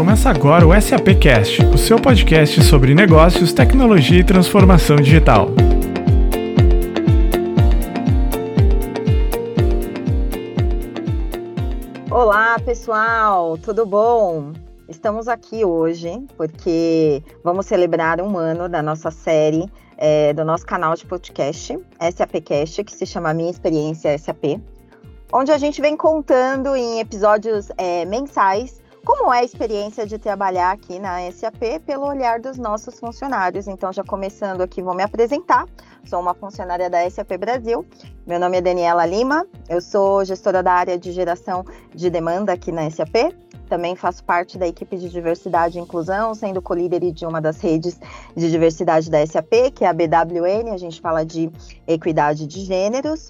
Começa 0.00 0.30
agora 0.30 0.66
o 0.66 0.80
SAP 0.80 1.08
Cast, 1.20 1.62
o 1.62 1.76
seu 1.76 2.00
podcast 2.00 2.62
sobre 2.62 2.94
negócios, 2.94 3.52
tecnologia 3.52 4.20
e 4.20 4.24
transformação 4.24 4.96
digital. 4.96 5.48
Olá, 12.10 12.58
pessoal, 12.64 13.58
tudo 13.58 13.84
bom? 13.84 14.54
Estamos 14.88 15.28
aqui 15.28 15.66
hoje 15.66 16.10
porque 16.34 17.22
vamos 17.44 17.66
celebrar 17.66 18.22
um 18.22 18.38
ano 18.38 18.70
da 18.70 18.82
nossa 18.82 19.10
série, 19.10 19.70
é, 19.98 20.32
do 20.32 20.46
nosso 20.46 20.64
canal 20.64 20.94
de 20.94 21.04
podcast, 21.04 21.78
SAPcast, 22.16 22.84
que 22.84 22.94
se 22.94 23.04
chama 23.04 23.34
Minha 23.34 23.50
Experiência 23.50 24.16
SAP, 24.16 24.58
onde 25.30 25.52
a 25.52 25.58
gente 25.58 25.78
vem 25.82 25.94
contando 25.94 26.74
em 26.74 27.00
episódios 27.00 27.68
é, 27.76 28.06
mensais 28.06 28.79
como 29.04 29.32
é 29.32 29.40
a 29.40 29.44
experiência 29.44 30.06
de 30.06 30.18
trabalhar 30.18 30.72
aqui 30.72 30.98
na 30.98 31.30
SAP 31.30 31.80
pelo 31.86 32.06
olhar 32.06 32.40
dos 32.40 32.58
nossos 32.58 32.98
funcionários. 32.98 33.66
Então, 33.66 33.92
já 33.92 34.04
começando 34.04 34.60
aqui, 34.60 34.82
vou 34.82 34.94
me 34.94 35.02
apresentar. 35.02 35.66
Sou 36.04 36.20
uma 36.20 36.34
funcionária 36.34 36.90
da 36.90 37.08
SAP 37.08 37.36
Brasil. 37.38 37.86
Meu 38.26 38.38
nome 38.38 38.58
é 38.58 38.60
Daniela 38.60 39.06
Lima. 39.06 39.46
Eu 39.68 39.80
sou 39.80 40.24
gestora 40.24 40.62
da 40.62 40.72
área 40.72 40.98
de 40.98 41.12
geração 41.12 41.64
de 41.94 42.10
demanda 42.10 42.52
aqui 42.52 42.70
na 42.70 42.90
SAP. 42.90 43.34
Também 43.68 43.94
faço 43.94 44.24
parte 44.24 44.58
da 44.58 44.66
equipe 44.66 44.96
de 44.96 45.08
diversidade 45.08 45.78
e 45.78 45.80
inclusão, 45.80 46.34
sendo 46.34 46.60
co-líder 46.60 47.12
de 47.12 47.24
uma 47.24 47.40
das 47.40 47.60
redes 47.60 47.98
de 48.36 48.50
diversidade 48.50 49.10
da 49.10 49.24
SAP, 49.24 49.72
que 49.74 49.84
é 49.84 49.88
a 49.88 49.92
BWN. 49.92 50.72
A 50.72 50.76
gente 50.76 51.00
fala 51.00 51.24
de 51.24 51.50
equidade 51.86 52.46
de 52.46 52.64
gêneros. 52.64 53.28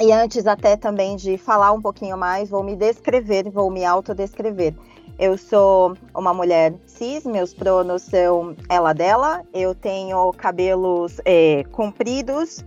E 0.00 0.12
antes 0.12 0.46
até 0.46 0.76
também 0.76 1.14
de 1.14 1.38
falar 1.38 1.70
um 1.72 1.80
pouquinho 1.80 2.16
mais, 2.18 2.50
vou 2.50 2.64
me 2.64 2.74
descrever, 2.74 3.48
vou 3.48 3.70
me 3.70 3.84
autodescrever. 3.84 4.74
Eu 5.18 5.38
sou 5.38 5.96
uma 6.14 6.34
mulher 6.34 6.74
cis, 6.86 7.24
meus 7.24 7.54
pronos 7.54 8.02
são 8.02 8.56
ela 8.68 8.92
dela. 8.92 9.42
Eu 9.52 9.72
tenho 9.74 10.32
cabelos 10.32 11.20
é, 11.24 11.62
compridos, 11.70 12.64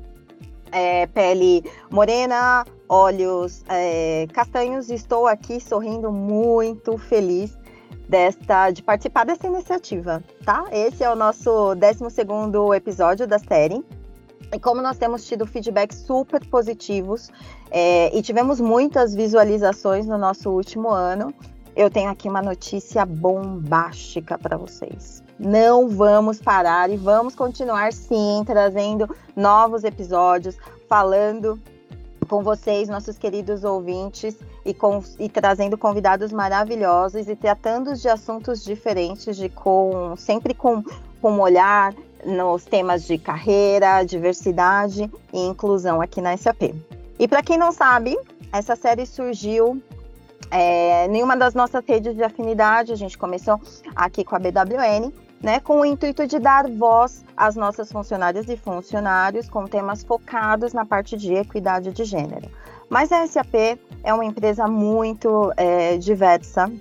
é, 0.71 1.07
pele 1.07 1.63
morena, 1.91 2.65
olhos 2.87 3.65
é, 3.67 4.27
castanhos. 4.31 4.89
Estou 4.89 5.27
aqui 5.27 5.59
sorrindo 5.59 6.09
muito 6.09 6.97
feliz 6.97 7.57
desta 8.07 8.71
de 8.71 8.81
participar 8.81 9.25
dessa 9.25 9.45
iniciativa, 9.45 10.23
tá? 10.45 10.65
Esse 10.71 11.03
é 11.03 11.11
o 11.11 11.15
nosso 11.15 11.75
12 11.75 12.09
segundo 12.09 12.73
episódio 12.73 13.27
da 13.27 13.39
série. 13.39 13.83
E 14.53 14.57
como 14.57 14.81
nós 14.81 14.97
temos 14.97 15.25
tido 15.25 15.45
feedbacks 15.45 15.97
super 15.97 16.45
positivos 16.47 17.29
é, 17.69 18.17
e 18.17 18.21
tivemos 18.21 18.61
muitas 18.61 19.13
visualizações 19.13 20.05
no 20.05 20.17
nosso 20.17 20.49
último 20.49 20.89
ano, 20.89 21.33
eu 21.77 21.91
tenho 21.91 22.09
aqui 22.09 22.27
uma 22.27 22.41
notícia 22.41 23.05
bombástica 23.05 24.35
para 24.35 24.57
vocês. 24.57 25.23
Não 25.37 25.87
vamos 25.87 26.41
parar 26.41 26.89
e 26.89 26.97
vamos 26.97 27.35
continuar 27.35 27.93
sim 27.93 28.41
trazendo 28.43 29.07
novos 29.35 29.83
episódios, 29.83 30.57
falando 30.89 31.61
com 32.27 32.41
vocês, 32.41 32.89
nossos 32.89 33.15
queridos 33.19 33.63
ouvintes, 33.63 34.35
e, 34.65 34.73
com, 34.73 35.03
e 35.19 35.29
trazendo 35.29 35.77
convidados 35.77 36.31
maravilhosos 36.31 37.29
e 37.29 37.35
tratando 37.35 37.93
de 37.93 38.09
assuntos 38.09 38.63
diferentes, 38.63 39.37
de 39.37 39.47
com 39.47 40.15
sempre 40.17 40.55
com, 40.55 40.83
com 41.21 41.31
um 41.31 41.39
olhar 41.39 41.93
nos 42.25 42.65
temas 42.65 43.05
de 43.05 43.19
carreira, 43.19 44.03
diversidade 44.03 45.09
e 45.31 45.45
inclusão 45.45 46.01
aqui 46.01 46.21
na 46.21 46.35
SAP. 46.35 46.73
E 47.19 47.27
para 47.27 47.43
quem 47.43 47.55
não 47.55 47.71
sabe, 47.71 48.17
essa 48.51 48.75
série 48.75 49.05
surgiu 49.05 49.79
é, 50.51 51.05
em 51.07 51.23
uma 51.23 51.35
das 51.35 51.53
nossas 51.53 51.83
redes 51.85 52.15
de 52.15 52.23
afinidade, 52.23 52.91
a 52.91 52.95
gente 52.95 53.17
começou 53.17 53.59
aqui 53.95 54.23
com 54.23 54.35
a 54.35 54.39
BWN, 54.39 55.11
né, 55.41 55.59
com 55.59 55.81
o 55.81 55.85
intuito 55.85 56.25
de 56.25 56.39
dar 56.39 56.69
voz 56.69 57.23
às 57.35 57.55
nossas 57.55 57.91
funcionárias 57.91 58.47
e 58.49 58.57
funcionários 58.57 59.49
com 59.49 59.65
temas 59.65 60.03
focados 60.03 60.73
na 60.73 60.85
parte 60.85 61.15
de 61.15 61.33
equidade 61.33 61.91
de 61.91 62.03
gênero. 62.03 62.49
Mas 62.89 63.11
a 63.11 63.27
SAP 63.27 63.79
é 64.03 64.13
uma 64.13 64.25
empresa 64.25 64.67
muito 64.67 65.51
é, 65.57 65.97
diversa, 65.97 66.71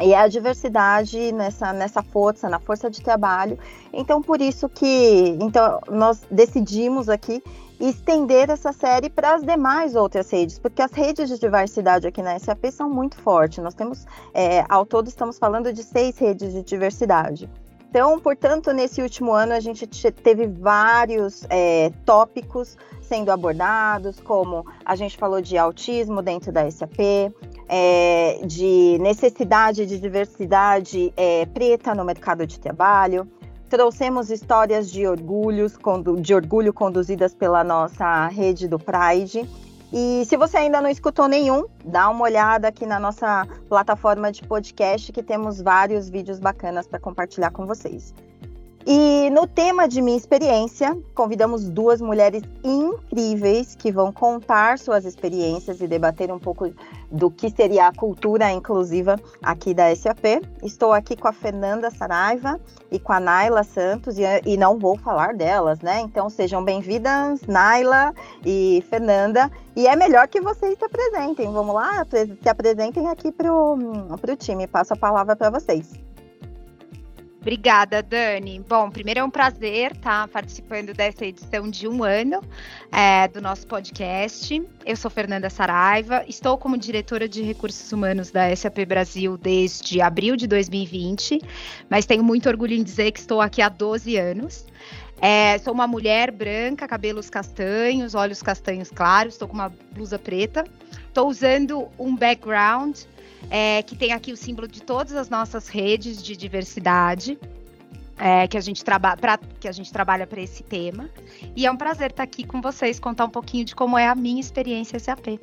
e 0.00 0.14
a 0.14 0.26
diversidade 0.26 1.30
nessa, 1.32 1.72
nessa 1.72 2.02
força, 2.02 2.48
na 2.48 2.58
força 2.58 2.90
de 2.90 3.00
trabalho. 3.00 3.58
Então, 3.92 4.20
por 4.20 4.40
isso 4.40 4.68
que 4.68 5.36
então, 5.40 5.80
nós 5.88 6.22
decidimos 6.30 7.08
aqui 7.08 7.42
estender 7.88 8.50
essa 8.50 8.72
série 8.72 9.10
para 9.10 9.34
as 9.34 9.42
demais 9.42 9.94
outras 9.94 10.30
redes, 10.30 10.58
porque 10.58 10.82
as 10.82 10.92
redes 10.92 11.28
de 11.28 11.38
diversidade 11.38 12.06
aqui 12.06 12.22
na 12.22 12.38
SAP 12.38 12.66
são 12.70 12.88
muito 12.88 13.16
fortes. 13.16 13.62
Nós 13.62 13.74
temos, 13.74 14.06
é, 14.32 14.64
ao 14.68 14.86
todo, 14.86 15.08
estamos 15.08 15.38
falando 15.38 15.72
de 15.72 15.82
seis 15.82 16.18
redes 16.18 16.52
de 16.52 16.62
diversidade. 16.62 17.48
Então, 17.94 18.18
portanto, 18.18 18.72
nesse 18.72 19.00
último 19.00 19.32
ano 19.32 19.52
a 19.52 19.60
gente 19.60 19.86
teve 19.86 20.48
vários 20.48 21.46
é, 21.48 21.92
tópicos 22.04 22.76
sendo 23.00 23.30
abordados, 23.30 24.18
como 24.18 24.66
a 24.84 24.96
gente 24.96 25.16
falou 25.16 25.40
de 25.40 25.56
autismo 25.56 26.20
dentro 26.20 26.50
da 26.50 26.68
SAP, 26.68 26.98
é, 27.68 28.40
de 28.44 28.98
necessidade 29.00 29.86
de 29.86 30.00
diversidade 30.00 31.12
é, 31.16 31.46
preta 31.46 31.94
no 31.94 32.04
mercado 32.04 32.44
de 32.46 32.58
trabalho. 32.58 33.28
Trouxemos 33.68 34.30
histórias 34.30 34.90
de, 34.90 35.06
orgulhos, 35.06 35.76
de 36.20 36.34
orgulho 36.34 36.72
conduzidas 36.72 37.34
pela 37.34 37.64
nossa 37.64 38.28
rede 38.28 38.68
do 38.68 38.78
Pride. 38.78 39.48
E 39.92 40.24
se 40.26 40.36
você 40.36 40.56
ainda 40.56 40.80
não 40.80 40.90
escutou 40.90 41.28
nenhum, 41.28 41.64
dá 41.84 42.08
uma 42.08 42.24
olhada 42.24 42.68
aqui 42.68 42.84
na 42.84 42.98
nossa 42.98 43.46
plataforma 43.68 44.32
de 44.32 44.42
podcast, 44.42 45.12
que 45.12 45.22
temos 45.22 45.62
vários 45.62 46.10
vídeos 46.10 46.40
bacanas 46.40 46.86
para 46.86 46.98
compartilhar 46.98 47.50
com 47.52 47.64
vocês. 47.64 48.12
E 48.86 49.30
no 49.30 49.46
tema 49.46 49.88
de 49.88 50.02
minha 50.02 50.16
experiência, 50.16 50.94
convidamos 51.14 51.70
duas 51.70 52.02
mulheres 52.02 52.42
incríveis 52.62 53.74
que 53.74 53.90
vão 53.90 54.12
contar 54.12 54.78
suas 54.78 55.06
experiências 55.06 55.80
e 55.80 55.86
debater 55.86 56.30
um 56.30 56.38
pouco 56.38 56.70
do 57.10 57.30
que 57.30 57.48
seria 57.48 57.86
a 57.86 57.94
cultura 57.94 58.52
inclusiva 58.52 59.18
aqui 59.42 59.72
da 59.72 59.94
SAP. 59.96 60.42
Estou 60.62 60.92
aqui 60.92 61.16
com 61.16 61.26
a 61.26 61.32
Fernanda 61.32 61.90
Saraiva 61.90 62.60
e 62.90 62.98
com 62.98 63.14
a 63.14 63.20
Naila 63.20 63.64
Santos, 63.64 64.18
e, 64.18 64.22
e 64.44 64.58
não 64.58 64.78
vou 64.78 64.98
falar 64.98 65.34
delas, 65.34 65.80
né? 65.80 66.00
Então 66.00 66.28
sejam 66.28 66.62
bem-vindas, 66.62 67.40
Naila 67.48 68.12
e 68.44 68.84
Fernanda. 68.90 69.50
E 69.74 69.86
é 69.86 69.96
melhor 69.96 70.28
que 70.28 70.42
vocês 70.42 70.76
se 70.76 70.84
apresentem. 70.84 71.50
Vamos 71.50 71.74
lá, 71.74 72.04
se 72.04 72.48
apresentem 72.50 73.08
aqui 73.08 73.32
para 73.32 73.50
o 73.50 74.36
time. 74.36 74.66
Passo 74.66 74.92
a 74.92 74.96
palavra 74.96 75.34
para 75.34 75.48
vocês. 75.48 76.13
Obrigada, 77.44 78.02
Dani. 78.02 78.64
Bom, 78.66 78.90
primeiro 78.90 79.20
é 79.20 79.22
um 79.22 79.28
prazer 79.28 79.92
estar 79.92 80.26
participando 80.28 80.94
dessa 80.94 81.26
edição 81.26 81.68
de 81.68 81.86
um 81.86 82.02
ano 82.02 82.40
é, 82.90 83.28
do 83.28 83.38
nosso 83.38 83.66
podcast. 83.66 84.66
Eu 84.86 84.96
sou 84.96 85.10
Fernanda 85.10 85.50
Saraiva, 85.50 86.24
estou 86.26 86.56
como 86.56 86.78
diretora 86.78 87.28
de 87.28 87.42
recursos 87.42 87.92
humanos 87.92 88.30
da 88.30 88.56
SAP 88.56 88.86
Brasil 88.88 89.36
desde 89.36 90.00
abril 90.00 90.36
de 90.36 90.46
2020, 90.46 91.38
mas 91.90 92.06
tenho 92.06 92.24
muito 92.24 92.48
orgulho 92.48 92.72
em 92.72 92.82
dizer 92.82 93.12
que 93.12 93.20
estou 93.20 93.42
aqui 93.42 93.60
há 93.60 93.68
12 93.68 94.16
anos. 94.16 94.64
É, 95.20 95.58
sou 95.58 95.74
uma 95.74 95.86
mulher 95.86 96.30
branca, 96.30 96.88
cabelos 96.88 97.28
castanhos, 97.28 98.14
olhos 98.14 98.42
castanhos 98.42 98.90
claros, 98.90 99.34
estou 99.34 99.48
com 99.48 99.54
uma 99.54 99.70
blusa 99.92 100.18
preta. 100.18 100.64
Estou 101.08 101.28
usando 101.28 101.88
um 101.98 102.16
background 102.16 102.96
é, 103.50 103.82
que 103.82 103.96
tem 103.96 104.12
aqui 104.12 104.32
o 104.32 104.36
símbolo 104.36 104.68
de 104.68 104.82
todas 104.82 105.14
as 105.14 105.28
nossas 105.28 105.68
redes 105.68 106.22
de 106.22 106.36
diversidade. 106.36 107.38
É, 108.16 108.46
que, 108.46 108.56
a 108.56 108.60
gente 108.60 108.84
pra, 108.84 109.38
que 109.58 109.66
a 109.66 109.72
gente 109.72 109.92
trabalha 109.92 110.24
para 110.24 110.40
esse 110.40 110.62
tema. 110.62 111.10
E 111.56 111.66
é 111.66 111.70
um 111.70 111.76
prazer 111.76 112.10
estar 112.10 112.22
aqui 112.22 112.44
com 112.44 112.60
vocês, 112.60 113.00
contar 113.00 113.24
um 113.24 113.30
pouquinho 113.30 113.64
de 113.64 113.74
como 113.74 113.98
é 113.98 114.06
a 114.06 114.14
minha 114.14 114.40
experiência 114.40 115.00
SAP. 115.00 115.40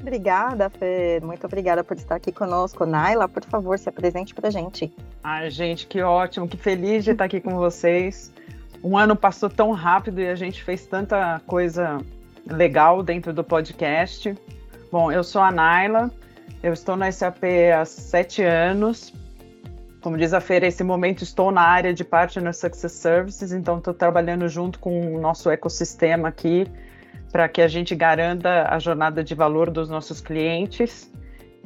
Obrigada, 0.00 0.70
Fê. 0.70 1.20
Muito 1.22 1.46
obrigada 1.46 1.84
por 1.84 1.96
estar 1.96 2.16
aqui 2.16 2.32
conosco. 2.32 2.86
Naila, 2.86 3.28
por 3.28 3.44
favor, 3.44 3.78
se 3.78 3.88
apresente 3.88 4.34
para 4.34 4.48
a 4.48 4.50
gente. 4.50 4.92
Ai, 5.22 5.50
gente, 5.50 5.86
que 5.86 6.00
ótimo, 6.00 6.48
que 6.48 6.56
feliz 6.56 7.04
de 7.04 7.10
estar 7.10 7.24
aqui 7.24 7.40
com 7.40 7.54
vocês. 7.56 8.32
Um 8.82 8.96
ano 8.96 9.14
passou 9.14 9.50
tão 9.50 9.72
rápido 9.72 10.20
e 10.20 10.28
a 10.28 10.34
gente 10.34 10.64
fez 10.64 10.86
tanta 10.86 11.40
coisa 11.46 12.00
legal 12.46 13.02
dentro 13.02 13.32
do 13.32 13.44
podcast. 13.44 14.34
Bom, 14.90 15.12
eu 15.12 15.22
sou 15.22 15.42
a 15.42 15.52
Naila, 15.52 16.10
eu 16.62 16.72
estou 16.72 16.96
na 16.96 17.10
SAP 17.10 17.42
há 17.78 17.84
sete 17.84 18.42
anos. 18.42 19.12
Como 20.02 20.16
diz 20.16 20.32
a 20.32 20.40
Feira, 20.40 20.66
esse 20.66 20.82
momento 20.82 21.22
estou 21.22 21.50
na 21.50 21.62
área 21.62 21.92
de 21.92 22.04
Partner 22.04 22.54
Success 22.54 22.92
Services, 22.92 23.52
então 23.52 23.78
estou 23.78 23.92
trabalhando 23.92 24.48
junto 24.48 24.78
com 24.78 25.14
o 25.14 25.20
nosso 25.20 25.50
ecossistema 25.50 26.28
aqui 26.28 26.66
para 27.30 27.48
que 27.48 27.62
a 27.62 27.68
gente 27.68 27.94
garanta 27.94 28.66
a 28.68 28.78
jornada 28.78 29.22
de 29.22 29.34
valor 29.34 29.70
dos 29.70 29.88
nossos 29.88 30.20
clientes. 30.20 31.10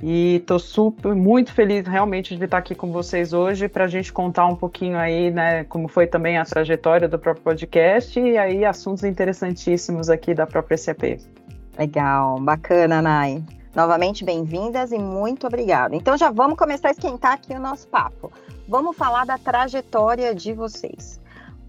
E 0.03 0.37
estou 0.37 0.59
super, 0.59 1.15
muito 1.15 1.53
feliz 1.53 1.87
realmente 1.87 2.37
de 2.37 2.45
estar 2.45 2.59
aqui 2.59 2.75
com 2.75 2.91
vocês 2.91 3.33
hoje 3.33 3.69
para 3.69 3.85
a 3.85 3.89
gente 3.89 4.13
contar 4.13 4.47
um 4.47 4.57
pouquinho 4.57 4.99
aí, 4.99 5.31
né, 5.31 5.65
como 5.65 5.87
foi 5.87 6.07
também 6.07 6.37
a 6.37 6.45
trajetória 6.45 7.09
do 7.09 7.19
próprio 7.19 7.45
podcast 7.45 8.19
e 8.19 8.37
aí 8.37 8.65
assuntos 8.65 9.05
interessantíssimos 9.05 10.11
aqui 10.11 10.35
da 10.35 10.47
própria 10.47 10.77
SAP. 10.77 11.21
Legal, 11.79 12.41
bacana, 12.41 13.01
Nai. 13.01 13.43
Novamente, 13.75 14.25
bem-vindas 14.25 14.93
e 14.93 14.99
muito 14.99 15.49
obrigada. 15.49 15.97
Então, 15.97 16.17
já 16.17 16.31
vamos 16.31 16.57
começar 16.57 16.89
a 16.89 16.91
esquentar 16.93 17.33
aqui 17.33 17.53
o 17.53 17.59
nosso 17.59 17.89
papo. 17.89 18.33
Vamos 18.69 18.97
falar 18.97 19.27
da 19.27 19.37
trajetória 19.37 20.33
de 20.33 20.53
vocês. 20.53 21.21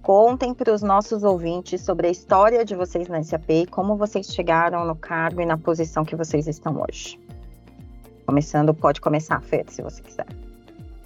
Contem 0.04 0.54
para 0.54 0.72
os 0.72 0.84
nossos 0.84 1.24
ouvintes 1.24 1.82
sobre 1.82 2.08
a 2.08 2.12
história 2.12 2.64
de 2.64 2.76
vocês 2.76 3.08
na 3.08 3.24
SAP 3.24 3.50
e 3.50 3.66
como 3.66 3.98
vocês 3.98 4.28
chegaram 4.28 4.86
no 4.86 4.96
cargo 4.96 5.42
e 5.42 5.48
na 5.48 5.58
posição 5.58 6.06
que 6.06 6.16
vocês 6.16 6.48
estão 6.48 6.80
hoje. 6.80 7.20
Começando, 8.28 8.72
pode 8.72 9.02
começar, 9.02 9.42
Fer, 9.42 9.66
se 9.68 9.82
você 9.82 10.04
quiser. 10.04 10.45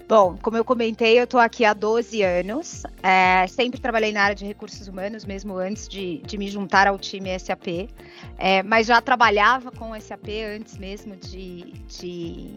Bom, 0.09 0.35
como 0.41 0.57
eu 0.57 0.65
comentei, 0.65 1.19
eu 1.19 1.25
estou 1.25 1.39
aqui 1.39 1.63
há 1.63 1.71
12 1.71 2.23
anos. 2.23 2.81
É, 3.03 3.45
sempre 3.45 3.79
trabalhei 3.79 4.11
na 4.11 4.23
área 4.23 4.35
de 4.35 4.43
recursos 4.43 4.87
humanos, 4.87 5.23
mesmo 5.23 5.55
antes 5.55 5.87
de, 5.87 6.17
de 6.25 6.35
me 6.35 6.49
juntar 6.49 6.87
ao 6.87 6.97
time 6.97 7.37
SAP. 7.37 7.91
É, 8.35 8.63
mas 8.63 8.87
já 8.87 8.99
trabalhava 9.03 9.71
com 9.71 9.93
SAP 10.01 10.29
antes 10.57 10.79
mesmo 10.79 11.15
de, 11.15 11.73
de, 11.87 12.47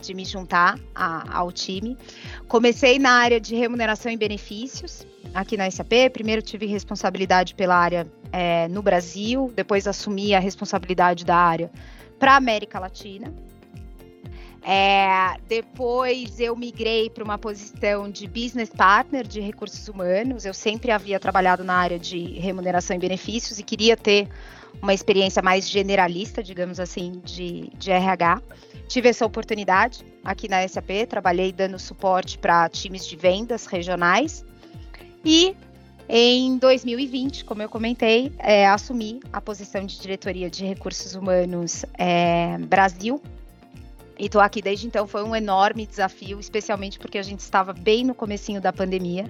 de 0.00 0.14
me 0.14 0.24
juntar 0.24 0.78
a, 0.94 1.36
ao 1.36 1.50
time. 1.50 1.98
Comecei 2.46 2.96
na 2.96 3.10
área 3.10 3.40
de 3.40 3.56
remuneração 3.56 4.12
e 4.12 4.16
benefícios 4.16 5.04
aqui 5.34 5.56
na 5.56 5.68
SAP. 5.68 6.12
Primeiro 6.12 6.40
tive 6.40 6.66
responsabilidade 6.66 7.56
pela 7.56 7.74
área 7.74 8.06
é, 8.30 8.68
no 8.68 8.82
Brasil, 8.82 9.50
depois 9.52 9.88
assumi 9.88 10.32
a 10.32 10.38
responsabilidade 10.38 11.24
da 11.24 11.34
área 11.34 11.72
para 12.20 12.34
a 12.34 12.36
América 12.36 12.78
Latina. 12.78 13.34
É, 14.62 15.38
depois 15.48 16.38
eu 16.38 16.54
migrei 16.54 17.08
para 17.08 17.24
uma 17.24 17.38
posição 17.38 18.10
de 18.10 18.26
business 18.26 18.68
partner 18.68 19.26
de 19.26 19.40
recursos 19.40 19.88
humanos. 19.88 20.44
Eu 20.44 20.52
sempre 20.52 20.90
havia 20.90 21.18
trabalhado 21.18 21.64
na 21.64 21.74
área 21.74 21.98
de 21.98 22.38
remuneração 22.38 22.96
e 22.96 22.98
benefícios 22.98 23.58
e 23.58 23.62
queria 23.62 23.96
ter 23.96 24.28
uma 24.82 24.92
experiência 24.92 25.42
mais 25.42 25.68
generalista, 25.68 26.42
digamos 26.42 26.78
assim, 26.78 27.20
de, 27.24 27.70
de 27.78 27.90
RH. 27.90 28.42
Tive 28.86 29.08
essa 29.08 29.24
oportunidade 29.24 30.04
aqui 30.24 30.48
na 30.48 30.66
SAP, 30.66 31.06
trabalhei 31.08 31.52
dando 31.52 31.78
suporte 31.78 32.38
para 32.38 32.68
times 32.68 33.06
de 33.06 33.16
vendas 33.16 33.66
regionais 33.66 34.44
e 35.24 35.56
em 36.08 36.58
2020, 36.58 37.44
como 37.44 37.62
eu 37.62 37.68
comentei, 37.68 38.32
é, 38.38 38.66
assumi 38.66 39.20
a 39.32 39.40
posição 39.40 39.86
de 39.86 40.00
diretoria 40.00 40.50
de 40.50 40.64
recursos 40.64 41.14
humanos 41.14 41.84
é, 41.96 42.58
Brasil 42.58 43.22
e 44.20 44.26
estou 44.26 44.40
aqui 44.40 44.60
desde 44.60 44.86
então. 44.86 45.06
Foi 45.06 45.24
um 45.24 45.34
enorme 45.34 45.86
desafio, 45.86 46.38
especialmente 46.38 46.98
porque 46.98 47.16
a 47.16 47.22
gente 47.22 47.40
estava 47.40 47.72
bem 47.72 48.04
no 48.04 48.14
comecinho 48.14 48.60
da 48.60 48.72
pandemia. 48.72 49.24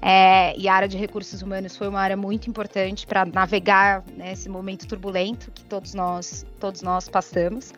É, 0.00 0.56
e 0.56 0.68
a 0.68 0.74
área 0.74 0.86
de 0.86 0.96
recursos 0.96 1.42
humanos 1.42 1.76
foi 1.76 1.88
uma 1.88 2.00
área 2.00 2.16
muito 2.16 2.48
importante 2.48 3.04
para 3.06 3.24
navegar 3.24 4.04
nesse 4.16 4.48
né, 4.48 4.52
momento 4.52 4.86
turbulento 4.86 5.50
que 5.50 5.64
todos 5.64 5.94
nós 5.94 6.46
todos 6.60 6.82
nós 6.82 7.08
passamos. 7.08 7.72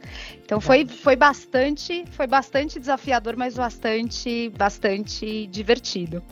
Então 0.44 0.61
foi, 0.61 0.87
foi 0.87 1.17
bastante 1.17 2.05
foi 2.11 2.26
bastante 2.26 2.79
desafiador, 2.79 3.37
mas 3.37 3.55
bastante 3.55 4.50
bastante 4.50 5.47
divertido. 5.47 6.23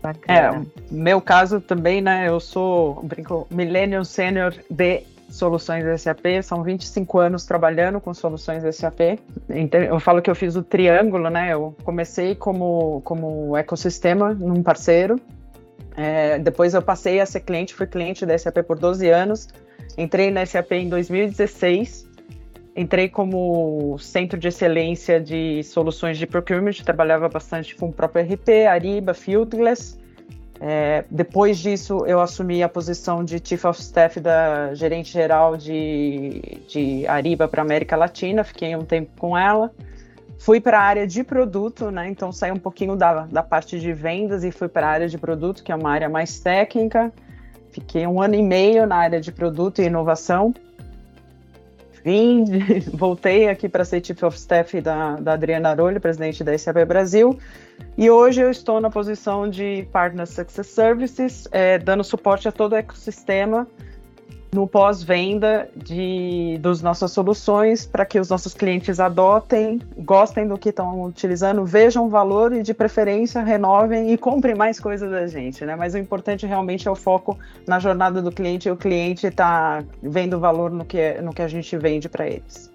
Bacana. 0.00 0.66
É, 0.90 0.94
meu 0.94 1.20
caso 1.20 1.60
também, 1.60 2.00
né? 2.00 2.28
Eu 2.28 2.40
sou 2.40 3.02
brinco, 3.04 3.46
Millennium 3.50 4.04
Senior 4.04 4.52
de 4.68 5.04
soluções 5.32 5.84
SAP, 6.00 6.42
são 6.42 6.62
25 6.62 7.18
anos 7.18 7.46
trabalhando 7.46 8.00
com 8.00 8.12
soluções 8.12 8.62
SAP. 8.76 9.18
Eu 9.88 9.98
falo 9.98 10.20
que 10.20 10.30
eu 10.30 10.34
fiz 10.34 10.54
o 10.56 10.62
triângulo, 10.62 11.30
né? 11.30 11.52
Eu 11.52 11.74
comecei 11.82 12.34
como, 12.34 13.00
como 13.02 13.56
ecossistema 13.56 14.34
num 14.34 14.62
parceiro, 14.62 15.16
é, 15.96 16.38
depois 16.38 16.74
eu 16.74 16.82
passei 16.82 17.20
a 17.20 17.26
ser 17.26 17.40
cliente, 17.40 17.74
fui 17.74 17.86
cliente 17.86 18.24
da 18.24 18.36
SAP 18.36 18.58
por 18.66 18.78
12 18.78 19.08
anos, 19.08 19.48
entrei 19.96 20.30
na 20.30 20.44
SAP 20.44 20.72
em 20.72 20.88
2016, 20.88 22.08
entrei 22.76 23.08
como 23.08 23.98
centro 23.98 24.38
de 24.38 24.48
excelência 24.48 25.20
de 25.20 25.62
soluções 25.62 26.18
de 26.18 26.26
procurement, 26.26 26.72
trabalhava 26.84 27.28
bastante 27.28 27.74
com 27.74 27.88
o 27.88 27.92
próprio 27.92 28.24
RP, 28.24 28.66
Ariba, 28.68 29.12
Fieldglass, 29.12 29.98
é, 30.64 31.04
depois 31.10 31.58
disso, 31.58 32.06
eu 32.06 32.20
assumi 32.20 32.62
a 32.62 32.68
posição 32.68 33.24
de 33.24 33.42
Chief 33.42 33.64
of 33.64 33.80
Staff 33.80 34.20
da 34.20 34.72
gerente 34.74 35.12
geral 35.12 35.56
de, 35.56 36.40
de 36.68 37.04
Ariba 37.08 37.48
para 37.48 37.60
América 37.60 37.96
Latina, 37.96 38.44
fiquei 38.44 38.76
um 38.76 38.84
tempo 38.84 39.10
com 39.18 39.36
ela. 39.36 39.72
Fui 40.38 40.60
para 40.60 40.78
a 40.78 40.82
área 40.82 41.04
de 41.04 41.24
produto, 41.24 41.90
né? 41.90 42.08
Então 42.08 42.30
saí 42.30 42.52
um 42.52 42.58
pouquinho 42.58 42.94
da, 42.94 43.26
da 43.26 43.42
parte 43.42 43.80
de 43.80 43.92
vendas 43.92 44.44
e 44.44 44.52
fui 44.52 44.68
para 44.68 44.86
a 44.86 44.90
área 44.90 45.08
de 45.08 45.18
produto, 45.18 45.64
que 45.64 45.72
é 45.72 45.74
uma 45.74 45.90
área 45.90 46.08
mais 46.08 46.38
técnica. 46.38 47.12
Fiquei 47.72 48.06
um 48.06 48.22
ano 48.22 48.36
e 48.36 48.42
meio 48.42 48.86
na 48.86 48.96
área 48.96 49.20
de 49.20 49.32
produto 49.32 49.82
e 49.82 49.86
inovação. 49.86 50.54
Vim, 52.04 52.44
voltei 52.92 53.48
aqui 53.48 53.68
para 53.68 53.84
ser 53.84 54.04
Chief 54.04 54.20
of 54.22 54.36
Staff 54.36 54.80
da, 54.80 55.16
da 55.16 55.34
Adriana 55.34 55.70
Arolho, 55.70 56.00
presidente 56.00 56.42
da 56.42 56.56
SAP 56.56 56.84
Brasil. 56.86 57.38
E 57.96 58.10
hoje 58.10 58.40
eu 58.40 58.50
estou 58.50 58.80
na 58.80 58.90
posição 58.90 59.48
de 59.48 59.86
Partner 59.92 60.26
Success 60.26 60.66
Services, 60.66 61.48
é, 61.52 61.78
dando 61.78 62.02
suporte 62.02 62.48
a 62.48 62.52
todo 62.52 62.72
o 62.72 62.76
ecossistema 62.76 63.66
no 64.54 64.66
pós-venda 64.66 65.68
de 65.74 66.58
das 66.60 66.82
nossas 66.82 67.10
soluções 67.10 67.86
para 67.86 68.04
que 68.04 68.20
os 68.20 68.28
nossos 68.28 68.52
clientes 68.52 69.00
adotem, 69.00 69.80
gostem 69.98 70.46
do 70.46 70.58
que 70.58 70.68
estão 70.68 71.04
utilizando, 71.04 71.64
vejam 71.64 72.06
o 72.06 72.08
valor 72.10 72.52
e 72.52 72.62
de 72.62 72.74
preferência 72.74 73.42
renovem 73.42 74.12
e 74.12 74.18
comprem 74.18 74.54
mais 74.54 74.78
coisas 74.78 75.10
da 75.10 75.26
gente, 75.26 75.64
né? 75.64 75.74
Mas 75.74 75.94
o 75.94 75.98
importante 75.98 76.46
realmente 76.46 76.86
é 76.86 76.90
o 76.90 76.94
foco 76.94 77.38
na 77.66 77.78
jornada 77.78 78.20
do 78.20 78.30
cliente 78.30 78.68
e 78.68 78.70
o 78.70 78.76
cliente 78.76 79.26
está 79.26 79.82
vendo 80.02 80.38
valor 80.38 80.70
no 80.70 80.84
que, 80.84 81.14
no 81.22 81.32
que 81.32 81.42
a 81.42 81.48
gente 81.48 81.76
vende 81.78 82.08
para 82.08 82.26
eles. 82.26 82.71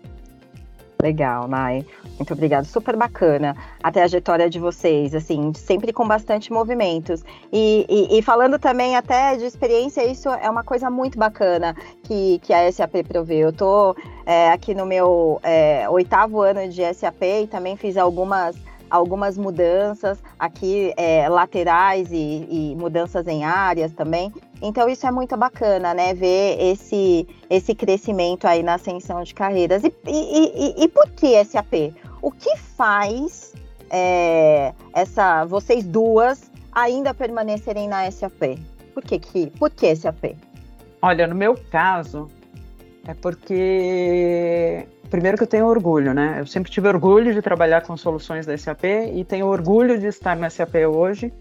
Legal, 1.02 1.48
Nai. 1.48 1.86
Muito 2.18 2.34
obrigada. 2.34 2.66
Super 2.66 2.96
bacana 2.96 3.56
a 3.84 3.92
trajetória 3.92 4.50
de 4.50 4.60
vocês, 4.60 5.14
assim, 5.14 5.54
sempre 5.54 5.94
com 5.94 6.08
bastante 6.08 6.52
movimentos. 6.52 7.24
E, 7.54 7.86
e, 7.88 8.18
e, 8.18 8.22
falando 8.22 8.58
também 8.58 8.96
até 8.96 9.36
de 9.36 9.46
experiência, 9.46 10.04
isso 10.06 10.30
é 10.30 10.50
uma 10.50 10.64
coisa 10.64 10.90
muito 10.90 11.18
bacana 11.18 11.76
que, 12.04 12.40
que 12.40 12.52
a 12.52 12.72
SAP 12.72 13.04
provê. 13.08 13.38
Eu 13.38 13.50
estou 13.50 13.96
é, 14.26 14.50
aqui 14.50 14.74
no 14.74 14.86
meu 14.86 15.40
é, 15.44 15.88
oitavo 15.90 16.42
ano 16.42 16.68
de 16.68 16.82
SAP 16.94 17.22
e 17.22 17.48
também 17.48 17.78
fiz 17.78 17.96
algumas 17.96 18.56
algumas 18.90 19.38
mudanças 19.38 20.22
aqui 20.38 20.94
é, 20.98 21.28
laterais 21.30 22.12
e, 22.12 22.48
e, 22.50 22.76
mudanças 22.76 23.28
em 23.28 23.44
áreas 23.44 23.92
também. 23.92 24.32
Então 24.62 24.88
isso 24.88 25.06
é 25.06 25.12
muito 25.12 25.36
bacana, 25.38 25.94
né? 25.94 26.14
Ver 26.14 26.58
esse, 26.60 27.28
esse 27.50 27.76
crescimento 27.76 28.46
aí 28.46 28.64
na 28.64 28.76
ascensão 28.76 29.24
de 29.24 29.34
carreiras. 29.34 29.84
E, 29.84 29.94
e, 30.06 30.84
e 30.84 30.88
por 30.88 31.10
que 31.12 31.44
SAP? 31.44 31.94
O 32.22 32.32
que 32.32 32.58
faz 32.58 33.54
é, 33.90 34.74
essa 34.94 35.46
vocês 35.46 35.86
duas 35.86 36.52
ainda 36.72 37.14
permanecerem 37.14 37.88
na 37.88 38.10
SAP? 38.10 38.58
Por 38.94 39.04
que, 39.04 39.20
que, 39.20 39.48
por 39.52 39.70
que 39.70 39.96
SAP? 39.96 40.36
Olha, 41.02 41.28
no 41.28 41.36
meu 41.36 41.56
caso, 41.70 42.28
é 43.08 43.14
porque 43.14 44.88
primeiro 45.10 45.38
que 45.38 45.44
eu 45.44 45.48
tenho 45.48 45.66
orgulho, 45.66 46.14
né? 46.14 46.38
Eu 46.40 46.46
sempre 46.46 46.72
tive 46.72 46.88
orgulho 46.88 47.34
de 47.34 47.42
trabalhar 47.42 47.82
com 47.82 47.96
soluções 47.98 48.46
da 48.46 48.58
SAP 48.58 48.84
e 49.14 49.24
tenho 49.24 49.48
orgulho 49.48 49.98
de 50.00 50.08
estar 50.08 50.36
na 50.36 50.50
SAP 50.50 50.76
hoje. 50.88 51.32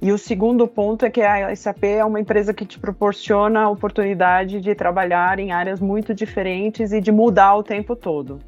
E 0.00 0.12
o 0.12 0.18
segundo 0.18 0.68
ponto 0.68 1.06
é 1.06 1.10
que 1.10 1.22
a 1.22 1.54
SAP 1.56 1.84
é 1.84 2.04
uma 2.04 2.20
empresa 2.20 2.52
que 2.52 2.66
te 2.66 2.78
proporciona 2.78 3.62
a 3.62 3.70
oportunidade 3.70 4.60
de 4.60 4.74
trabalhar 4.74 5.38
em 5.38 5.52
áreas 5.52 5.80
muito 5.80 6.14
diferentes 6.14 6.92
e 6.92 7.00
de 7.00 7.10
mudar 7.10 7.56
o 7.56 7.62
tempo 7.62 7.96
todo. 7.96 8.38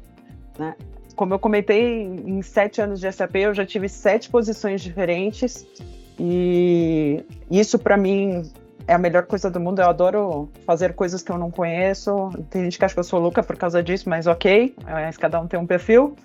Né? 0.57 0.75
Como 1.15 1.33
eu 1.33 1.39
comentei, 1.39 2.03
em 2.03 2.41
sete 2.41 2.81
anos 2.81 2.99
de 2.99 3.11
SAP 3.11 3.35
eu 3.35 3.53
já 3.53 3.65
tive 3.65 3.89
sete 3.89 4.29
posições 4.29 4.81
diferentes 4.81 5.65
e 6.19 7.23
isso 7.49 7.79
para 7.79 7.97
mim 7.97 8.43
é 8.89 8.93
a 8.95 8.97
melhor 8.97 9.23
coisa 9.27 9.51
do 9.51 9.59
mundo. 9.59 9.79
Eu 9.79 9.87
adoro 9.87 10.49
fazer 10.65 10.93
coisas 10.93 11.21
que 11.21 11.31
eu 11.31 11.37
não 11.37 11.51
conheço. 11.51 12.31
Tem 12.49 12.63
gente 12.63 12.79
que 12.79 12.83
acha 12.83 12.95
que 12.95 12.99
eu 12.99 13.03
sou 13.03 13.19
louca 13.19 13.43
por 13.43 13.55
causa 13.55 13.83
disso, 13.83 14.09
mas 14.09 14.25
ok, 14.25 14.75
mas 14.83 15.15
cada 15.15 15.39
um 15.39 15.45
tem 15.45 15.59
um 15.59 15.67
perfil. 15.67 16.15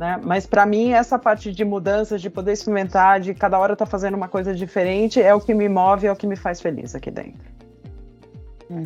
Né? 0.00 0.20
Mas 0.24 0.44
para 0.44 0.66
mim, 0.66 0.92
essa 0.92 1.16
parte 1.16 1.52
de 1.52 1.64
mudanças, 1.64 2.20
de 2.20 2.28
poder 2.28 2.52
experimentar, 2.52 3.20
de 3.20 3.32
cada 3.32 3.56
hora 3.60 3.74
estar 3.74 3.84
tá 3.84 3.90
fazendo 3.90 4.16
uma 4.16 4.26
coisa 4.26 4.52
diferente, 4.52 5.22
é 5.22 5.32
o 5.32 5.40
que 5.40 5.54
me 5.54 5.68
move, 5.68 6.08
é 6.08 6.12
o 6.12 6.16
que 6.16 6.26
me 6.26 6.34
faz 6.34 6.60
feliz 6.60 6.96
aqui 6.96 7.12
dentro. 7.12 7.54
Hum. 8.68 8.84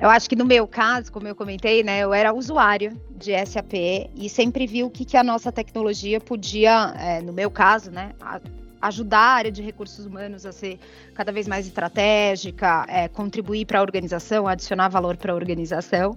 Eu 0.00 0.08
acho 0.08 0.28
que 0.28 0.36
no 0.36 0.44
meu 0.44 0.68
caso, 0.68 1.10
como 1.10 1.26
eu 1.26 1.34
comentei, 1.34 1.82
né, 1.82 2.00
eu 2.00 2.14
era 2.14 2.32
usuário 2.32 2.96
de 3.16 3.32
SAP 3.44 3.72
e 4.14 4.28
sempre 4.28 4.64
vi 4.64 4.84
o 4.84 4.90
que, 4.90 5.04
que 5.04 5.16
a 5.16 5.24
nossa 5.24 5.50
tecnologia 5.50 6.20
podia, 6.20 6.94
é, 6.98 7.20
no 7.20 7.32
meu 7.32 7.50
caso, 7.50 7.90
né, 7.90 8.12
ajudar 8.86 9.18
a 9.18 9.34
área 9.34 9.52
de 9.52 9.62
recursos 9.62 10.04
humanos 10.04 10.44
a 10.44 10.52
ser 10.52 10.78
cada 11.14 11.32
vez 11.32 11.48
mais 11.48 11.66
estratégica, 11.66 12.84
é, 12.88 13.08
contribuir 13.08 13.64
para 13.64 13.78
a 13.78 13.82
organização, 13.82 14.46
adicionar 14.46 14.88
valor 14.88 15.16
para 15.16 15.32
a 15.32 15.34
organização. 15.34 16.16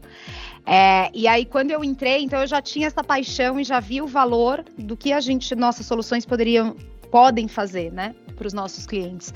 É, 0.65 1.09
e 1.13 1.27
aí, 1.27 1.45
quando 1.45 1.71
eu 1.71 1.83
entrei, 1.83 2.23
então 2.23 2.41
eu 2.41 2.47
já 2.47 2.61
tinha 2.61 2.87
essa 2.87 3.03
paixão 3.03 3.59
e 3.59 3.63
já 3.63 3.79
vi 3.79 4.01
o 4.01 4.07
valor 4.07 4.65
do 4.77 4.97
que 4.97 5.13
a 5.13 5.19
gente, 5.21 5.55
nossas 5.55 5.85
soluções 5.85 6.25
poderiam, 6.25 6.75
podem 7.09 7.47
fazer, 7.47 7.91
né, 7.91 8.13
para 8.35 8.47
os 8.47 8.53
nossos 8.53 8.85
clientes. 8.85 9.33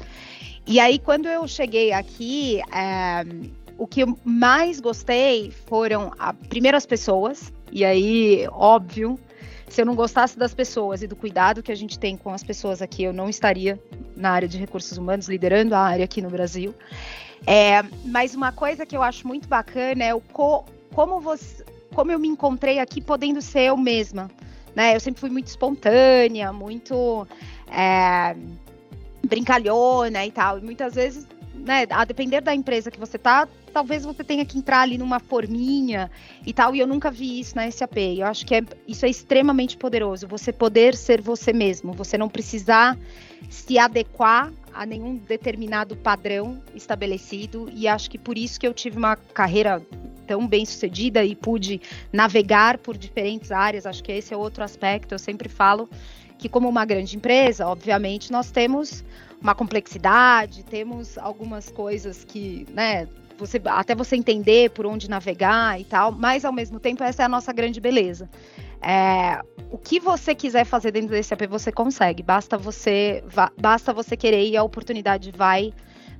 E 0.67 0.79
aí, 0.79 0.99
quando 0.99 1.27
eu 1.27 1.47
cheguei 1.47 1.91
aqui, 1.91 2.61
é, 2.73 3.23
o 3.77 3.87
que 3.87 4.01
eu 4.01 4.17
mais 4.23 4.79
gostei 4.79 5.51
foram, 5.51 6.11
a, 6.19 6.33
primeiro, 6.33 6.77
as 6.77 6.85
pessoas, 6.85 7.51
e 7.71 7.85
aí, 7.85 8.45
óbvio, 8.51 9.17
se 9.71 9.81
eu 9.81 9.85
não 9.85 9.95
gostasse 9.95 10.37
das 10.37 10.53
pessoas 10.53 11.01
e 11.01 11.07
do 11.07 11.15
cuidado 11.15 11.63
que 11.63 11.71
a 11.71 11.75
gente 11.75 11.97
tem 11.97 12.17
com 12.17 12.33
as 12.33 12.43
pessoas 12.43 12.81
aqui, 12.81 13.03
eu 13.03 13.13
não 13.13 13.29
estaria 13.29 13.81
na 14.17 14.31
área 14.31 14.47
de 14.47 14.57
recursos 14.57 14.97
humanos, 14.97 15.29
liderando 15.29 15.73
a 15.73 15.79
área 15.79 16.03
aqui 16.03 16.21
no 16.21 16.29
Brasil. 16.29 16.75
É, 17.47 17.81
mas 18.03 18.35
uma 18.35 18.51
coisa 18.51 18.85
que 18.85 18.95
eu 18.95 19.01
acho 19.01 19.25
muito 19.25 19.47
bacana 19.47 20.03
é 20.03 20.13
o 20.13 20.19
co, 20.19 20.65
como 20.93 21.21
você, 21.21 21.63
como 21.95 22.11
eu 22.11 22.19
me 22.19 22.27
encontrei 22.27 22.79
aqui 22.79 22.99
podendo 22.99 23.41
ser 23.41 23.61
eu 23.61 23.77
mesma. 23.77 24.29
Né? 24.75 24.93
Eu 24.93 24.99
sempre 24.99 25.21
fui 25.21 25.29
muito 25.29 25.47
espontânea, 25.47 26.51
muito 26.51 27.25
é, 27.71 28.35
brincalhona 29.25 30.25
e 30.25 30.31
tal. 30.31 30.59
E 30.59 30.61
muitas 30.61 30.95
vezes, 30.95 31.25
né, 31.55 31.87
a 31.89 32.03
depender 32.03 32.41
da 32.41 32.53
empresa 32.53 32.91
que 32.91 32.99
você 32.99 33.17
tá, 33.17 33.47
talvez 33.71 34.03
você 34.03 34.23
tenha 34.23 34.45
que 34.45 34.57
entrar 34.57 34.81
ali 34.81 34.97
numa 34.97 35.19
forminha 35.19 36.09
e 36.45 36.53
tal. 36.53 36.75
E 36.75 36.79
eu 36.79 36.87
nunca 36.87 37.09
vi 37.09 37.39
isso 37.39 37.55
na 37.55 37.69
SAP. 37.69 37.97
Eu 38.17 38.27
acho 38.27 38.45
que 38.45 38.55
é, 38.55 38.63
isso 38.87 39.05
é 39.05 39.09
extremamente 39.09 39.77
poderoso. 39.77 40.27
Você 40.27 40.51
poder 40.51 40.95
ser 40.95 41.21
você 41.21 41.51
mesmo, 41.53 41.93
você 41.93 42.17
não 42.17 42.29
precisar 42.29 42.97
se 43.49 43.79
adequar 43.79 44.51
a 44.73 44.85
nenhum 44.85 45.17
determinado 45.17 45.95
padrão 45.95 46.61
estabelecido. 46.75 47.69
E 47.73 47.87
acho 47.87 48.09
que 48.09 48.17
por 48.17 48.37
isso 48.37 48.59
que 48.59 48.67
eu 48.67 48.73
tive 48.73 48.97
uma 48.97 49.15
carreira 49.15 49.81
tão 50.27 50.47
bem 50.47 50.65
sucedida 50.65 51.23
e 51.25 51.35
pude 51.35 51.81
navegar 52.11 52.77
por 52.77 52.97
diferentes 52.97 53.51
áreas. 53.51 53.85
Acho 53.85 54.03
que 54.03 54.11
esse 54.11 54.33
é 54.33 54.37
outro 54.37 54.63
aspecto. 54.63 55.13
Eu 55.13 55.19
sempre 55.19 55.49
falo 55.49 55.89
que, 56.37 56.49
como 56.49 56.67
uma 56.67 56.85
grande 56.85 57.15
empresa, 57.15 57.67
obviamente, 57.67 58.31
nós 58.31 58.49
temos 58.49 59.03
uma 59.41 59.53
complexidade, 59.53 60.63
temos 60.63 61.17
algumas 61.17 61.69
coisas 61.69 62.23
que, 62.23 62.65
né, 62.73 63.07
você, 63.41 63.61
até 63.65 63.93
você 63.95 64.15
entender 64.15 64.69
por 64.71 64.85
onde 64.85 65.09
navegar 65.09 65.79
e 65.79 65.83
tal, 65.83 66.11
mas 66.11 66.45
ao 66.45 66.53
mesmo 66.53 66.79
tempo 66.79 67.03
essa 67.03 67.23
é 67.23 67.25
a 67.25 67.29
nossa 67.29 67.51
grande 67.51 67.81
beleza. 67.81 68.29
É, 68.81 69.41
o 69.69 69.77
que 69.77 69.99
você 69.99 70.33
quiser 70.33 70.65
fazer 70.65 70.91
dentro 70.91 71.09
desse 71.09 71.33
AP 71.33 71.47
você 71.47 71.71
consegue, 71.71 72.23
basta 72.23 72.57
você 72.57 73.23
basta 73.59 73.93
você 73.93 74.17
querer 74.17 74.47
e 74.47 74.57
a 74.57 74.63
oportunidade 74.63 75.31
vai 75.31 75.73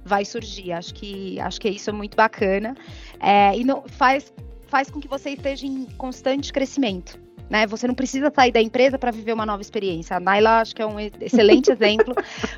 vai 0.03 0.25
surgir. 0.25 0.71
Acho 0.71 0.93
que 0.93 1.39
acho 1.39 1.59
que 1.59 1.69
isso 1.69 1.89
é 1.89 1.93
muito 1.93 2.15
bacana 2.15 2.75
é, 3.19 3.55
e 3.57 3.63
faz 3.87 4.33
faz 4.67 4.89
com 4.89 4.99
que 5.01 5.07
você 5.07 5.31
esteja 5.31 5.65
em 5.65 5.85
constante 5.97 6.53
crescimento. 6.53 7.19
Né? 7.51 7.67
Você 7.67 7.85
não 7.85 7.93
precisa 7.93 8.31
sair 8.33 8.53
da 8.53 8.61
empresa 8.61 8.97
para 8.97 9.11
viver 9.11 9.33
uma 9.33 9.45
nova 9.45 9.61
experiência. 9.61 10.15
A 10.15 10.21
Naila 10.21 10.61
acho 10.61 10.73
que 10.73 10.81
é 10.81 10.85
um 10.85 10.97
excelente 10.97 11.69
exemplo 11.69 12.15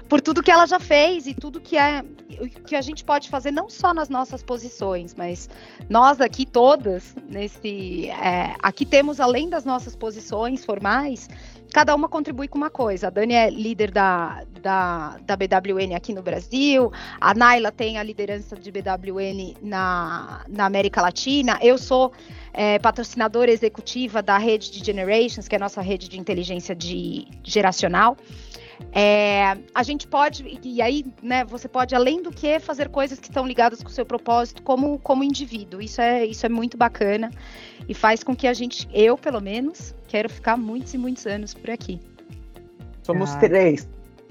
por 0.07 0.21
tudo 0.21 0.43
que 0.43 0.51
ela 0.51 0.67
já 0.67 0.79
fez 0.79 1.25
e 1.25 1.33
tudo 1.33 1.59
que 1.59 1.75
é 1.75 2.03
que 2.67 2.75
a 2.75 2.81
gente 2.81 3.03
pode 3.03 3.27
fazer 3.27 3.49
não 3.49 3.67
só 3.69 3.91
nas 3.91 4.07
nossas 4.07 4.43
posições, 4.43 5.15
mas 5.15 5.49
nós 5.89 6.21
aqui 6.21 6.45
todas 6.45 7.15
nesse 7.27 8.07
é, 8.09 8.55
aqui 8.61 8.85
temos 8.85 9.19
além 9.19 9.49
das 9.49 9.65
nossas 9.65 9.95
posições 9.95 10.63
formais 10.63 11.27
cada 11.73 11.95
uma 11.95 12.07
contribui 12.07 12.47
com 12.47 12.57
uma 12.57 12.69
coisa. 12.69 13.07
A 13.07 13.09
Dani 13.09 13.33
é 13.33 13.49
líder 13.49 13.89
da, 13.91 14.43
da, 14.61 15.17
da 15.25 15.35
BWN 15.35 15.95
aqui 15.95 16.13
no 16.13 16.21
Brasil, 16.21 16.91
a 17.19 17.33
Naila 17.33 17.71
tem 17.71 17.97
a 17.97 18.03
liderança 18.03 18.55
de 18.55 18.71
BWN 18.71 19.55
na, 19.61 20.45
na 20.47 20.65
América 20.65 21.01
Latina, 21.01 21.57
eu 21.61 21.77
sou 21.77 22.13
é, 22.53 22.77
patrocinadora 22.77 23.51
executiva 23.51 24.21
da 24.21 24.37
rede 24.37 24.71
de 24.71 24.85
Generations, 24.85 25.47
que 25.47 25.55
é 25.55 25.57
a 25.57 25.59
nossa 25.59 25.81
rede 25.81 26.07
de 26.07 26.19
inteligência 26.19 26.75
de, 26.75 27.27
geracional. 27.43 28.15
É, 28.91 29.57
a 29.73 29.83
gente 29.83 30.07
pode, 30.07 30.59
e 30.63 30.81
aí, 30.81 31.05
né, 31.21 31.43
você 31.43 31.67
pode, 31.67 31.95
além 31.95 32.21
do 32.21 32.31
que, 32.31 32.59
fazer 32.59 32.89
coisas 32.89 33.19
que 33.19 33.27
estão 33.27 33.47
ligadas 33.47 33.81
com 33.81 33.89
o 33.89 33.91
seu 33.91 34.05
propósito 34.05 34.61
como, 34.61 34.99
como 34.99 35.23
indivíduo. 35.23 35.81
Isso 35.81 36.01
é, 36.01 36.25
isso 36.25 36.45
é 36.45 36.49
muito 36.49 36.77
bacana 36.77 37.31
e 37.87 37.93
faz 37.93 38.23
com 38.23 38.35
que 38.35 38.47
a 38.47 38.53
gente, 38.53 38.87
eu 38.93 39.17
pelo 39.17 39.41
menos, 39.41 39.95
quero 40.07 40.29
ficar 40.29 40.57
muitos 40.57 40.93
e 40.93 40.97
muitos 40.97 41.25
anos 41.25 41.53
por 41.53 41.69
aqui. 41.69 41.99
Somos 43.03 43.31
ah. 43.31 43.39
três. 43.39 43.87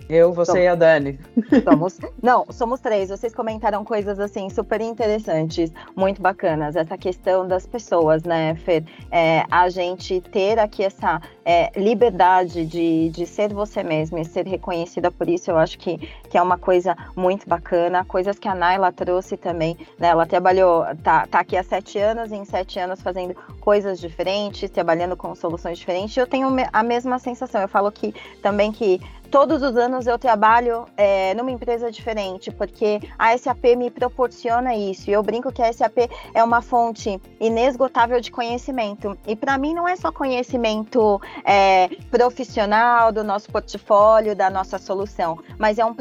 Eu, 0.09 0.33
você 0.33 0.53
somos, 0.53 0.65
e 0.65 0.67
a 0.67 0.75
Dani. 0.75 1.19
Somos, 1.65 1.99
não, 2.23 2.47
somos 2.51 2.81
três. 2.81 3.09
Vocês 3.11 3.35
comentaram 3.35 3.85
coisas 3.85 4.19
assim 4.19 4.49
super 4.51 4.81
interessantes, 4.81 5.73
muito 5.97 6.21
bacanas. 6.21 6.77
Essa 6.77 6.99
questão 6.99 7.47
das 7.47 7.67
pessoas, 7.67 8.23
né, 8.23 8.55
Fer? 8.57 8.85
É, 9.11 9.45
a 9.51 9.69
gente 9.69 10.21
ter 10.21 10.59
aqui 10.59 10.85
essa 10.85 11.21
é, 11.45 11.71
liberdade 11.79 12.65
de, 12.65 13.11
de 13.11 13.27
ser 13.27 13.53
você 13.53 13.83
mesma 13.83 14.21
e 14.21 14.25
ser 14.25 14.47
reconhecida 14.47 15.11
por 15.11 15.29
isso, 15.29 15.51
eu 15.51 15.59
acho 15.59 15.79
que, 15.79 15.99
que 16.29 16.37
é 16.39 16.43
uma 16.43 16.59
coisa 16.59 16.97
muito 17.17 17.49
bacana. 17.49 18.05
Coisas 18.05 18.39
que 18.39 18.49
a 18.49 18.55
Naila 18.55 18.93
trouxe 18.93 19.37
também, 19.37 19.77
né? 19.99 20.09
Ela 20.09 20.27
trabalhou, 20.27 20.85
tá, 21.03 21.27
tá 21.27 21.41
aqui 21.41 21.57
há 21.57 21.63
sete 21.63 21.99
anos, 21.99 22.31
e 22.31 22.37
em 22.37 22.45
sete 22.45 22.79
anos 22.79 23.01
fazendo 23.01 23.35
coisas 23.61 24.01
diferentes, 24.01 24.71
trabalhando 24.71 25.17
com 25.17 25.35
soluções 25.35 25.79
diferentes. 25.79 26.17
Eu 26.17 26.27
tenho 26.27 26.49
a 26.73 26.83
mesma 26.83 27.19
sensação. 27.19 27.61
Eu 27.61 27.69
falo 27.69 27.91
que 27.91 28.15
também 28.43 28.73
que 28.73 29.01
todos 29.33 29.63
os 29.63 29.75
anos 29.79 30.07
eu 30.07 30.19
trabalho 30.19 30.85
é, 30.95 31.33
numa 31.33 31.51
empresa 31.51 31.91
diferente, 31.91 32.51
porque 32.51 33.01
a 33.19 33.37
SAP 33.37 33.65
me 33.79 33.91
proporciona 33.91 34.75
isso. 34.75 35.09
E 35.09 35.15
eu 35.15 35.23
brinco 35.23 35.51
que 35.51 35.63
a 35.63 35.73
SAP 35.73 36.11
é 36.35 36.45
uma 36.45 36.61
fonte 36.61 37.19
inesgotável 37.41 38.21
de 38.21 38.31
conhecimento. 38.31 39.19
E 39.27 39.35
para 39.35 39.57
mim 39.57 39.73
não 39.73 39.89
é 39.89 39.97
só 39.97 40.13
conhecimento 40.13 41.19
é, 41.47 41.89
profissional 42.11 43.11
do 43.11 43.25
nosso 43.25 43.51
portfólio, 43.51 44.37
da 44.37 44.51
nossa 44.51 44.77
solução, 44.79 45.39
mas 45.59 45.79
é 45.79 45.85
um, 45.85 45.95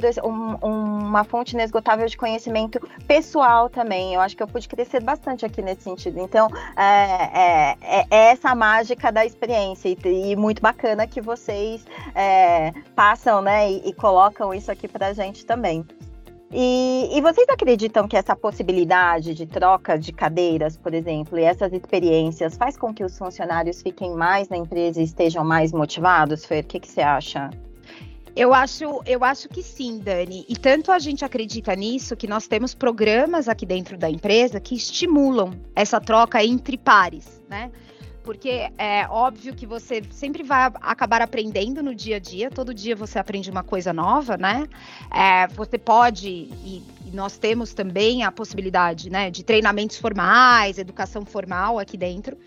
um, 0.62 1.00
uma 1.08 1.24
fonte 1.24 1.54
inesgotável 1.54 2.08
de 2.08 2.18
conhecimento 2.18 2.86
pessoal 3.08 3.70
também. 3.70 4.14
Eu 4.14 4.20
acho 4.20 4.36
que 4.36 4.44
eu 4.44 4.48
pude 4.48 4.68
crescer 4.68 5.02
bastante 5.02 5.46
aqui 5.46 5.62
nesse 5.62 5.84
sentido. 5.84 6.20
Então, 6.20 6.50
é, 6.76 7.78
é, 7.80 8.06
é 8.12 8.32
essa 8.32 8.54
mágica 8.54 9.10
da 9.10 9.26
experiência 9.26 9.88
e, 9.88 9.98
e, 10.04 10.36
muito 10.36 10.62
bacana 10.62 11.08
que 11.08 11.22
vocês 11.22 11.86
é, 12.14 12.74
passam 12.94 13.21
né, 13.42 13.72
e, 13.72 13.90
e 13.90 13.94
colocam 13.94 14.54
isso 14.54 14.72
aqui 14.72 14.88
para 14.88 15.08
a 15.08 15.14
gente 15.14 15.46
também. 15.46 15.86
E, 16.54 17.10
e, 17.14 17.22
vocês 17.22 17.48
acreditam 17.48 18.08
que 18.10 18.18
essa 18.18 18.36
possibilidade 18.36 19.34
de 19.34 19.46
troca 19.46 19.98
de 19.98 20.12
cadeiras, 20.12 20.76
por 20.76 20.94
exemplo, 20.94 21.40
e 21.40 21.44
essas 21.44 21.72
experiências 21.72 22.58
faz 22.58 22.76
com 22.76 22.94
que 22.94 23.06
os 23.06 23.18
funcionários 23.18 23.82
fiquem 23.82 24.14
mais 24.14 24.50
na 24.50 24.58
empresa 24.58 25.00
e 25.00 25.06
estejam 25.06 25.46
mais 25.46 25.72
motivados, 25.72 26.44
Fer? 26.44 26.66
O 26.66 26.68
que, 26.68 26.82
que 26.82 26.90
você 26.90 27.00
acha? 27.00 27.50
Eu 28.36 28.54
acho, 28.54 29.02
eu 29.06 29.24
acho 29.24 29.48
que 29.48 29.64
sim, 29.64 30.00
Dani. 30.00 30.46
E 30.48 30.56
tanto 30.56 30.92
a 30.92 31.00
gente 31.00 31.24
acredita 31.24 31.74
nisso 31.76 32.18
que 32.18 32.28
nós 32.28 32.48
temos 32.48 32.74
programas 32.74 33.48
aqui 33.48 33.66
dentro 33.66 33.98
da 33.98 34.10
empresa 34.10 34.60
que 34.60 34.76
estimulam 34.76 35.54
essa 35.74 36.02
troca 36.02 36.44
entre 36.44 36.78
pares, 36.78 37.42
né? 37.50 37.72
Porque 38.24 38.70
é 38.78 39.08
óbvio 39.10 39.56
que 39.56 39.66
você 39.66 40.02
sempre 40.12 40.44
vai 40.44 40.72
acabar 40.82 41.22
aprendendo 41.22 41.82
no 41.82 41.94
dia 41.94 42.18
a 42.18 42.20
dia, 42.20 42.50
todo 42.50 42.74
dia 42.74 42.96
você 42.96 43.20
aprende 43.20 43.50
uma 43.50 43.64
coisa 43.64 43.92
nova, 43.92 44.38
né? 44.38 44.68
É, 45.14 45.48
você 45.48 45.78
pode, 45.78 46.28
e, 46.30 46.84
e, 47.06 47.12
nós 47.12 47.38
temos 47.38 47.74
também 47.74 48.24
a 48.24 48.32
possibilidade, 48.32 49.10
né, 49.10 49.30
de 49.30 49.44
treinamentos 49.44 49.98
formais, 49.98 50.78
educação 50.78 51.26
formal 51.26 51.80
aqui 51.80 51.98
dentro. 51.98 52.38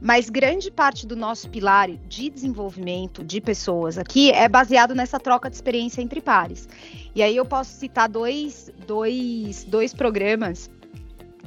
Mas 0.00 0.28
grande 0.28 0.70
parte 0.70 1.06
do 1.06 1.16
nosso 1.16 1.48
pilar 1.48 1.88
de 1.88 2.28
desenvolvimento 2.28 3.24
de 3.24 3.40
pessoas 3.40 3.96
aqui 3.96 4.30
é 4.30 4.48
baseado 4.48 4.94
nessa 4.94 5.18
troca 5.18 5.48
de 5.48 5.56
experiência 5.56 6.02
entre 6.02 6.20
pares. 6.20 6.68
E 7.14 7.22
aí 7.22 7.36
eu 7.36 7.46
posso 7.46 7.70
citar 7.78 8.08
dois, 8.08 8.70
dois, 8.86 9.64
dois 9.64 9.94
programas 9.94 10.68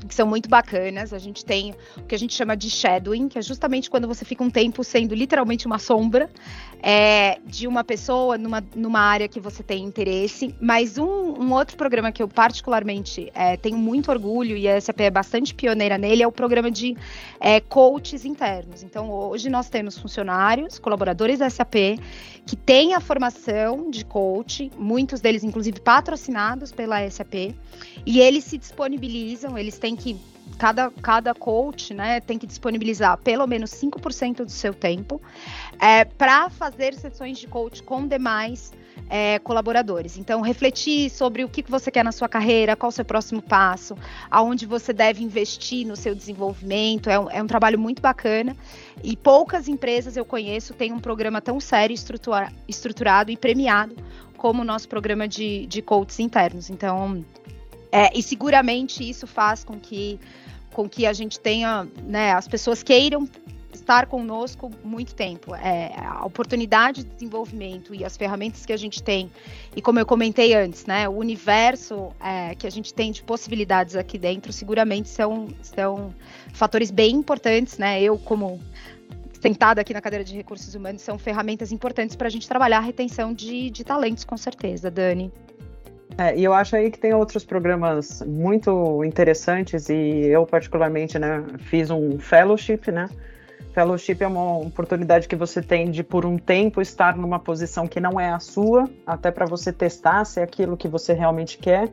que 0.07 0.13
são 0.13 0.27
muito 0.27 0.49
bacanas. 0.49 1.13
A 1.13 1.19
gente 1.19 1.45
tem 1.45 1.73
o 1.97 2.03
que 2.03 2.15
a 2.15 2.19
gente 2.19 2.33
chama 2.33 2.55
de 2.55 2.69
shadowing, 2.69 3.27
que 3.27 3.39
é 3.39 3.41
justamente 3.41 3.89
quando 3.89 4.07
você 4.07 4.25
fica 4.25 4.43
um 4.43 4.49
tempo 4.49 4.83
sendo 4.83 5.15
literalmente 5.15 5.65
uma 5.65 5.79
sombra 5.79 6.29
é, 6.81 7.39
de 7.45 7.67
uma 7.67 7.83
pessoa 7.83 8.37
numa, 8.37 8.63
numa 8.75 8.99
área 8.99 9.27
que 9.27 9.39
você 9.39 9.63
tem 9.63 9.83
interesse. 9.83 10.53
Mas 10.61 10.97
um, 10.97 11.05
um 11.05 11.53
outro 11.53 11.77
programa 11.77 12.11
que 12.11 12.21
eu 12.21 12.27
particularmente 12.27 13.31
é, 13.33 13.57
tenho 13.57 13.77
muito 13.77 14.11
orgulho 14.11 14.55
e 14.55 14.67
a 14.67 14.79
SAP 14.79 15.01
é 15.01 15.09
bastante 15.09 15.53
pioneira 15.53 15.97
nele 15.97 16.23
é 16.23 16.27
o 16.27 16.31
programa 16.31 16.69
de 16.69 16.95
é, 17.39 17.59
coaches 17.59 18.25
internos. 18.25 18.83
Então, 18.83 19.09
hoje 19.09 19.49
nós 19.49 19.69
temos 19.69 19.97
funcionários, 19.97 20.79
colaboradores 20.79 21.39
da 21.39 21.49
SAP, 21.49 21.99
que 22.45 22.55
têm 22.55 22.93
a 22.93 22.99
formação 22.99 23.89
de 23.89 24.05
coach, 24.05 24.71
muitos 24.77 25.19
deles, 25.19 25.43
inclusive, 25.43 25.81
patrocinados 25.81 26.71
pela 26.71 27.09
SAP, 27.09 27.53
e 28.05 28.19
eles 28.19 28.45
se 28.45 28.57
disponibilizam, 28.57 29.57
eles 29.57 29.77
têm 29.77 29.95
que 29.95 30.17
cada, 30.57 30.91
cada 31.01 31.33
coach 31.33 31.93
né, 31.93 32.19
tem 32.19 32.37
que 32.37 32.47
disponibilizar 32.47 33.17
pelo 33.17 33.45
menos 33.47 33.71
5% 33.71 34.43
do 34.43 34.51
seu 34.51 34.73
tempo 34.73 35.21
é, 35.79 36.05
para 36.05 36.49
fazer 36.49 36.93
sessões 36.93 37.37
de 37.37 37.47
coach 37.47 37.83
com 37.83 38.07
demais 38.07 38.71
é, 39.09 39.39
colaboradores. 39.39 40.17
Então, 40.17 40.41
refletir 40.41 41.09
sobre 41.09 41.43
o 41.43 41.49
que 41.49 41.63
você 41.63 41.89
quer 41.91 42.03
na 42.03 42.11
sua 42.11 42.27
carreira, 42.27 42.75
qual 42.75 42.89
o 42.89 42.91
seu 42.91 43.05
próximo 43.05 43.41
passo, 43.41 43.95
aonde 44.29 44.65
você 44.65 44.91
deve 44.91 45.23
investir 45.23 45.85
no 45.85 45.95
seu 45.95 46.13
desenvolvimento. 46.13 47.09
É 47.09 47.19
um, 47.19 47.29
é 47.29 47.41
um 47.41 47.47
trabalho 47.47 47.79
muito 47.79 48.01
bacana. 48.01 48.55
E 49.03 49.15
poucas 49.15 49.67
empresas 49.67 50.17
eu 50.17 50.25
conheço 50.25 50.73
têm 50.73 50.91
um 50.91 50.99
programa 50.99 51.39
tão 51.41 51.59
sério, 51.59 51.93
estrutura, 51.93 52.51
estruturado 52.67 53.31
e 53.31 53.37
premiado 53.37 53.95
como 54.35 54.61
o 54.61 54.65
nosso 54.65 54.87
programa 54.87 55.27
de, 55.27 55.65
de 55.65 55.81
coaches 55.81 56.19
internos. 56.19 56.69
Então, 56.69 57.23
É, 57.91 58.11
e 58.13 58.21
seguramente 58.21 59.07
isso 59.09 59.25
faz 59.25 59.63
com 59.63 59.79
que, 59.79 60.19
com 60.77 60.87
que 60.87 61.07
a 61.07 61.13
gente 61.13 61.39
tenha, 61.39 61.87
né, 62.03 62.33
as 62.33 62.47
pessoas 62.47 62.83
queiram 62.83 63.27
estar 63.73 64.05
conosco 64.05 64.69
muito 64.83 65.15
tempo. 65.15 65.55
É, 65.55 65.91
a 65.97 66.23
oportunidade 66.23 67.03
de 67.03 67.09
desenvolvimento 67.09 67.95
e 67.95 68.05
as 68.05 68.15
ferramentas 68.15 68.63
que 68.63 68.71
a 68.71 68.77
gente 68.77 69.01
tem, 69.01 69.31
e 69.75 69.81
como 69.81 69.97
eu 69.97 70.05
comentei 70.05 70.53
antes, 70.53 70.85
né, 70.85 71.09
o 71.09 71.13
universo 71.13 72.13
é, 72.23 72.53
que 72.53 72.67
a 72.67 72.69
gente 72.69 72.93
tem 72.93 73.11
de 73.11 73.23
possibilidades 73.23 73.95
aqui 73.95 74.19
dentro, 74.19 74.53
seguramente 74.53 75.09
são, 75.09 75.47
são 75.63 76.13
fatores 76.53 76.91
bem 76.91 77.15
importantes, 77.15 77.79
né? 77.79 77.99
Eu, 77.99 78.15
como 78.19 78.61
sentada 79.41 79.81
aqui 79.81 79.95
na 79.95 80.01
cadeira 80.01 80.23
de 80.23 80.35
recursos 80.35 80.75
humanos, 80.75 81.01
são 81.01 81.17
ferramentas 81.17 81.71
importantes 81.71 82.15
para 82.15 82.27
a 82.27 82.31
gente 82.31 82.47
trabalhar 82.47 82.77
a 82.77 82.81
retenção 82.81 83.33
de, 83.33 83.71
de 83.71 83.83
talentos, 83.83 84.23
com 84.23 84.37
certeza, 84.37 84.91
Dani. 84.91 85.31
É, 86.17 86.35
e 86.35 86.43
eu 86.43 86.53
acho 86.53 86.75
aí 86.75 86.89
que 86.89 86.97
tem 86.97 87.13
outros 87.13 87.45
programas 87.45 88.23
muito 88.25 89.03
interessantes 89.03 89.87
e 89.89 90.25
eu 90.25 90.45
particularmente, 90.45 91.19
né, 91.19 91.43
fiz 91.59 91.91
um 91.91 92.17
fellowship, 92.17 92.91
né, 92.91 93.07
Fellowship 93.77 94.23
é 94.23 94.27
uma 94.27 94.57
oportunidade 94.57 95.27
que 95.27 95.35
você 95.35 95.61
tem 95.61 95.91
de, 95.91 96.03
por 96.03 96.25
um 96.25 96.35
tempo, 96.35 96.81
estar 96.81 97.15
numa 97.15 97.37
posição 97.37 97.87
que 97.87 97.99
não 97.99 98.19
é 98.19 98.31
a 98.31 98.39
sua, 98.39 98.89
até 99.05 99.29
para 99.29 99.45
você 99.45 99.71
testar 99.71 100.25
se 100.25 100.39
é 100.39 100.43
aquilo 100.43 100.75
que 100.75 100.87
você 100.87 101.13
realmente 101.13 101.59
quer. 101.59 101.87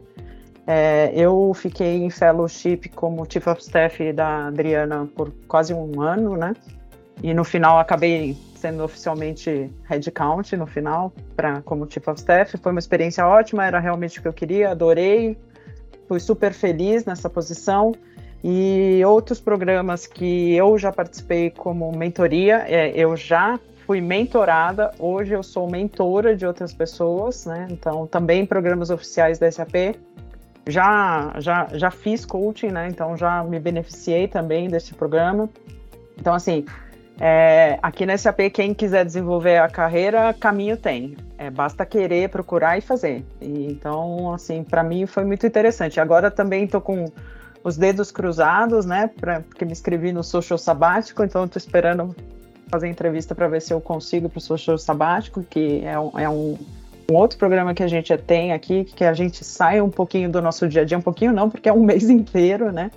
É, 0.66 1.12
eu 1.14 1.52
fiquei 1.54 2.02
em 2.02 2.09
fellowship 2.09 2.88
como 2.95 3.31
Chief 3.31 3.47
of 3.47 3.61
Staff 3.61 4.14
da 4.14 4.47
Adriana 4.47 5.07
por 5.14 5.31
quase 5.47 5.75
um 5.75 6.00
ano, 6.00 6.38
né? 6.38 6.54
E 7.23 7.35
no 7.35 7.45
final 7.45 7.78
acabei 7.78 8.35
sendo 8.64 8.83
oficialmente 8.83 9.71
headcount 9.85 10.56
no 10.56 10.66
final, 10.66 11.12
pra, 11.37 11.61
como 11.61 11.87
Chief 11.90 12.09
of 12.09 12.18
Staff. 12.18 12.56
Foi 12.56 12.73
uma 12.73 12.78
experiência 12.78 13.26
ótima, 13.26 13.66
era 13.66 13.78
realmente 13.78 14.18
o 14.18 14.23
que 14.23 14.28
eu 14.28 14.33
queria, 14.33 14.71
adorei. 14.71 15.37
Fui 16.09 16.18
super 16.18 16.54
feliz 16.54 17.04
nessa 17.04 17.28
posição. 17.28 17.92
E 18.42 19.02
outros 19.04 19.38
programas 19.38 20.06
que 20.06 20.54
eu 20.54 20.78
já 20.78 20.90
participei 20.90 21.50
como 21.50 21.92
mentoria, 21.92 22.64
é, 22.66 22.90
eu 22.94 23.14
já 23.16 23.61
fui 23.87 24.00
mentorada, 24.00 24.90
hoje 24.99 25.35
eu 25.35 25.42
sou 25.42 25.68
mentora 25.71 26.35
de 26.35 26.47
outras 26.47 26.73
pessoas, 26.73 27.44
né? 27.44 27.66
Então, 27.71 28.06
também 28.06 28.47
programas 28.47 28.88
oficiais 28.88 29.38
da 29.38 29.50
SAP. 29.50 29.97
Já, 30.66 31.35
já, 31.38 31.68
já 31.75 31.90
fiz 31.90 32.25
coaching, 32.25 32.68
né? 32.68 32.88
Então, 32.88 33.14
já 33.14 33.44
me 33.44 33.61
beneficiei 33.61 34.26
também 34.26 34.68
desse 34.68 34.94
programa. 34.94 35.50
Então, 36.18 36.33
assim, 36.33 36.64
é, 37.21 37.78
aqui 37.80 38.04
na 38.04 38.18
SAP, 38.18 38.50
quem 38.52 38.75
quiser 38.75 39.04
desenvolver 39.04 39.59
a 39.59 39.68
carreira, 39.68 40.35
caminho 40.35 40.76
tem. 40.76 41.16
É, 41.38 41.49
basta 41.49 41.87
querer, 41.87 42.28
procurar 42.28 42.76
e 42.76 42.80
fazer. 42.80 43.25
E, 43.40 43.66
então, 43.66 44.33
assim, 44.33 44.64
para 44.64 44.83
mim 44.83 45.06
foi 45.06 45.25
muito 45.25 45.47
interessante. 45.47 46.00
Agora 46.00 46.30
também 46.30 46.64
estou 46.64 46.80
com 46.80 47.06
os 47.62 47.76
dedos 47.76 48.11
cruzados, 48.11 48.85
né? 48.85 49.11
Pra, 49.21 49.40
porque 49.40 49.64
me 49.64 49.73
inscrevi 49.73 50.12
no 50.12 50.25
social 50.25 50.59
sabático, 50.59 51.23
então 51.23 51.44
estou 51.44 51.59
esperando 51.59 52.14
fazer 52.68 52.88
entrevista 52.88 53.35
para 53.35 53.47
ver 53.47 53.62
se 53.62 53.73
eu 53.73 53.80
consigo 53.80 54.28
para 54.28 54.38
o 54.38 54.40
social 54.40 54.76
sabático, 54.76 55.42
que 55.42 55.85
é, 55.85 55.99
um, 55.99 56.18
é 56.18 56.28
um, 56.28 56.59
um, 57.11 57.14
outro 57.14 57.38
programa 57.38 57.75
que 57.75 57.83
a 57.83 57.88
gente 57.88 58.16
tem 58.18 58.52
aqui, 58.52 58.85
que 58.85 59.04
a 59.04 59.14
gente 59.14 59.44
sai 59.44 59.80
um 59.80 59.90
pouquinho 59.90 60.28
do 60.30 60.42
nosso 60.42 60.68
dia 60.68 60.83
a 60.83 60.85
dia, 60.85 60.99
um 60.99 61.02
pouquinho 61.02 61.33
não, 61.33 61.49
porque 61.49 61.68
é 61.68 61.73
um 61.73 61.83
mês 61.85 62.11
inteiro, 62.11 62.73
né? 62.73 62.90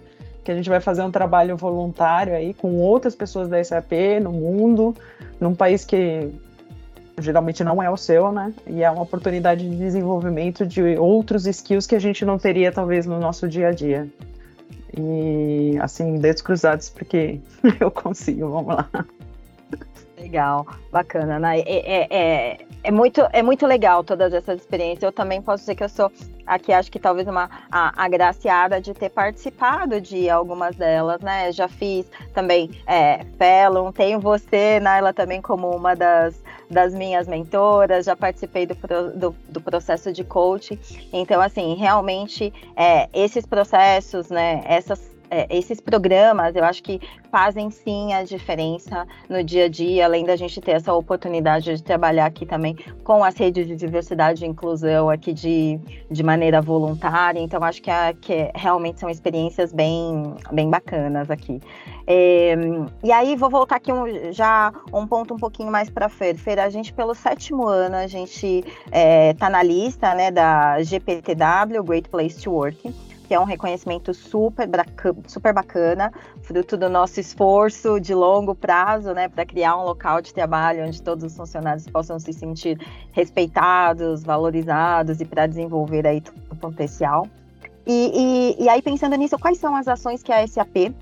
Que 0.47 0.53
a 0.53 0.55
gente 0.55 0.69
vai 0.69 0.79
fazer 0.79 1.01
um 1.01 1.11
trabalho 1.11 1.57
voluntário 1.57 2.33
aí 2.33 2.53
com 2.53 2.75
outras 2.75 3.13
pessoas 3.13 3.49
da 3.49 3.61
SAP 3.61 3.91
no 4.21 4.31
mundo, 4.31 4.95
num 5.41 5.53
país 5.53 5.83
que 5.83 6.31
geralmente 7.19 7.65
não 7.65 7.83
é 7.83 7.89
o 7.89 7.97
seu, 7.97 8.31
né? 8.31 8.53
E 8.65 8.81
é 8.81 8.89
uma 8.89 9.01
oportunidade 9.01 9.69
de 9.69 9.75
desenvolvimento 9.75 10.65
de 10.65 10.97
outros 10.97 11.45
skills 11.45 11.85
que 11.85 11.95
a 11.95 11.99
gente 11.99 12.23
não 12.23 12.39
teria 12.39 12.71
talvez 12.71 13.05
no 13.05 13.19
nosso 13.19 13.45
dia 13.45 13.67
a 13.67 13.71
dia. 13.73 14.07
E 14.97 15.77
assim, 15.81 16.15
dedos 16.15 16.41
cruzados 16.41 16.89
porque 16.91 17.41
eu 17.81 17.91
consigo, 17.91 18.47
vamos 18.47 18.73
lá. 18.73 18.89
Legal, 20.17 20.65
bacana, 20.89 21.37
né? 21.39 21.59
É, 21.59 21.63
é, 21.65 22.07
é, 22.09 22.57
é, 22.87 22.91
muito, 22.91 23.21
é 23.33 23.43
muito 23.43 23.67
legal 23.67 24.01
todas 24.01 24.33
essas 24.33 24.61
experiências. 24.61 25.03
Eu 25.03 25.11
também 25.11 25.41
posso 25.41 25.63
dizer 25.63 25.75
que 25.75 25.83
eu 25.83 25.89
sou 25.89 26.09
aqui, 26.45 26.71
acho 26.71 26.89
que 26.89 26.97
talvez 26.97 27.27
uma 27.27 27.49
a, 27.69 28.01
agraciada 28.01 28.79
de 28.79 28.93
ter 28.93 29.09
participado 29.09 29.99
de 29.99 30.29
algumas 30.29 30.73
delas, 30.77 31.19
né? 31.19 31.51
Já 31.51 31.67
fiz 31.67 32.09
também 32.33 32.71
é, 32.87 33.25
tenho 33.93 34.21
você, 34.21 34.79
Naila, 34.79 35.13
também 35.13 35.41
como 35.41 35.69
uma 35.69 35.95
das, 35.95 36.41
das 36.71 36.93
minhas 36.93 37.27
mentoras, 37.27 38.05
já 38.05 38.15
participei 38.15 38.65
do, 38.65 38.75
do, 39.13 39.35
do 39.49 39.59
processo 39.61 40.13
de 40.13 40.23
coaching. 40.23 40.79
Então, 41.11 41.41
assim, 41.41 41.75
realmente, 41.75 42.53
é, 42.73 43.09
esses 43.13 43.45
processos, 43.45 44.29
né? 44.29 44.63
Essas 44.65 45.16
é, 45.29 45.47
esses 45.55 45.79
programas, 45.79 46.55
eu 46.55 46.63
acho 46.63 46.81
que 46.83 46.99
fazem 47.31 47.69
sim 47.69 48.13
a 48.13 48.23
diferença 48.23 49.05
no 49.29 49.43
dia 49.43 49.65
a 49.65 49.69
dia, 49.69 50.05
além 50.05 50.25
da 50.25 50.35
gente 50.35 50.59
ter 50.61 50.71
essa 50.71 50.93
oportunidade 50.93 51.75
de 51.75 51.83
trabalhar 51.83 52.25
aqui 52.25 52.45
também 52.45 52.75
com 53.03 53.23
as 53.23 53.35
redes 53.35 53.67
de 53.67 53.75
diversidade 53.75 54.45
e 54.45 54.47
inclusão 54.47 55.09
aqui 55.09 55.33
de, 55.33 55.79
de 56.09 56.23
maneira 56.23 56.61
voluntária. 56.61 57.39
Então, 57.39 57.63
acho 57.63 57.81
que, 57.81 57.91
a, 57.91 58.13
que 58.13 58.51
realmente 58.55 58.99
são 58.99 59.09
experiências 59.09 59.73
bem, 59.73 60.35
bem 60.51 60.69
bacanas 60.69 61.29
aqui. 61.29 61.59
É, 62.05 62.55
e 63.03 63.11
aí, 63.11 63.35
vou 63.35 63.49
voltar 63.49 63.75
aqui 63.75 63.91
um, 63.91 64.31
já 64.31 64.71
um 64.93 65.05
ponto 65.05 65.33
um 65.33 65.37
pouquinho 65.37 65.71
mais 65.71 65.89
para 65.89 66.07
Fer. 66.07 66.37
Fer, 66.37 66.59
a 66.59 66.69
gente, 66.69 66.93
pelo 66.93 67.13
sétimo 67.13 67.67
ano, 67.67 67.97
a 67.97 68.07
gente 68.07 68.63
está 68.85 68.97
é, 68.97 69.33
tá 69.33 69.49
na 69.49 69.61
lista 69.61 70.15
né, 70.15 70.31
da 70.31 70.81
GPTW, 70.81 71.83
Great 71.83 72.09
Place 72.09 72.41
to 72.41 72.51
Work 72.51 72.93
que 73.27 73.33
é 73.33 73.39
um 73.39 73.43
reconhecimento 73.43 74.13
super, 74.13 74.69
super 75.27 75.53
bacana, 75.53 76.11
fruto 76.41 76.77
do 76.77 76.89
nosso 76.89 77.19
esforço 77.19 77.99
de 77.99 78.13
longo 78.13 78.55
prazo, 78.55 79.13
né, 79.13 79.27
para 79.27 79.45
criar 79.45 79.77
um 79.77 79.83
local 79.83 80.21
de 80.21 80.33
trabalho 80.33 80.85
onde 80.85 81.01
todos 81.01 81.25
os 81.25 81.35
funcionários 81.35 81.87
possam 81.87 82.17
se 82.19 82.31
sentir 82.31 82.79
respeitados, 83.11 84.23
valorizados 84.23 85.19
e 85.19 85.25
para 85.25 85.45
desenvolver 85.45 86.07
aí 86.07 86.23
o 86.49 86.55
potencial. 86.55 87.27
E, 87.85 88.55
e, 88.59 88.63
e 88.63 88.69
aí, 88.69 88.81
pensando 88.81 89.15
nisso, 89.15 89.37
quais 89.37 89.57
são 89.57 89.75
as 89.75 89.87
ações 89.87 90.23
que 90.23 90.31
a 90.31 90.45
SAP 90.45 90.93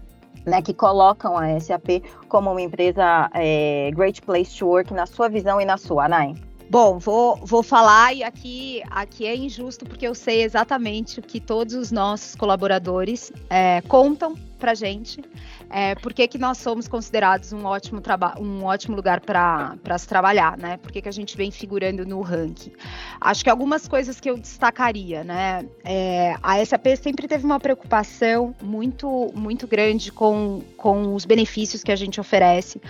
né, 0.46 0.62
que 0.62 0.74
colocam 0.74 1.38
a 1.38 1.60
SAP 1.60 2.04
como 2.28 2.52
uma 2.52 2.62
empresa 2.62 3.30
é, 3.34 3.90
Great 3.92 4.22
Place 4.22 4.58
to 4.58 4.68
Work 4.68 4.94
na 4.94 5.06
sua 5.06 5.28
visão 5.28 5.60
e 5.60 5.66
na 5.66 5.78
sua, 5.78 6.08
Nai? 6.08 6.36
Bom, 6.70 6.98
vou, 6.98 7.38
vou 7.44 7.62
falar 7.62 8.14
e 8.14 8.24
aqui, 8.24 8.82
aqui 8.90 9.26
é 9.26 9.36
injusto 9.36 9.86
porque 9.86 10.08
eu 10.08 10.16
sei 10.16 10.44
exatamente 10.44 11.20
o 11.20 11.24
que 11.24 11.40
todos 11.40 11.76
os 11.76 11.92
nossos 11.92 12.36
colaboradores 12.36 13.32
é, 13.50 13.82
contam 13.88 14.36
para 14.58 14.74
gente. 14.74 15.22
É, 15.70 15.96
por 15.96 16.14
que, 16.14 16.38
nós 16.38 16.58
somos 16.58 16.88
considerados 16.88 17.54
um 17.54 17.66
ótimo, 17.66 18.02
um 18.40 18.64
ótimo 18.64 18.96
lugar 18.96 19.20
para 19.20 19.98
se 19.98 20.08
trabalhar, 20.08 20.58
né? 20.58 20.78
Por 20.78 20.92
que, 20.92 21.02
que 21.02 21.10
a 21.10 21.12
gente 21.12 21.36
vem 21.38 21.52
figurando 21.52 22.06
no 22.06 22.22
ranking? 22.22 22.72
Acho 23.20 23.44
que 23.44 23.50
algumas 23.50 23.88
coisas 23.88 24.20
que 24.20 24.30
eu 24.30 24.38
destacaria, 24.38 25.24
né? 25.24 25.66
É, 25.84 26.36
a 26.42 26.64
SAP 26.66 26.88
sempre 27.02 27.28
teve 27.28 27.46
uma 27.46 27.60
preocupação 27.60 28.56
muito, 28.62 29.32
muito 29.36 29.68
grande 29.68 30.12
com, 30.12 30.62
com 30.78 31.14
os 31.14 31.26
benefícios 31.26 31.84
que 31.84 31.92
a 31.92 31.96
gente 31.96 32.20
oferece. 32.20 32.82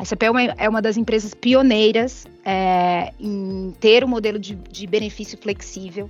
A 0.00 0.04
SAP 0.06 0.22
é 0.22 0.30
uma, 0.30 0.42
é 0.42 0.66
uma 0.66 0.80
das 0.80 0.96
empresas 0.96 1.34
pioneiras 1.34 2.26
é, 2.42 3.12
em 3.20 3.70
ter 3.78 4.02
um 4.02 4.08
modelo 4.08 4.38
de, 4.38 4.54
de 4.54 4.86
benefício 4.86 5.36
flexível 5.36 6.08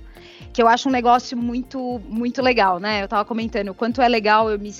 que 0.53 0.61
eu 0.61 0.67
acho 0.67 0.89
um 0.89 0.91
negócio 0.91 1.37
muito 1.37 2.01
muito 2.07 2.41
legal, 2.41 2.79
né? 2.79 3.01
Eu 3.01 3.05
estava 3.05 3.23
comentando 3.23 3.69
o 3.69 3.73
quanto 3.73 4.01
é 4.01 4.07
legal 4.07 4.49
eu 4.49 4.59
me 4.59 4.71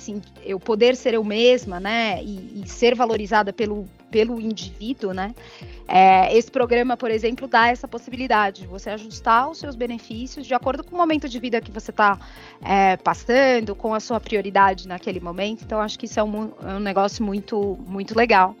eu 0.44 0.60
poder 0.60 0.94
ser 0.96 1.14
eu 1.14 1.24
mesma, 1.24 1.80
né? 1.80 2.22
E, 2.22 2.62
e 2.62 2.68
ser 2.68 2.94
valorizada 2.94 3.52
pelo, 3.52 3.88
pelo 4.10 4.40
indivíduo, 4.40 5.12
né? 5.12 5.34
É, 5.88 6.36
esse 6.36 6.50
programa, 6.50 6.96
por 6.96 7.10
exemplo, 7.10 7.48
dá 7.48 7.68
essa 7.68 7.88
possibilidade 7.88 8.62
de 8.62 8.66
você 8.66 8.90
ajustar 8.90 9.50
os 9.50 9.58
seus 9.58 9.74
benefícios 9.74 10.46
de 10.46 10.54
acordo 10.54 10.84
com 10.84 10.94
o 10.94 10.98
momento 10.98 11.28
de 11.28 11.38
vida 11.38 11.60
que 11.60 11.70
você 11.70 11.90
está 11.90 12.18
é, 12.62 12.96
passando, 12.98 13.74
com 13.74 13.94
a 13.94 14.00
sua 14.00 14.20
prioridade 14.20 14.86
naquele 14.86 15.20
momento. 15.20 15.64
Então, 15.64 15.80
acho 15.80 15.98
que 15.98 16.06
isso 16.06 16.20
é 16.20 16.22
um, 16.22 16.52
é 16.62 16.74
um 16.74 16.80
negócio 16.80 17.24
muito, 17.24 17.78
muito 17.86 18.16
legal. 18.16 18.54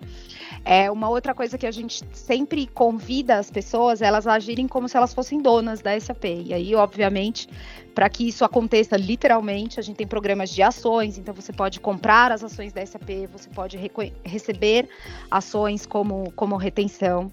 É 0.64 0.90
uma 0.90 1.08
outra 1.08 1.34
coisa 1.34 1.58
que 1.58 1.66
a 1.66 1.70
gente 1.70 2.04
sempre 2.12 2.66
convida 2.68 3.36
as 3.36 3.50
pessoas, 3.50 4.00
elas 4.00 4.26
agirem 4.26 4.68
como 4.68 4.88
se 4.88 4.96
elas 4.96 5.12
fossem 5.12 5.42
donas 5.42 5.80
da 5.80 5.98
SAP. 5.98 6.24
E 6.24 6.54
aí, 6.54 6.74
obviamente, 6.74 7.48
para 7.94 8.08
que 8.08 8.28
isso 8.28 8.44
aconteça 8.44 8.96
literalmente, 8.96 9.80
a 9.80 9.82
gente 9.82 9.96
tem 9.96 10.06
programas 10.06 10.50
de 10.50 10.62
ações, 10.62 11.18
então 11.18 11.34
você 11.34 11.52
pode 11.52 11.80
comprar 11.80 12.30
as 12.30 12.44
ações 12.44 12.72
da 12.72 12.84
SAP, 12.84 13.26
você 13.32 13.50
pode 13.50 13.76
receber 14.24 14.88
ações 15.30 15.84
como, 15.84 16.30
como 16.32 16.56
retenção. 16.56 17.30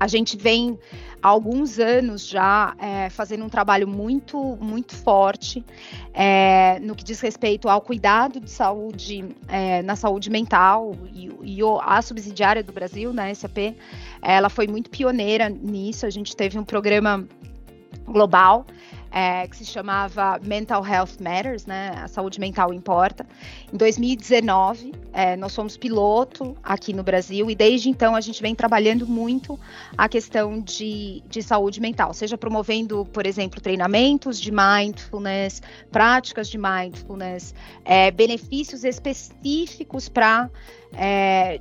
A 0.00 0.06
gente 0.06 0.34
vem 0.34 0.78
há 1.22 1.28
alguns 1.28 1.78
anos 1.78 2.26
já 2.26 2.74
é, 2.78 3.10
fazendo 3.10 3.44
um 3.44 3.50
trabalho 3.50 3.86
muito, 3.86 4.56
muito 4.58 4.96
forte 4.96 5.62
é, 6.14 6.78
no 6.80 6.94
que 6.94 7.04
diz 7.04 7.20
respeito 7.20 7.68
ao 7.68 7.82
cuidado 7.82 8.40
de 8.40 8.50
saúde 8.50 9.28
é, 9.46 9.82
na 9.82 9.94
saúde 9.94 10.30
mental 10.30 10.96
e, 11.12 11.30
e, 11.42 11.60
a 11.82 12.00
subsidiária 12.00 12.62
do 12.62 12.72
Brasil, 12.72 13.12
né, 13.12 13.34
SAP, 13.34 13.76
ela 14.22 14.48
foi 14.48 14.66
muito 14.66 14.88
pioneira 14.88 15.50
nisso. 15.50 16.06
A 16.06 16.10
gente 16.10 16.34
teve 16.34 16.58
um 16.58 16.64
programa 16.64 17.28
global 18.06 18.64
é, 19.10 19.46
que 19.46 19.56
se 19.56 19.64
chamava 19.64 20.38
Mental 20.42 20.86
Health 20.86 21.20
Matters, 21.20 21.66
né? 21.66 21.92
A 22.02 22.08
saúde 22.08 22.38
mental 22.38 22.72
importa. 22.72 23.26
Em 23.72 23.76
2019, 23.76 24.92
é, 25.12 25.36
nós 25.36 25.54
fomos 25.54 25.76
piloto 25.76 26.56
aqui 26.62 26.92
no 26.92 27.02
Brasil 27.02 27.50
e 27.50 27.54
desde 27.54 27.88
então 27.88 28.14
a 28.14 28.20
gente 28.20 28.40
vem 28.40 28.54
trabalhando 28.54 29.06
muito 29.06 29.58
a 29.98 30.08
questão 30.08 30.60
de, 30.60 31.22
de 31.28 31.42
saúde 31.42 31.80
mental, 31.80 32.14
seja 32.14 32.38
promovendo, 32.38 33.04
por 33.06 33.26
exemplo, 33.26 33.60
treinamentos 33.60 34.40
de 34.40 34.52
mindfulness, 34.52 35.62
práticas 35.90 36.48
de 36.48 36.58
mindfulness, 36.58 37.54
é, 37.84 38.10
benefícios 38.10 38.84
específicos 38.84 40.08
para 40.08 40.48
é, 40.92 41.60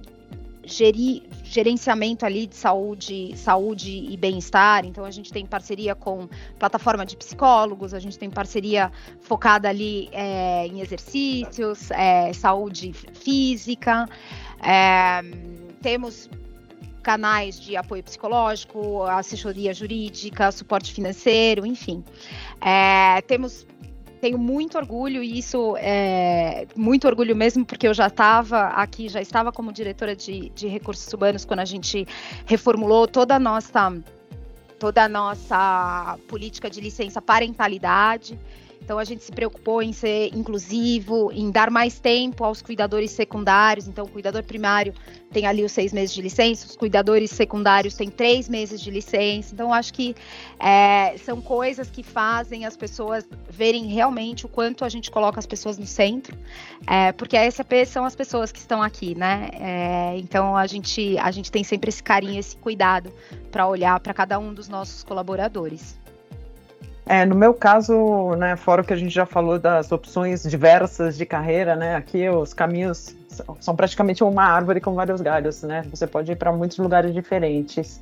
gerir, 0.70 1.24
gerenciamento 1.44 2.26
ali 2.26 2.48
de 2.48 2.56
saúde, 2.56 3.36
saúde 3.36 4.08
e 4.10 4.16
bem-estar. 4.16 4.86
Então 4.86 5.04
a 5.04 5.12
gente 5.12 5.32
tem 5.32 5.46
parceria 5.46 5.96
com 5.96 6.28
plataforma 6.58 7.06
de 7.06 7.18
psicólogos, 7.18 7.94
a 7.94 8.00
gente 8.00 8.18
tem 8.18 8.30
parceria 8.30 8.92
focada 9.22 9.68
ali 9.68 10.10
é, 10.12 10.68
em 10.68 10.82
exercícios, 10.82 11.92
é, 11.92 12.32
saúde 12.34 12.94
física. 12.94 14.08
É, 14.62 15.22
temos 15.82 16.30
canais 17.02 17.60
de 17.60 17.76
apoio 17.76 18.04
psicológico, 18.04 19.04
assessoria 19.04 19.74
jurídica, 19.74 20.52
suporte 20.52 20.94
financeiro, 20.94 21.66
enfim. 21.66 22.04
É, 22.62 23.22
temos 23.22 23.66
tenho 24.20 24.38
muito 24.38 24.78
orgulho 24.78 25.24
e 25.24 25.40
isso 25.40 25.76
é 25.78 26.68
muito 26.76 27.08
orgulho 27.08 27.36
mesmo, 27.36 27.66
porque 27.66 27.88
eu 27.88 27.94
já 27.94 28.08
estava 28.08 28.68
aqui, 28.68 29.08
já 29.08 29.22
estava 29.22 29.52
como 29.52 29.72
diretora 29.72 30.16
de, 30.16 30.50
de 30.50 30.68
recursos 30.68 31.12
humanos 31.12 31.46
quando 31.46 31.62
a 31.62 31.66
gente 31.66 32.06
reformulou 32.46 33.08
toda 33.08 33.36
a 33.36 33.40
nossa 33.40 33.94
toda 34.78 35.04
a 35.04 35.10
nossa 35.10 36.18
política 36.28 36.70
de 36.70 36.80
licença 36.80 37.22
parentalidade. 37.22 38.40
Então 38.90 38.98
a 38.98 39.04
gente 39.04 39.24
se 39.24 39.32
preocupou 39.32 39.84
em 39.84 39.94
ser 39.94 40.36
inclusivo, 40.36 41.32
em 41.32 41.52
dar 41.52 41.70
mais 41.70 42.00
tempo 42.00 42.44
aos 42.44 42.60
cuidadores 42.60 43.12
secundários. 43.12 43.88
Então 43.88 44.04
o 44.04 44.10
cuidador 44.10 44.44
primário 44.44 44.96
tem 45.32 45.46
ali 45.46 45.64
os 45.64 45.72
seis 45.72 45.94
meses 45.94 46.12
de 46.12 46.24
licença, 46.24 46.66
os 46.66 46.76
cuidadores 46.76 47.30
secundários 47.30 47.94
têm 47.94 48.10
três 48.10 48.50
meses 48.50 48.82
de 48.82 48.90
licença. 48.90 49.54
Então 49.54 49.72
acho 49.72 49.94
que 49.94 50.16
é, 50.60 51.16
são 51.20 51.40
coisas 51.40 51.88
que 51.88 52.02
fazem 52.02 52.66
as 52.66 52.76
pessoas 52.76 53.30
verem 53.48 53.86
realmente 53.86 54.48
o 54.48 54.50
quanto 54.50 54.84
a 54.84 54.90
gente 54.90 55.12
coloca 55.12 55.38
as 55.38 55.46
pessoas 55.46 55.78
no 55.78 55.86
centro, 55.86 56.36
é, 56.88 57.12
porque 57.12 57.38
a 57.38 57.52
SAP 57.52 57.86
são 57.86 58.06
as 58.06 58.16
pessoas 58.16 58.52
que 58.52 58.58
estão 58.58 58.82
aqui, 58.82 59.14
né? 59.14 59.52
É, 59.54 60.18
então 60.18 60.58
a 60.58 60.66
gente 60.66 61.16
a 61.20 61.30
gente 61.30 61.52
tem 61.52 61.64
sempre 61.64 61.90
esse 61.90 62.02
carinho, 62.02 62.40
esse 62.40 62.58
cuidado 62.58 63.14
para 63.52 63.68
olhar 63.68 64.00
para 64.00 64.16
cada 64.16 64.40
um 64.40 64.52
dos 64.52 64.68
nossos 64.68 65.04
colaboradores. 65.04 66.00
É, 67.10 67.26
no 67.26 67.36
meu 67.36 67.56
caso, 67.56 68.36
né, 68.36 68.56
fora 68.56 68.84
o 68.84 68.86
que 68.86 68.94
a 68.94 68.96
gente 68.96 69.10
já 69.10 69.26
falou 69.26 69.58
das 69.58 69.92
opções 69.92 70.44
diversas 70.44 71.18
de 71.18 71.26
carreira, 71.26 71.76
né, 71.76 71.96
aqui 71.96 72.30
os 72.30 72.54
caminhos 72.54 73.16
são 73.60 73.76
praticamente 73.76 74.24
uma 74.24 74.44
árvore 74.44 74.80
com 74.80 74.94
vários 74.94 75.20
galhos, 75.20 75.64
né, 75.64 75.84
você 75.90 76.06
pode 76.06 76.32
ir 76.32 76.36
para 76.36 76.52
muitos 76.52 76.78
lugares 76.78 77.12
diferentes. 77.12 78.00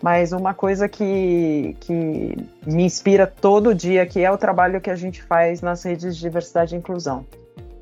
Mas 0.00 0.32
uma 0.32 0.54
coisa 0.54 0.88
que, 0.88 1.76
que 1.80 2.34
me 2.66 2.84
inspira 2.84 3.26
todo 3.26 3.74
dia, 3.74 4.06
que 4.06 4.24
é 4.24 4.30
o 4.30 4.38
trabalho 4.38 4.80
que 4.80 4.88
a 4.88 4.96
gente 4.96 5.22
faz 5.22 5.60
nas 5.60 5.82
redes 5.82 6.16
de 6.16 6.22
diversidade 6.22 6.74
e 6.74 6.78
inclusão. 6.78 7.26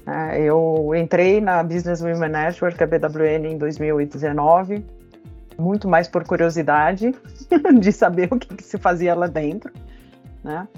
É, 0.04 0.40
eu 0.40 0.92
entrei 0.96 1.40
na 1.40 1.62
Business 1.62 2.00
Women 2.00 2.30
Network, 2.30 2.82
a 2.82 2.86
BWN, 2.88 3.46
em 3.46 3.58
2019, 3.58 4.84
muito 5.56 5.86
mais 5.86 6.08
por 6.08 6.24
curiosidade 6.24 7.14
de 7.78 7.92
saber 7.92 8.26
o 8.32 8.36
que, 8.36 8.56
que 8.56 8.64
se 8.64 8.76
fazia 8.76 9.14
lá 9.14 9.28
dentro 9.28 9.72
né? 10.42 10.68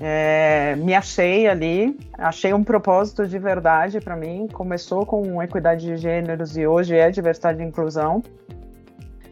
É, 0.00 0.74
me 0.76 0.94
achei 0.94 1.46
ali, 1.46 1.96
achei 2.14 2.52
um 2.52 2.64
propósito 2.64 3.26
de 3.26 3.38
verdade 3.38 4.00
para 4.00 4.16
mim. 4.16 4.48
Começou 4.52 5.06
com 5.06 5.40
equidade 5.42 5.86
de 5.86 5.96
gêneros 5.96 6.56
e 6.56 6.66
hoje 6.66 6.96
é 6.96 7.10
diversidade 7.10 7.62
e 7.62 7.64
inclusão. 7.64 8.22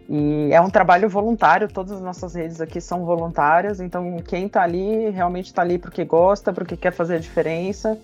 E 0.08 0.52
é 0.52 0.60
um 0.60 0.70
trabalho 0.70 1.08
voluntário, 1.08 1.68
todas 1.68 1.92
as 1.92 2.00
nossas 2.00 2.34
redes 2.34 2.60
aqui 2.60 2.80
são 2.80 3.04
voluntárias, 3.04 3.80
então 3.80 4.16
quem 4.26 4.46
está 4.46 4.62
ali 4.62 5.08
realmente 5.10 5.46
está 5.46 5.62
ali 5.62 5.78
porque 5.78 6.04
gosta, 6.04 6.52
porque 6.52 6.76
quer 6.76 6.92
fazer 6.92 7.14
a 7.14 7.18
diferença 7.18 7.96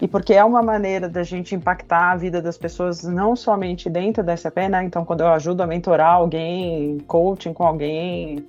e 0.00 0.08
porque 0.08 0.34
é 0.34 0.44
uma 0.44 0.62
maneira 0.62 1.08
da 1.08 1.22
gente 1.22 1.54
impactar 1.54 2.10
a 2.10 2.16
vida 2.16 2.42
das 2.42 2.58
pessoas 2.58 3.04
não 3.04 3.36
somente 3.36 3.88
dentro 3.88 4.24
da 4.24 4.36
SAP, 4.36 4.56
né? 4.68 4.82
Então, 4.82 5.04
quando 5.04 5.20
eu 5.20 5.28
ajudo 5.28 5.62
a 5.62 5.66
mentorar 5.66 6.14
alguém, 6.14 6.98
coaching 7.06 7.52
com 7.52 7.64
alguém, 7.64 8.44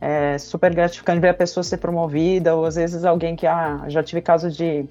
é 0.00 0.38
super 0.38 0.74
gratificante 0.74 1.20
ver 1.20 1.28
a 1.28 1.34
pessoa 1.34 1.64
ser 1.64 1.78
promovida, 1.78 2.54
ou 2.54 2.64
às 2.64 2.76
vezes 2.76 3.04
alguém 3.04 3.34
que 3.34 3.46
ah, 3.46 3.84
já 3.88 4.02
tive 4.02 4.22
casos 4.22 4.56
de 4.56 4.86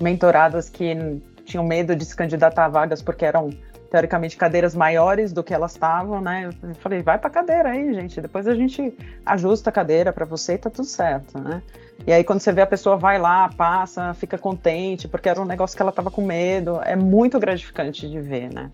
mentoradas 0.00 0.68
que 0.68 1.20
tinham 1.44 1.64
medo 1.64 1.94
de 1.94 2.04
se 2.04 2.16
candidatar 2.16 2.64
a 2.64 2.68
vagas 2.68 3.02
porque 3.02 3.24
eram 3.24 3.50
teoricamente 3.90 4.38
cadeiras 4.38 4.74
maiores 4.74 5.34
do 5.34 5.44
que 5.44 5.52
elas 5.52 5.72
estavam, 5.72 6.18
né? 6.18 6.50
Eu 6.62 6.74
falei, 6.76 7.02
vai 7.02 7.18
para 7.18 7.28
cadeira 7.28 7.68
aí, 7.68 7.92
gente. 7.92 8.22
Depois 8.22 8.48
a 8.48 8.54
gente 8.54 8.96
ajusta 9.24 9.68
a 9.68 9.72
cadeira 9.72 10.10
para 10.10 10.24
você 10.24 10.54
e 10.54 10.58
tá 10.58 10.70
tudo 10.70 10.86
certo, 10.86 11.38
né? 11.38 11.62
E 12.06 12.12
aí 12.12 12.24
quando 12.24 12.40
você 12.40 12.50
vê 12.52 12.62
a 12.62 12.66
pessoa 12.66 12.96
vai 12.96 13.18
lá, 13.18 13.50
passa, 13.50 14.14
fica 14.14 14.38
contente 14.38 15.06
porque 15.06 15.28
era 15.28 15.38
um 15.38 15.44
negócio 15.44 15.76
que 15.76 15.82
ela 15.82 15.90
estava 15.90 16.10
com 16.10 16.22
medo, 16.22 16.80
é 16.82 16.96
muito 16.96 17.38
gratificante 17.38 18.08
de 18.08 18.18
ver, 18.18 18.50
né? 18.50 18.70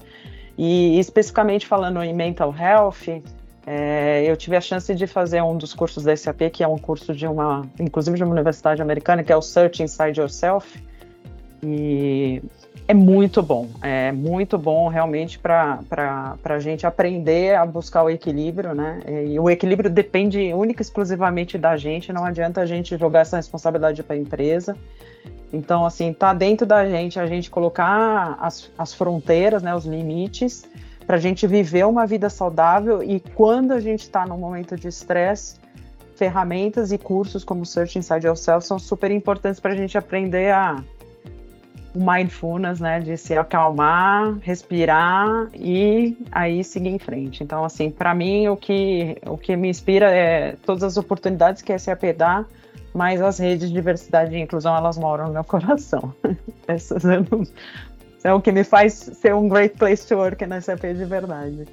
E 0.57 0.99
especificamente 1.01 1.67
falando 1.67 2.01
em 2.01 2.15
mental 2.15 2.55
health, 2.57 3.21
é, 3.71 4.25
eu 4.25 4.35
tive 4.35 4.57
a 4.57 4.63
chance 4.63 4.95
de 4.95 5.07
fazer 5.07 5.43
um 5.43 5.55
dos 5.55 5.75
cursos 5.75 6.03
da 6.03 6.17
SAP, 6.17 6.51
que 6.51 6.65
é 6.65 6.69
um 6.69 6.79
curso 6.79 7.15
de 7.15 7.27
uma, 7.27 7.69
inclusive 7.79 8.17
de 8.17 8.25
uma 8.25 8.33
universidade 8.33 8.81
americana, 8.81 9.23
que 9.23 9.31
é 9.31 9.37
o 9.37 9.43
Search 9.43 9.83
Inside 9.83 10.19
Yourself. 10.19 10.83
E 11.63 12.43
é 12.87 12.95
muito 12.95 13.43
bom, 13.43 13.69
é 13.83 14.11
muito 14.11 14.57
bom 14.57 14.89
realmente 14.89 15.39
para 15.39 15.81
a 16.43 16.59
gente 16.59 16.87
aprender 16.87 17.57
a 17.57 17.67
buscar 17.67 18.05
o 18.05 18.09
equilíbrio, 18.09 18.75
né? 18.75 19.01
E 19.27 19.39
o 19.39 19.51
equilíbrio 19.51 19.91
depende 19.91 20.51
única 20.55 20.81
e 20.81 20.85
exclusivamente 20.85 21.59
da 21.59 21.77
gente, 21.77 22.11
não 22.11 22.25
adianta 22.25 22.63
a 22.63 22.67
gente 22.67 22.97
jogar 22.97 23.21
essa 23.21 23.37
responsabilidade 23.37 24.03
para 24.03 24.17
a 24.17 24.19
empresa. 24.19 24.79
Então, 25.53 25.85
assim, 25.85 26.15
tá 26.15 26.33
dentro 26.33 26.67
da 26.67 26.89
gente 26.89 27.21
a 27.21 27.27
gente 27.27 27.51
colocar 27.51 28.39
as, 28.41 28.71
as 28.79 28.95
fronteiras, 28.95 29.63
né, 29.63 29.75
os 29.75 29.85
limites, 29.85 30.67
para 31.09 31.17
a 31.17 31.19
gente 31.19 31.47
viver 31.47 31.87
uma 31.87 32.07
vida 32.07 32.29
saudável 32.29 33.03
e 33.03 33.19
quando 33.19 33.73
a 33.73 33.81
gente 33.81 34.01
está 34.01 34.27
num 34.27 34.37
momento 34.37 34.77
de 34.77 34.89
estresse, 34.89 35.57
ferramentas 36.15 36.93
e 36.93 36.99
cursos 36.99 37.43
como 37.43 37.65
Search 37.65 37.99
Inside 37.99 38.27
Yourself 38.27 38.67
são 38.67 38.79
super 38.79 39.11
importantes 39.11 39.59
para 39.59 39.73
a 39.73 39.75
gente 39.75 39.97
aprender 39.97 40.53
a 40.53 40.85
o 41.95 41.99
mindfulness, 41.99 42.79
né, 42.79 43.01
de 43.01 43.17
se 43.17 43.35
acalmar, 43.35 44.37
respirar 44.43 45.49
e 45.55 46.15
aí 46.31 46.63
seguir 46.63 46.91
em 46.91 46.99
frente. 46.99 47.43
Então, 47.43 47.65
assim, 47.65 47.91
para 47.91 48.15
mim 48.15 48.47
o 48.49 48.57
que 48.57 49.17
o 49.27 49.39
que 49.39 49.57
me 49.57 49.71
inspira 49.71 50.11
é 50.15 50.57
todas 50.67 50.83
as 50.83 50.99
oportunidades 50.99 51.63
que 51.63 51.73
a 51.73 51.79
SAP 51.79 52.03
dá, 52.15 52.45
mas 52.93 53.23
as 53.23 53.39
redes 53.39 53.69
de 53.69 53.75
diversidade 53.75 54.37
e 54.37 54.39
inclusão 54.39 54.77
elas 54.77 54.99
moram 54.99 55.29
no 55.29 55.33
meu 55.33 55.45
coração. 55.45 56.13
Essas 56.69 57.03
eu 57.05 57.25
não, 57.31 57.43
é 58.25 58.33
o 58.33 58.41
que 58.41 58.53
me 58.53 58.65
faz 58.65 58.95
ser 58.95 59.35
um 59.35 59.49
great 59.49 59.77
place 59.77 60.07
to 60.07 60.17
work 60.17 60.45
na 60.47 60.61
SAP 60.61 60.83
de 60.83 61.05
verdade. 61.05 61.67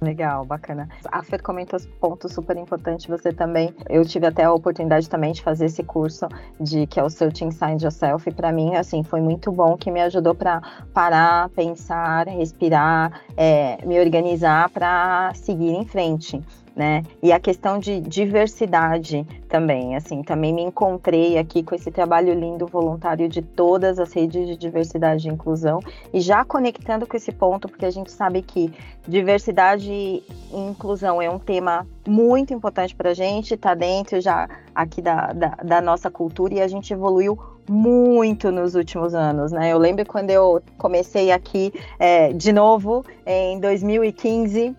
Legal, 0.00 0.44
bacana. 0.44 0.88
A 1.10 1.22
Fer 1.22 1.42
comentou 1.42 1.80
pontos 2.00 2.32
super 2.32 2.56
importantes. 2.56 3.06
Você 3.06 3.32
também, 3.32 3.74
eu 3.88 4.04
tive 4.04 4.26
até 4.26 4.44
a 4.44 4.52
oportunidade 4.52 5.08
também 5.08 5.32
de 5.32 5.42
fazer 5.42 5.66
esse 5.66 5.82
curso 5.82 6.28
de 6.60 6.86
que 6.86 7.00
é 7.00 7.02
o 7.02 7.08
Search 7.08 7.44
Inside 7.44 7.82
Yourself. 7.82 8.28
E 8.28 8.32
para 8.32 8.52
mim, 8.52 8.74
assim, 8.76 9.02
foi 9.02 9.22
muito 9.22 9.50
bom 9.50 9.76
que 9.76 9.90
me 9.90 10.02
ajudou 10.02 10.34
para 10.34 10.60
parar, 10.92 11.48
pensar, 11.50 12.28
respirar, 12.28 13.22
é, 13.36 13.84
me 13.86 13.98
organizar 13.98 14.68
para 14.68 15.32
seguir 15.34 15.70
em 15.70 15.86
frente 15.86 16.42
né? 16.76 17.02
E 17.22 17.32
a 17.32 17.40
questão 17.40 17.78
de 17.78 18.00
diversidade 18.00 19.26
também, 19.48 19.96
assim, 19.96 20.22
também 20.22 20.52
me 20.52 20.60
encontrei 20.60 21.38
aqui 21.38 21.62
com 21.62 21.74
esse 21.74 21.90
trabalho 21.90 22.34
lindo 22.34 22.66
voluntário 22.66 23.30
de 23.30 23.40
todas 23.40 23.98
as 23.98 24.12
redes 24.12 24.46
de 24.46 24.56
diversidade 24.58 25.26
e 25.26 25.32
inclusão 25.32 25.80
e 26.12 26.20
já 26.20 26.44
conectando 26.44 27.06
com 27.06 27.16
esse 27.16 27.32
ponto, 27.32 27.66
porque 27.66 27.86
a 27.86 27.90
gente 27.90 28.12
sabe 28.12 28.42
que 28.42 28.70
diversidade 29.08 29.90
e 29.90 30.22
inclusão 30.52 31.22
é 31.22 31.30
um 31.30 31.38
tema 31.38 31.86
muito 32.06 32.52
importante 32.52 32.94
para 32.94 33.10
a 33.10 33.14
gente, 33.14 33.54
está 33.54 33.74
dentro 33.74 34.20
já 34.20 34.46
aqui 34.74 35.00
da, 35.00 35.32
da, 35.32 35.48
da 35.64 35.80
nossa 35.80 36.10
cultura 36.10 36.54
e 36.54 36.60
a 36.60 36.68
gente 36.68 36.92
evoluiu 36.92 37.38
muito 37.66 38.52
nos 38.52 38.74
últimos 38.74 39.14
anos, 39.14 39.50
né? 39.50 39.72
Eu 39.72 39.78
lembro 39.78 40.04
quando 40.04 40.30
eu 40.30 40.62
comecei 40.76 41.32
aqui 41.32 41.72
é, 41.98 42.34
de 42.34 42.52
novo 42.52 43.02
em 43.24 43.58
2015 43.58 44.76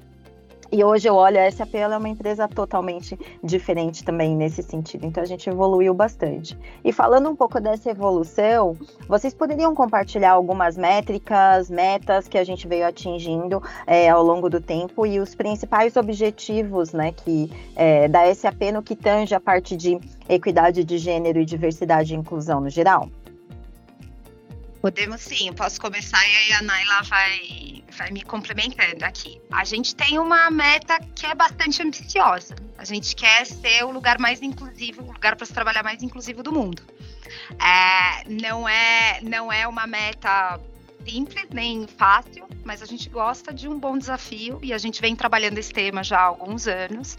E 0.71 0.83
hoje 0.83 1.07
eu 1.07 1.15
olho, 1.15 1.39
a 1.39 1.49
SAP 1.49 1.75
é 1.75 1.87
uma 1.87 2.09
empresa 2.09 2.47
totalmente 2.47 3.17
diferente 3.41 4.03
também 4.03 4.35
nesse 4.35 4.61
sentido, 4.61 5.05
então 5.05 5.23
a 5.23 5.25
gente 5.25 5.49
evoluiu 5.49 5.93
bastante. 5.93 6.57
E 6.83 6.91
falando 6.91 7.29
um 7.29 7.35
pouco 7.35 7.59
dessa 7.59 7.89
evolução, 7.89 8.77
vocês 9.07 9.33
poderiam 9.33 9.73
compartilhar 9.73 10.31
algumas 10.31 10.75
métricas, 10.75 11.69
metas 11.69 12.27
que 12.27 12.37
a 12.37 12.43
gente 12.43 12.67
veio 12.67 12.85
atingindo 12.85 13.63
é, 13.85 14.09
ao 14.09 14.21
longo 14.23 14.49
do 14.49 14.59
tempo 14.59 15.05
e 15.05 15.19
os 15.19 15.33
principais 15.33 15.95
objetivos 15.95 16.91
né, 16.91 17.13
que, 17.13 17.49
é, 17.75 18.07
da 18.09 18.33
SAP 18.33 18.71
no 18.73 18.83
que 18.83 18.95
tange 18.95 19.33
a 19.33 19.39
parte 19.39 19.77
de 19.77 19.99
equidade 20.27 20.83
de 20.83 20.97
gênero 20.97 21.39
e 21.39 21.45
diversidade 21.45 22.13
e 22.13 22.17
inclusão 22.17 22.59
no 22.59 22.69
geral? 22.69 23.09
Podemos 24.81 25.21
sim, 25.21 25.51
posso 25.53 25.81
começar 25.81 26.23
e 26.25 26.35
aí 26.35 26.53
a 26.53 26.61
Naila 26.61 27.01
vai, 27.03 27.76
vai 27.97 28.11
me 28.11 28.21
complementando 28.21 29.03
aqui. 29.03 29.41
A 29.51 29.65
gente 29.65 29.95
tem 29.95 30.19
uma 30.19 30.49
meta 30.51 30.99
que 31.15 31.25
é 31.25 31.33
bastante 31.33 31.81
ambiciosa. 31.81 32.55
A 32.77 32.85
gente 32.85 33.15
quer 33.15 33.45
ser 33.45 33.83
o 33.83 33.91
lugar 33.91 34.19
mais 34.19 34.41
inclusivo, 34.41 35.01
o 35.01 35.11
lugar 35.11 35.35
para 35.35 35.45
se 35.45 35.53
trabalhar 35.53 35.83
mais 35.83 36.03
inclusivo 36.03 36.43
do 36.43 36.51
mundo. 36.51 36.83
É, 37.59 38.23
não, 38.29 38.69
é, 38.69 39.19
não 39.23 39.51
é 39.51 39.67
uma 39.67 39.87
meta 39.87 40.59
simples 41.03 41.47
nem 41.51 41.87
fácil, 41.87 42.47
mas 42.63 42.81
a 42.81 42.85
gente 42.85 43.09
gosta 43.09 43.53
de 43.53 43.67
um 43.67 43.79
bom 43.79 43.97
desafio 43.97 44.59
e 44.61 44.73
a 44.73 44.77
gente 44.77 45.01
vem 45.01 45.15
trabalhando 45.15 45.57
esse 45.57 45.71
tema 45.71 46.03
já 46.03 46.19
há 46.19 46.23
alguns 46.23 46.67
anos. 46.67 47.17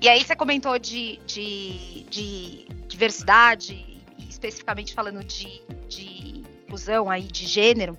E 0.00 0.08
aí 0.08 0.24
você 0.24 0.34
comentou 0.34 0.78
de, 0.78 1.20
de, 1.26 2.06
de 2.08 2.68
diversidade, 2.88 4.02
especificamente 4.28 4.94
falando 4.94 5.22
de, 5.24 5.60
de 5.88 6.44
inclusão 6.64 7.10
aí 7.10 7.24
de 7.24 7.46
gênero, 7.46 7.96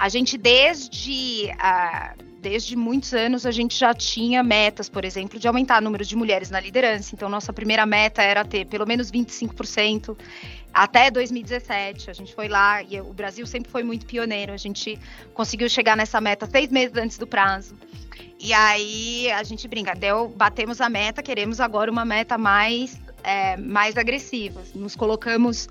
a 0.00 0.08
gente 0.08 0.38
desde 0.38 1.50
uh, 1.52 2.24
desde 2.40 2.74
muitos 2.74 3.12
anos 3.12 3.44
a 3.44 3.50
gente 3.50 3.78
já 3.78 3.92
tinha 3.92 4.42
metas, 4.42 4.88
por 4.88 5.04
exemplo, 5.04 5.38
de 5.38 5.46
aumentar 5.46 5.78
o 5.78 5.84
número 5.84 6.06
de 6.06 6.16
mulheres 6.16 6.48
na 6.48 6.58
liderança. 6.58 7.14
Então, 7.14 7.28
nossa 7.28 7.52
primeira 7.52 7.84
meta 7.84 8.22
era 8.22 8.42
ter 8.42 8.64
pelo 8.64 8.86
menos 8.86 9.12
25% 9.12 10.16
até 10.72 11.10
2017. 11.10 12.08
A 12.08 12.14
gente 12.14 12.34
foi 12.34 12.48
lá 12.48 12.82
e 12.82 12.98
o 12.98 13.12
Brasil 13.12 13.46
sempre 13.46 13.70
foi 13.70 13.82
muito 13.82 14.06
pioneiro. 14.06 14.54
A 14.54 14.56
gente 14.56 14.98
conseguiu 15.34 15.68
chegar 15.68 15.98
nessa 15.98 16.18
meta 16.18 16.46
seis 16.46 16.70
meses 16.70 16.96
antes 16.96 17.18
do 17.18 17.26
prazo. 17.26 17.76
E 18.38 18.54
aí 18.54 19.30
a 19.32 19.42
gente 19.42 19.68
brinca, 19.68 19.94
deu, 19.94 20.28
batemos 20.28 20.80
a 20.80 20.88
meta, 20.88 21.22
queremos 21.22 21.60
agora 21.60 21.90
uma 21.90 22.06
meta 22.06 22.38
mais 22.38 22.98
é, 23.22 23.56
mais 23.56 23.96
agressivas. 23.96 24.72
Nos 24.74 24.96
colocamos 24.96 25.68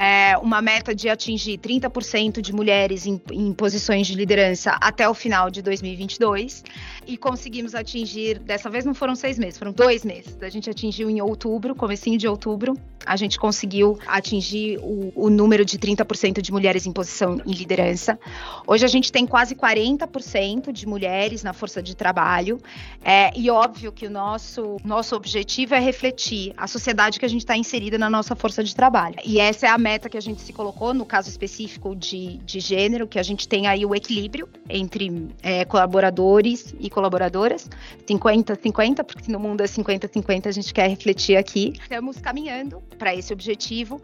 é, 0.00 0.34
uma 0.38 0.62
meta 0.62 0.94
de 0.94 1.10
atingir 1.10 1.58
30% 1.58 2.40
de 2.40 2.54
mulheres 2.54 3.04
em, 3.04 3.20
em, 3.30 3.52
posições 3.52 4.06
de 4.06 4.14
liderança 4.14 4.70
até 4.80 5.06
o 5.06 5.12
final 5.12 5.50
de 5.50 5.60
2022 5.60 6.64
e 7.06 7.18
conseguimos 7.18 7.74
atingir, 7.74 8.38
dessa 8.38 8.70
vez 8.70 8.86
não 8.86 8.94
foram 8.94 9.14
seis 9.14 9.38
meses, 9.38 9.58
foram 9.58 9.72
dois 9.72 10.02
meses. 10.02 10.38
A 10.40 10.48
gente 10.48 10.70
atingiu 10.70 11.10
em 11.10 11.20
outubro, 11.20 11.74
comecinho 11.74 12.16
de 12.16 12.26
outubro, 12.26 12.74
a 13.04 13.14
gente 13.14 13.38
conseguiu 13.38 13.98
atingir 14.06 14.78
o, 14.78 15.12
o 15.14 15.28
número 15.28 15.66
de 15.66 15.78
30% 15.78 16.40
de 16.40 16.50
mulheres 16.50 16.86
em 16.86 16.92
posição 16.92 17.38
em 17.44 17.52
liderança. 17.52 18.18
Hoje 18.66 18.86
a 18.86 18.88
gente 18.88 19.12
tem 19.12 19.26
quase 19.26 19.54
40% 19.54 20.72
de 20.72 20.86
mulheres 20.86 21.42
na 21.42 21.52
força 21.52 21.82
de 21.82 21.94
trabalho 21.94 22.58
é, 23.04 23.30
e 23.36 23.50
óbvio 23.50 23.92
que 23.92 24.06
o 24.06 24.10
nosso, 24.10 24.78
nosso 24.82 25.14
objetivo 25.14 25.74
é 25.74 25.78
refletir 25.78 26.54
a 26.56 26.66
sociedade 26.66 27.18
que 27.18 27.26
a 27.26 27.28
gente 27.28 27.42
está 27.42 27.54
inserida 27.54 27.98
na 27.98 28.08
nossa 28.08 28.34
força 28.34 28.64
de 28.64 28.74
trabalho. 28.74 29.16
E 29.26 29.38
essa 29.38 29.66
é 29.66 29.68
a 29.68 29.76
meta 29.76 29.89
que 29.98 30.16
a 30.16 30.20
gente 30.20 30.40
se 30.40 30.52
colocou, 30.52 30.92
no 30.94 31.04
caso 31.04 31.28
específico 31.28 31.94
de, 31.94 32.38
de 32.38 32.60
gênero, 32.60 33.06
que 33.06 33.18
a 33.18 33.22
gente 33.22 33.48
tem 33.48 33.66
aí 33.66 33.84
o 33.84 33.94
equilíbrio 33.94 34.48
entre 34.68 35.28
é, 35.42 35.64
colaboradores 35.64 36.74
e 36.78 36.88
colaboradoras, 36.88 37.68
50-50, 38.06 39.04
porque 39.04 39.30
no 39.30 39.40
mundo 39.40 39.62
é 39.62 39.66
50-50, 39.66 40.46
a 40.46 40.52
gente 40.52 40.72
quer 40.72 40.88
refletir 40.88 41.36
aqui. 41.36 41.72
Estamos 41.80 42.18
caminhando 42.18 42.82
para 42.98 43.14
esse 43.14 43.32
objetivo 43.32 44.00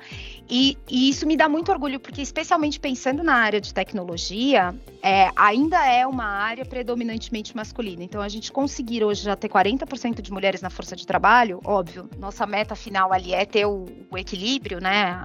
e, 0.49 0.77
e, 0.89 1.09
isso 1.09 1.27
me 1.27 1.37
dá 1.37 1.49
muito 1.49 1.71
orgulho, 1.71 2.01
porque 2.01 2.23
especialmente 2.23 2.81
pensando 2.81 3.23
na 3.23 3.35
área 3.35 3.61
de 3.61 3.75
tecnologia, 3.75 4.75
é, 5.03 5.31
ainda 5.37 5.85
é 5.87 6.07
uma 6.07 6.25
área 6.25 6.65
predominantemente 6.65 7.55
masculina. 7.55 8.03
Então, 8.03 8.21
a 8.21 8.29
gente 8.29 8.51
conseguir 8.51 9.05
hoje 9.05 9.23
já 9.23 9.37
ter 9.37 9.49
40% 9.49 10.21
de 10.21 10.33
mulheres 10.33 10.61
na 10.63 10.71
força 10.71 10.97
de 10.97 11.07
trabalho, 11.07 11.61
óbvio, 11.65 12.09
nossa 12.19 12.47
meta 12.47 12.75
final 12.75 13.13
ali 13.13 13.35
é 13.35 13.45
ter 13.45 13.67
o, 13.67 13.87
o 14.11 14.19
equilíbrio, 14.19 14.81
né, 14.81 15.17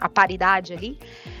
a, 0.00 0.08
paridade 0.08 0.72
ali, 0.72 0.98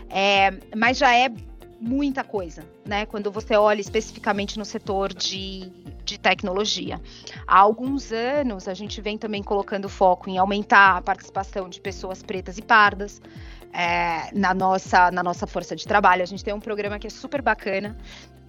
é, 0.08 0.50
mas 0.76 0.98
já 0.98 1.14
é 1.16 1.32
muita 1.80 2.22
coisa, 2.22 2.62
né? 2.84 3.06
Quando 3.06 3.30
você 3.30 3.56
olha 3.56 3.80
especificamente 3.80 4.58
no 4.58 4.64
setor 4.64 5.14
de, 5.14 5.70
de 6.04 6.18
tecnologia. 6.18 7.00
Há 7.46 7.58
alguns 7.58 8.12
anos 8.12 8.68
a 8.68 8.74
gente 8.74 9.00
vem 9.00 9.16
também 9.16 9.42
colocando 9.42 9.88
foco 9.88 10.28
em 10.28 10.36
aumentar 10.36 10.98
a 10.98 11.02
participação 11.02 11.68
de 11.68 11.80
pessoas 11.80 12.22
pretas 12.22 12.58
e 12.58 12.62
pardas. 12.62 13.20
É, 13.72 14.34
na, 14.34 14.52
nossa, 14.52 15.12
na 15.12 15.22
nossa 15.22 15.46
força 15.46 15.76
de 15.76 15.86
trabalho. 15.86 16.24
A 16.24 16.26
gente 16.26 16.42
tem 16.42 16.52
um 16.52 16.58
programa 16.58 16.98
que 16.98 17.06
é 17.06 17.10
super 17.10 17.40
bacana, 17.40 17.96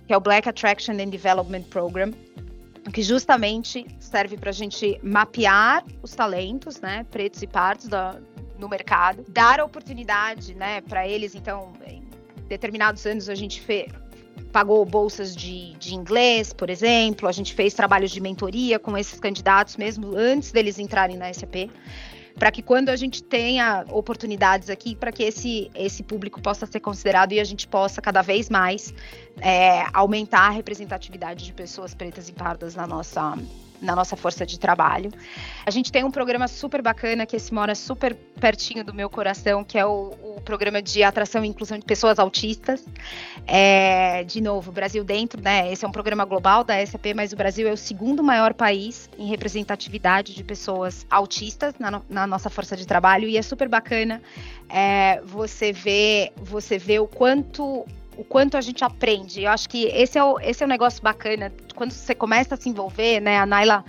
que 0.08 0.14
é 0.14 0.18
o 0.18 0.20
Black 0.20 0.50
Attraction 0.50 0.96
and 0.96 1.10
Development 1.10 1.62
Program, 1.70 2.12
que 2.92 3.04
justamente 3.04 3.86
serve 4.00 4.36
para 4.36 4.50
a 4.50 4.54
gente 4.54 5.00
mapear 5.04 5.84
os 6.02 6.16
talentos, 6.16 6.82
né, 6.82 7.06
pretos 7.12 7.42
e 7.44 7.48
pardos 7.48 7.88
da, 7.88 8.20
no 8.62 8.70
mercado, 8.70 9.26
dar 9.28 9.60
oportunidade, 9.60 10.54
né, 10.54 10.80
para 10.82 11.06
eles. 11.08 11.36
Então, 11.36 11.74
em 11.86 12.08
determinados 12.48 13.06
anos 13.06 13.28
a 13.28 13.36
gente 13.36 13.60
fez 13.60 13.92
pagou 14.52 14.84
bolsas 14.86 15.34
de, 15.34 15.74
de 15.78 15.96
inglês, 15.96 16.52
por 16.52 16.70
exemplo, 16.70 17.28
a 17.28 17.32
gente 17.32 17.54
fez 17.54 17.74
trabalhos 17.74 18.12
de 18.12 18.20
mentoria 18.20 18.78
com 18.78 18.98
esses 18.98 19.18
candidatos 19.18 19.78
mesmo 19.78 20.14
antes 20.16 20.52
deles 20.52 20.78
entrarem 20.78 21.16
na 21.16 21.34
SAP 21.34 21.70
para 22.36 22.52
que 22.52 22.62
quando 22.62 22.90
a 22.90 22.96
gente 22.96 23.22
tenha 23.22 23.86
oportunidades 23.90 24.70
aqui, 24.70 24.96
para 24.96 25.12
que 25.12 25.24
esse, 25.24 25.70
esse 25.76 26.02
público 26.02 26.42
possa 26.42 26.66
ser 26.66 26.80
considerado 26.80 27.34
e 27.34 27.40
a 27.40 27.44
gente 27.44 27.68
possa 27.68 28.02
cada 28.02 28.22
vez 28.22 28.50
mais 28.50 28.94
é, 29.40 29.86
aumentar 29.94 30.48
a 30.48 30.50
representatividade 30.50 31.46
de 31.46 31.54
pessoas 31.54 31.94
pretas 31.94 32.30
e 32.30 32.34
pardas 32.34 32.74
na 32.74 32.88
nossa, 32.88 33.38
na 33.82 33.96
nossa 33.96 34.16
força 34.16 34.46
de 34.46 34.60
trabalho. 34.60 35.12
A 35.66 35.72
gente 35.72 35.92
tem 35.92 36.04
um 36.04 36.12
programa 36.12 36.48
super 36.48 36.82
bacana 36.82 37.26
que 37.26 37.36
esse 37.36 37.54
mora 37.54 37.76
super 37.76 38.16
pertinho 38.40 38.84
do 38.84 38.94
meu 38.94 39.10
coração, 39.10 39.64
que 39.64 39.78
é 39.78 39.86
o, 39.86 40.14
o 40.22 40.42
programa 40.42 40.82
de 40.82 41.04
atração 41.04 41.44
e 41.44 41.48
inclusão 41.48 41.78
de 41.78 41.86
pessoas 41.86 42.20
autistas. 42.20 42.86
É, 43.48 44.24
de 44.24 44.42
novo, 44.42 44.72
Brasil 44.72 45.04
dentro, 45.04 45.42
né? 45.42 45.72
Esse 45.72 45.84
é 45.84 45.88
um 45.88 45.92
programa 45.92 46.26
global 46.26 46.64
da 46.64 46.86
SAP, 46.86 47.14
mas 47.16 47.34
o 47.34 47.36
Brasil 47.36 47.68
é 47.68 47.72
o 47.72 47.78
segundo 47.78 48.24
maior 48.24 48.54
país 48.54 49.10
em 49.18 49.28
representatividade 49.28 50.34
de 50.34 50.44
pessoas 50.44 51.06
autistas 51.10 51.76
na, 51.80 52.02
na 52.10 52.28
nossa 52.28 52.50
força 52.50 52.76
de 52.76 52.86
trabalho 52.86 53.28
e 53.28 53.38
é 53.38 53.42
super 53.42 53.68
bacana 53.68 54.22
é, 54.70 55.22
você 55.22 55.72
ver 55.72 56.32
você 56.38 56.78
vê 56.78 57.00
o 57.00 57.08
quanto 57.08 57.86
o 58.18 58.24
quanto 58.24 58.58
a 58.58 58.62
gente 58.62 58.84
aprende. 58.84 59.44
Eu 59.44 59.52
acho 59.52 59.70
que 59.70 59.86
esse 59.86 60.18
é 60.18 60.24
o, 60.24 60.40
esse 60.40 60.64
é 60.64 60.66
o 60.66 60.70
negócio 60.70 61.02
bacana. 61.02 61.52
Quando 61.76 61.92
você 61.92 62.14
começa 62.14 62.56
a 62.56 62.58
se 62.58 62.70
envolver, 62.70 63.20
né? 63.20 63.38
A 63.38 63.46
Naila 63.46 63.86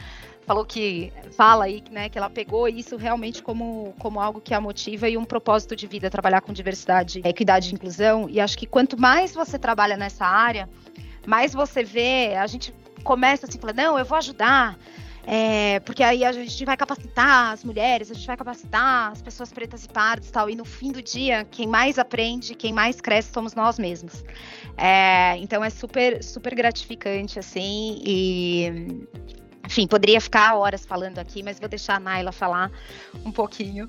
falou 0.46 0.64
que 0.64 1.12
fala 1.36 1.64
aí, 1.64 1.82
né, 1.90 2.08
que 2.08 2.18
ela 2.18 2.28
pegou 2.28 2.68
isso 2.68 2.96
realmente 2.96 3.42
como, 3.42 3.94
como 3.98 4.20
algo 4.20 4.40
que 4.40 4.52
a 4.52 4.60
motiva 4.60 5.08
e 5.08 5.16
um 5.16 5.24
propósito 5.24 5.76
de 5.76 5.86
vida, 5.86 6.10
trabalhar 6.10 6.40
com 6.40 6.52
diversidade, 6.52 7.22
equidade 7.24 7.70
e 7.70 7.74
inclusão. 7.74 8.28
E 8.28 8.40
acho 8.40 8.58
que 8.58 8.66
quanto 8.66 9.00
mais 9.00 9.32
você 9.34 9.58
trabalha 9.58 9.96
nessa 9.96 10.26
área, 10.26 10.68
mais 11.26 11.52
você 11.52 11.82
vê, 11.84 12.34
a 12.36 12.46
gente 12.46 12.74
começa 13.04 13.46
assim, 13.46 13.58
falando, 13.58 13.76
não, 13.76 13.98
eu 13.98 14.04
vou 14.04 14.18
ajudar, 14.18 14.76
é, 15.24 15.78
porque 15.80 16.02
aí 16.02 16.24
a 16.24 16.32
gente 16.32 16.64
vai 16.64 16.76
capacitar 16.76 17.52
as 17.52 17.62
mulheres, 17.62 18.10
a 18.10 18.14
gente 18.14 18.26
vai 18.26 18.36
capacitar 18.36 19.12
as 19.12 19.22
pessoas 19.22 19.52
pretas 19.52 19.84
e 19.84 19.88
pardas 19.88 20.28
e 20.28 20.32
tal. 20.32 20.50
E 20.50 20.56
no 20.56 20.64
fim 20.64 20.90
do 20.90 21.00
dia, 21.00 21.46
quem 21.50 21.66
mais 21.66 21.98
aprende, 21.98 22.54
quem 22.54 22.72
mais 22.72 23.00
cresce 23.00 23.32
somos 23.32 23.54
nós 23.54 23.78
mesmos. 23.78 24.24
É, 24.76 25.36
então 25.38 25.64
é 25.64 25.70
super, 25.70 26.22
super 26.22 26.54
gratificante, 26.54 27.38
assim. 27.38 28.00
E, 28.04 29.06
enfim, 29.64 29.86
poderia 29.86 30.20
ficar 30.20 30.56
horas 30.56 30.84
falando 30.84 31.18
aqui, 31.18 31.42
mas 31.42 31.60
vou 31.60 31.68
deixar 31.68 31.96
a 31.96 32.00
Naila 32.00 32.32
falar 32.32 32.70
um 33.24 33.30
pouquinho 33.30 33.86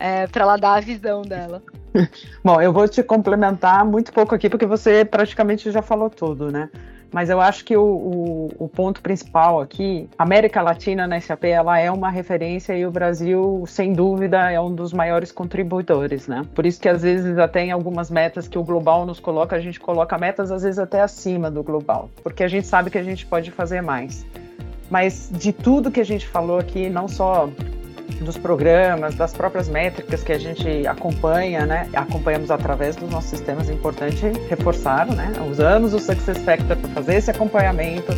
é, 0.00 0.26
para 0.26 0.42
ela 0.42 0.56
dar 0.56 0.74
a 0.74 0.80
visão 0.80 1.22
dela. 1.22 1.62
Bom, 2.42 2.60
eu 2.60 2.72
vou 2.72 2.88
te 2.88 3.04
complementar 3.04 3.84
muito 3.84 4.12
pouco 4.12 4.34
aqui, 4.34 4.50
porque 4.50 4.66
você 4.66 5.04
praticamente 5.04 5.70
já 5.70 5.80
falou 5.80 6.10
tudo, 6.10 6.50
né? 6.50 6.68
Mas 7.12 7.28
eu 7.28 7.40
acho 7.40 7.64
que 7.64 7.76
o, 7.76 7.84
o, 7.84 8.50
o, 8.58 8.68
ponto 8.68 9.02
principal 9.02 9.60
aqui, 9.60 10.08
América 10.18 10.62
Latina 10.62 11.06
na 11.06 11.20
SAP, 11.20 11.44
ela 11.44 11.78
é 11.78 11.90
uma 11.90 12.10
referência 12.10 12.76
e 12.76 12.86
o 12.86 12.90
Brasil, 12.90 13.64
sem 13.68 13.92
dúvida, 13.92 14.50
é 14.50 14.58
um 14.58 14.74
dos 14.74 14.94
maiores 14.94 15.30
contribuidores, 15.30 16.26
né? 16.26 16.46
Por 16.54 16.64
isso 16.64 16.80
que 16.80 16.88
às 16.88 17.02
vezes 17.02 17.36
até 17.36 17.66
em 17.66 17.70
algumas 17.70 18.10
metas 18.10 18.48
que 18.48 18.58
o 18.58 18.64
global 18.64 19.04
nos 19.04 19.20
coloca, 19.20 19.54
a 19.54 19.60
gente 19.60 19.78
coloca 19.78 20.16
metas 20.16 20.50
às 20.50 20.62
vezes 20.62 20.78
até 20.78 21.02
acima 21.02 21.50
do 21.50 21.62
global, 21.62 22.08
porque 22.22 22.42
a 22.42 22.48
gente 22.48 22.66
sabe 22.66 22.90
que 22.90 22.98
a 22.98 23.02
gente 23.02 23.26
pode 23.26 23.50
fazer 23.50 23.82
mais. 23.82 24.24
Mas 24.90 25.30
de 25.32 25.52
tudo 25.52 25.90
que 25.90 26.00
a 26.00 26.04
gente 26.04 26.26
falou 26.26 26.58
aqui, 26.58 26.88
não 26.88 27.08
só 27.08 27.48
dos 28.20 28.36
programas, 28.36 29.14
das 29.14 29.32
próprias 29.32 29.68
métricas 29.68 30.22
que 30.22 30.32
a 30.32 30.38
gente 30.38 30.86
acompanha, 30.86 31.66
né? 31.66 31.88
Acompanhamos 31.92 32.50
através 32.50 32.96
dos 32.96 33.10
nossos 33.10 33.30
sistemas, 33.30 33.68
é 33.68 33.72
importante 33.72 34.32
reforçar, 34.48 35.06
né? 35.06 35.32
Usamos 35.50 35.94
o 35.94 35.98
Success 35.98 36.38
Factor 36.38 36.76
para 36.76 36.90
fazer 36.90 37.14
esse 37.16 37.30
acompanhamento, 37.30 38.12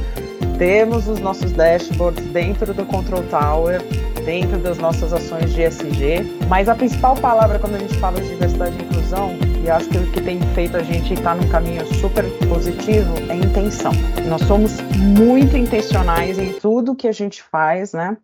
temos 0.58 1.08
os 1.08 1.18
nossos 1.18 1.50
dashboards 1.52 2.24
dentro 2.26 2.72
do 2.72 2.84
Control 2.86 3.22
Tower, 3.24 3.82
dentro 4.24 4.58
das 4.58 4.78
nossas 4.78 5.12
ações 5.12 5.52
de 5.52 5.62
ESG, 5.62 6.46
mas 6.48 6.68
a 6.68 6.74
principal 6.74 7.14
palavra 7.16 7.58
quando 7.58 7.74
a 7.74 7.78
gente 7.78 7.96
fala 7.98 8.20
de 8.20 8.28
diversidade 8.28 8.76
e 8.78 8.82
inclusão, 8.82 9.36
e 9.64 9.70
acho 9.70 9.88
que 9.88 9.98
o 9.98 10.12
que 10.12 10.20
tem 10.20 10.40
feito 10.54 10.76
a 10.76 10.82
gente 10.82 11.14
estar 11.14 11.34
num 11.34 11.48
caminho 11.48 11.84
super 11.94 12.24
positivo, 12.48 13.14
é 13.28 13.34
intenção. 13.34 13.92
Nós 14.28 14.42
somos 14.42 14.80
muito 15.18 15.56
intencionais 15.56 16.38
em 16.38 16.52
tudo 16.52 16.94
que 16.94 17.08
a 17.08 17.12
gente 17.12 17.42
faz, 17.42 17.92
né? 17.92 18.16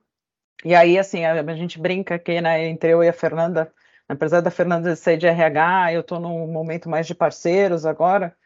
E 0.64 0.75
aí, 0.75 0.99
assim, 0.99 1.25
a, 1.25 1.40
a 1.40 1.55
gente 1.55 1.79
brinca 1.79 2.16
aqui, 2.16 2.40
né, 2.40 2.66
entre 2.68 2.90
eu 2.92 3.03
e 3.03 3.09
a 3.09 3.12
Fernanda, 3.12 3.73
apesar 4.09 4.40
da 4.40 4.51
Fernanda 4.51 4.94
ser 4.96 5.16
de 5.16 5.27
RH, 5.27 5.92
eu 5.94 6.01
estou 6.03 6.20
num 6.20 6.46
momento 6.49 6.88
mais 6.88 7.07
de 7.07 7.14
parceiros 7.14 7.87
agora, 7.87 8.37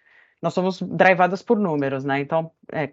nós 0.41 0.55
somos 0.55 0.81
drivadas 0.83 1.43
por 1.43 1.59
números, 1.59 2.05
né? 2.05 2.21
Então, 2.21 2.51
é, 2.71 2.85
é 2.85 2.89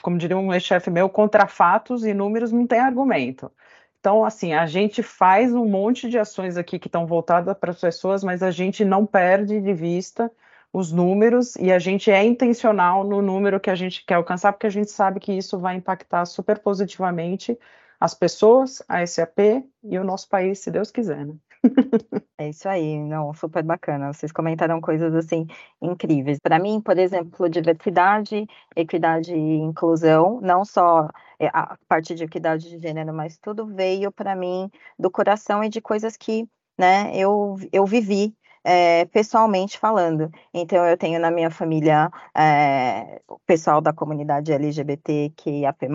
como 0.00 0.16
diria 0.16 0.38
um 0.38 0.54
ex-chefe 0.54 0.88
meu, 0.90 1.08
contra 1.08 1.46
fatos 1.46 2.04
e 2.04 2.14
números 2.14 2.52
não 2.52 2.66
tem 2.66 2.78
argumento. 2.78 3.50
Então, 3.98 4.24
assim, 4.24 4.54
a 4.54 4.66
gente 4.66 5.02
faz 5.02 5.52
um 5.52 5.66
monte 5.66 6.08
de 6.08 6.16
ações 6.16 6.56
aqui 6.56 6.78
que 6.78 6.86
estão 6.86 7.06
voltadas 7.06 7.56
para 7.58 7.72
as 7.72 7.80
pessoas, 7.80 8.22
mas 8.22 8.40
a 8.42 8.52
gente 8.52 8.84
não 8.84 9.04
perde 9.04 9.60
de 9.60 9.74
vista 9.74 10.30
os 10.72 10.92
números 10.92 11.56
e 11.56 11.72
a 11.72 11.78
gente 11.80 12.10
é 12.10 12.22
intencional 12.24 13.02
no 13.02 13.20
número 13.20 13.58
que 13.58 13.70
a 13.70 13.74
gente 13.74 14.04
quer 14.04 14.14
alcançar, 14.14 14.52
porque 14.52 14.66
a 14.68 14.70
gente 14.70 14.90
sabe 14.90 15.18
que 15.18 15.32
isso 15.32 15.58
vai 15.58 15.74
impactar 15.74 16.24
super 16.24 16.58
positivamente 16.60 17.58
as 18.00 18.14
pessoas, 18.14 18.82
a 18.88 19.06
SAP 19.06 19.38
e 19.82 19.98
o 19.98 20.04
nosso 20.04 20.28
país, 20.28 20.60
se 20.60 20.70
Deus 20.70 20.90
quiser, 20.90 21.26
né? 21.26 21.34
É 22.38 22.50
isso 22.50 22.68
aí, 22.68 22.98
não, 22.98 23.32
super 23.32 23.62
bacana. 23.62 24.12
Vocês 24.12 24.30
comentaram 24.30 24.78
coisas 24.80 25.14
assim 25.14 25.46
incríveis. 25.80 26.38
Para 26.38 26.58
mim, 26.58 26.82
por 26.82 26.98
exemplo, 26.98 27.48
diversidade, 27.48 28.46
equidade 28.76 29.34
e 29.34 29.56
inclusão, 29.56 30.38
não 30.42 30.62
só 30.64 31.08
é, 31.38 31.46
a 31.48 31.78
parte 31.88 32.14
de 32.14 32.24
equidade 32.24 32.68
de 32.68 32.78
gênero, 32.78 33.12
mas 33.14 33.38
tudo 33.38 33.66
veio 33.66 34.12
para 34.12 34.36
mim 34.36 34.70
do 34.98 35.10
coração 35.10 35.64
e 35.64 35.68
de 35.70 35.80
coisas 35.80 36.14
que, 36.16 36.46
né, 36.78 37.10
eu, 37.16 37.56
eu 37.72 37.86
vivi 37.86 38.36
é, 38.66 39.04
pessoalmente 39.06 39.78
falando. 39.78 40.28
Então, 40.52 40.84
eu 40.84 40.96
tenho 40.98 41.20
na 41.20 41.30
minha 41.30 41.50
família 41.50 42.10
é, 42.36 43.22
o 43.28 43.38
pessoal 43.46 43.80
da 43.80 43.92
comunidade 43.92 44.52
LGBTQIAP+, 44.52 45.86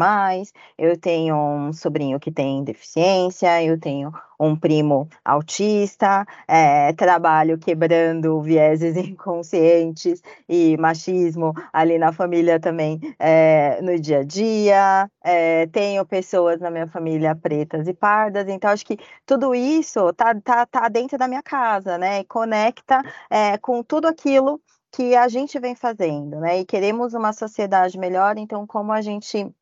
eu 0.77 0.97
tenho 0.97 1.35
um 1.35 1.73
sobrinho 1.73 2.17
que 2.17 2.31
tem 2.31 2.63
deficiência, 2.63 3.61
eu 3.61 3.77
tenho 3.77 4.13
um 4.41 4.55
primo 4.55 5.07
autista, 5.23 6.25
é, 6.47 6.91
trabalho 6.93 7.57
quebrando 7.59 8.41
vieses 8.41 8.97
inconscientes 8.97 10.21
e 10.49 10.75
machismo 10.77 11.53
ali 11.71 11.97
na 11.99 12.11
família 12.11 12.59
também 12.59 12.99
é, 13.19 13.79
no 13.81 13.99
dia 13.99 14.19
a 14.19 14.23
dia. 14.23 15.09
É, 15.23 15.67
tenho 15.67 16.03
pessoas 16.05 16.59
na 16.59 16.71
minha 16.71 16.87
família 16.87 17.35
pretas 17.35 17.87
e 17.87 17.93
pardas, 17.93 18.47
então 18.47 18.71
acho 18.71 18.85
que 18.85 18.97
tudo 19.25 19.53
isso 19.53 20.11
tá, 20.13 20.33
tá, 20.41 20.65
tá 20.65 20.89
dentro 20.89 21.17
da 21.17 21.27
minha 21.27 21.43
casa, 21.43 21.97
né? 21.97 22.21
E 22.21 22.23
conecta 22.25 23.01
é, 23.29 23.57
com 23.57 23.83
tudo 23.83 24.07
aquilo 24.07 24.59
que 24.91 25.15
a 25.15 25.27
gente 25.27 25.57
vem 25.59 25.75
fazendo, 25.75 26.39
né? 26.39 26.59
E 26.59 26.65
queremos 26.65 27.13
uma 27.13 27.31
sociedade 27.31 27.97
melhor, 27.97 28.37
então 28.37 28.67
como 28.67 28.91
a 28.91 29.01
gente 29.01 29.53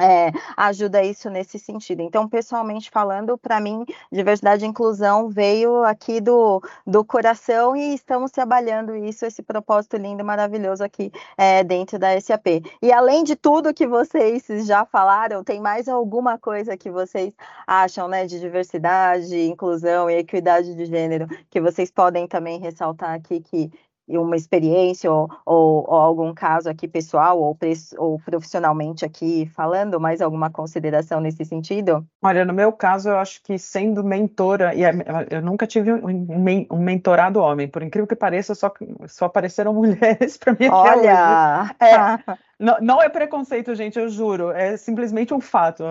é, 0.00 0.30
ajuda 0.56 1.02
isso 1.02 1.28
nesse 1.28 1.58
sentido. 1.58 2.02
Então, 2.02 2.28
pessoalmente 2.28 2.90
falando, 2.90 3.36
para 3.36 3.60
mim, 3.60 3.84
diversidade 4.12 4.64
e 4.64 4.68
inclusão 4.68 5.28
veio 5.28 5.82
aqui 5.84 6.20
do, 6.20 6.62
do 6.86 7.04
coração 7.04 7.76
e 7.76 7.94
estamos 7.94 8.30
trabalhando 8.30 8.94
isso, 8.94 9.26
esse 9.26 9.42
propósito 9.42 9.96
lindo, 9.96 10.24
maravilhoso 10.24 10.84
aqui 10.84 11.10
é, 11.36 11.64
dentro 11.64 11.98
da 11.98 12.18
SAP. 12.20 12.62
E 12.80 12.92
além 12.92 13.24
de 13.24 13.34
tudo 13.34 13.74
que 13.74 13.86
vocês 13.86 14.46
já 14.66 14.84
falaram, 14.84 15.42
tem 15.42 15.60
mais 15.60 15.88
alguma 15.88 16.38
coisa 16.38 16.76
que 16.76 16.90
vocês 16.90 17.34
acham 17.66 18.06
né, 18.06 18.24
de 18.24 18.38
diversidade, 18.38 19.36
inclusão 19.36 20.08
e 20.08 20.14
equidade 20.14 20.74
de 20.76 20.86
gênero 20.86 21.26
que 21.50 21.60
vocês 21.60 21.90
podem 21.90 22.28
também 22.28 22.60
ressaltar 22.60 23.14
aqui 23.14 23.40
que 23.40 23.70
uma 24.16 24.36
experiência 24.36 25.12
ou, 25.12 25.28
ou, 25.44 25.84
ou, 25.88 25.94
algum 25.94 26.32
caso 26.32 26.70
aqui 26.70 26.88
pessoal 26.88 27.38
ou, 27.38 27.58
ou, 27.98 28.18
profissionalmente 28.20 29.04
aqui 29.04 29.50
falando, 29.54 30.00
mais 30.00 30.22
alguma 30.22 30.48
consideração 30.50 31.20
nesse 31.20 31.44
sentido? 31.44 32.06
Olha, 32.22 32.44
no 32.44 32.54
meu 32.54 32.72
caso, 32.72 33.10
eu 33.10 33.18
acho 33.18 33.42
que 33.42 33.58
sendo 33.58 34.02
mentora, 34.02 34.74
e 34.74 34.82
eu 35.30 35.42
nunca 35.42 35.66
tive 35.66 35.92
um, 35.92 36.26
um 36.70 36.78
mentorado 36.78 37.40
homem, 37.40 37.68
por 37.68 37.82
incrível 37.82 38.06
que 38.06 38.16
pareça, 38.16 38.54
só, 38.54 38.72
só 39.06 39.26
apareceram 39.26 39.74
mulheres 39.74 40.38
para 40.38 40.52
mim. 40.52 40.68
Olha! 40.70 41.74
É, 41.80 42.34
não, 42.58 42.76
não, 42.80 43.02
é 43.02 43.08
preconceito, 43.08 43.74
gente, 43.74 43.98
eu 43.98 44.08
juro, 44.08 44.50
é 44.52 44.76
simplesmente 44.76 45.34
um 45.34 45.40
fato. 45.40 45.84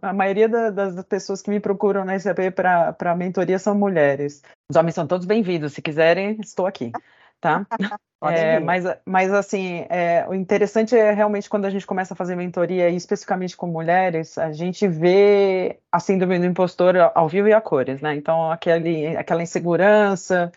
A 0.00 0.12
maioria 0.12 0.48
da, 0.48 0.70
das 0.70 1.04
pessoas 1.04 1.42
que 1.42 1.50
me 1.50 1.60
procuram 1.60 2.04
na 2.04 2.18
SAP 2.18 2.38
para 2.54 3.16
mentoria 3.16 3.58
são 3.58 3.74
mulheres. 3.74 4.42
Os 4.70 4.76
homens 4.76 4.94
são 4.94 5.06
todos 5.06 5.26
bem-vindos, 5.26 5.72
se 5.72 5.82
quiserem, 5.82 6.38
estou 6.40 6.66
aqui 6.66 6.92
tá? 7.40 7.66
É, 8.20 8.58
mas, 8.58 8.84
mas, 9.06 9.32
assim, 9.32 9.86
é, 9.88 10.26
o 10.28 10.34
interessante 10.34 10.96
é 10.96 11.12
realmente 11.12 11.48
quando 11.48 11.66
a 11.66 11.70
gente 11.70 11.86
começa 11.86 12.14
a 12.14 12.16
fazer 12.16 12.34
mentoria, 12.34 12.90
e 12.90 12.96
especificamente 12.96 13.56
com 13.56 13.68
mulheres, 13.68 14.36
a 14.36 14.50
gente 14.50 14.88
vê 14.88 15.78
a 15.92 16.00
síndrome 16.00 16.36
do 16.40 16.46
impostor 16.46 16.96
ao 17.14 17.28
vivo 17.28 17.46
e 17.46 17.52
a 17.52 17.60
cores, 17.60 18.00
né? 18.00 18.16
Então, 18.16 18.50
aquele, 18.50 19.16
aquela 19.16 19.40
insegurança 19.40 20.50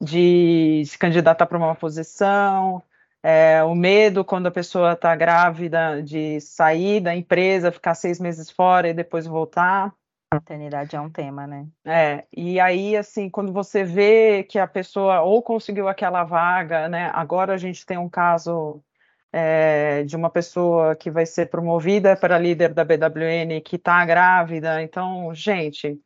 de 0.00 0.82
se 0.86 0.96
candidatar 0.96 1.44
para 1.44 1.58
uma 1.58 1.74
posição, 1.74 2.82
é, 3.22 3.62
o 3.62 3.74
medo 3.74 4.24
quando 4.24 4.48
a 4.48 4.50
pessoa 4.50 4.94
está 4.94 5.14
grávida 5.14 6.02
de 6.02 6.40
sair 6.40 7.00
da 7.00 7.14
empresa, 7.14 7.70
ficar 7.70 7.94
seis 7.94 8.18
meses 8.18 8.50
fora 8.50 8.88
e 8.88 8.94
depois 8.94 9.26
voltar. 9.26 9.94
Maternidade 10.34 10.96
é 10.96 11.00
um 11.00 11.10
tema, 11.10 11.46
né? 11.46 11.66
É, 11.84 12.24
e 12.34 12.58
aí, 12.60 12.96
assim, 12.96 13.28
quando 13.28 13.52
você 13.52 13.84
vê 13.84 14.44
que 14.44 14.58
a 14.58 14.66
pessoa 14.66 15.22
ou 15.22 15.42
conseguiu 15.42 15.88
aquela 15.88 16.24
vaga, 16.24 16.88
né? 16.88 17.10
Agora 17.14 17.54
a 17.54 17.56
gente 17.56 17.84
tem 17.84 17.98
um 17.98 18.08
caso 18.08 18.82
é, 19.32 20.04
de 20.04 20.14
uma 20.16 20.30
pessoa 20.30 20.94
que 20.94 21.10
vai 21.10 21.26
ser 21.26 21.46
promovida 21.46 22.16
para 22.16 22.38
líder 22.38 22.74
da 22.74 22.84
BWN 22.84 23.60
que 23.64 23.76
está 23.76 24.04
grávida. 24.04 24.82
Então, 24.82 25.34
gente, 25.34 25.98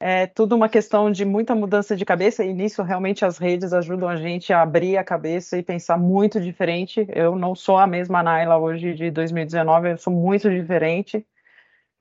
é 0.00 0.26
tudo 0.26 0.54
uma 0.54 0.68
questão 0.68 1.10
de 1.10 1.24
muita 1.24 1.54
mudança 1.54 1.96
de 1.96 2.04
cabeça, 2.04 2.44
e 2.44 2.52
nisso 2.52 2.82
realmente 2.82 3.24
as 3.24 3.38
redes 3.38 3.72
ajudam 3.72 4.08
a 4.08 4.16
gente 4.16 4.52
a 4.52 4.62
abrir 4.62 4.96
a 4.96 5.04
cabeça 5.04 5.58
e 5.58 5.62
pensar 5.62 5.98
muito 5.98 6.40
diferente. 6.40 7.06
Eu 7.12 7.34
não 7.36 7.54
sou 7.54 7.78
a 7.78 7.86
mesma 7.86 8.22
Naila 8.22 8.58
hoje 8.58 8.94
de 8.94 9.10
2019, 9.10 9.90
eu 9.90 9.98
sou 9.98 10.12
muito 10.12 10.48
diferente. 10.50 11.26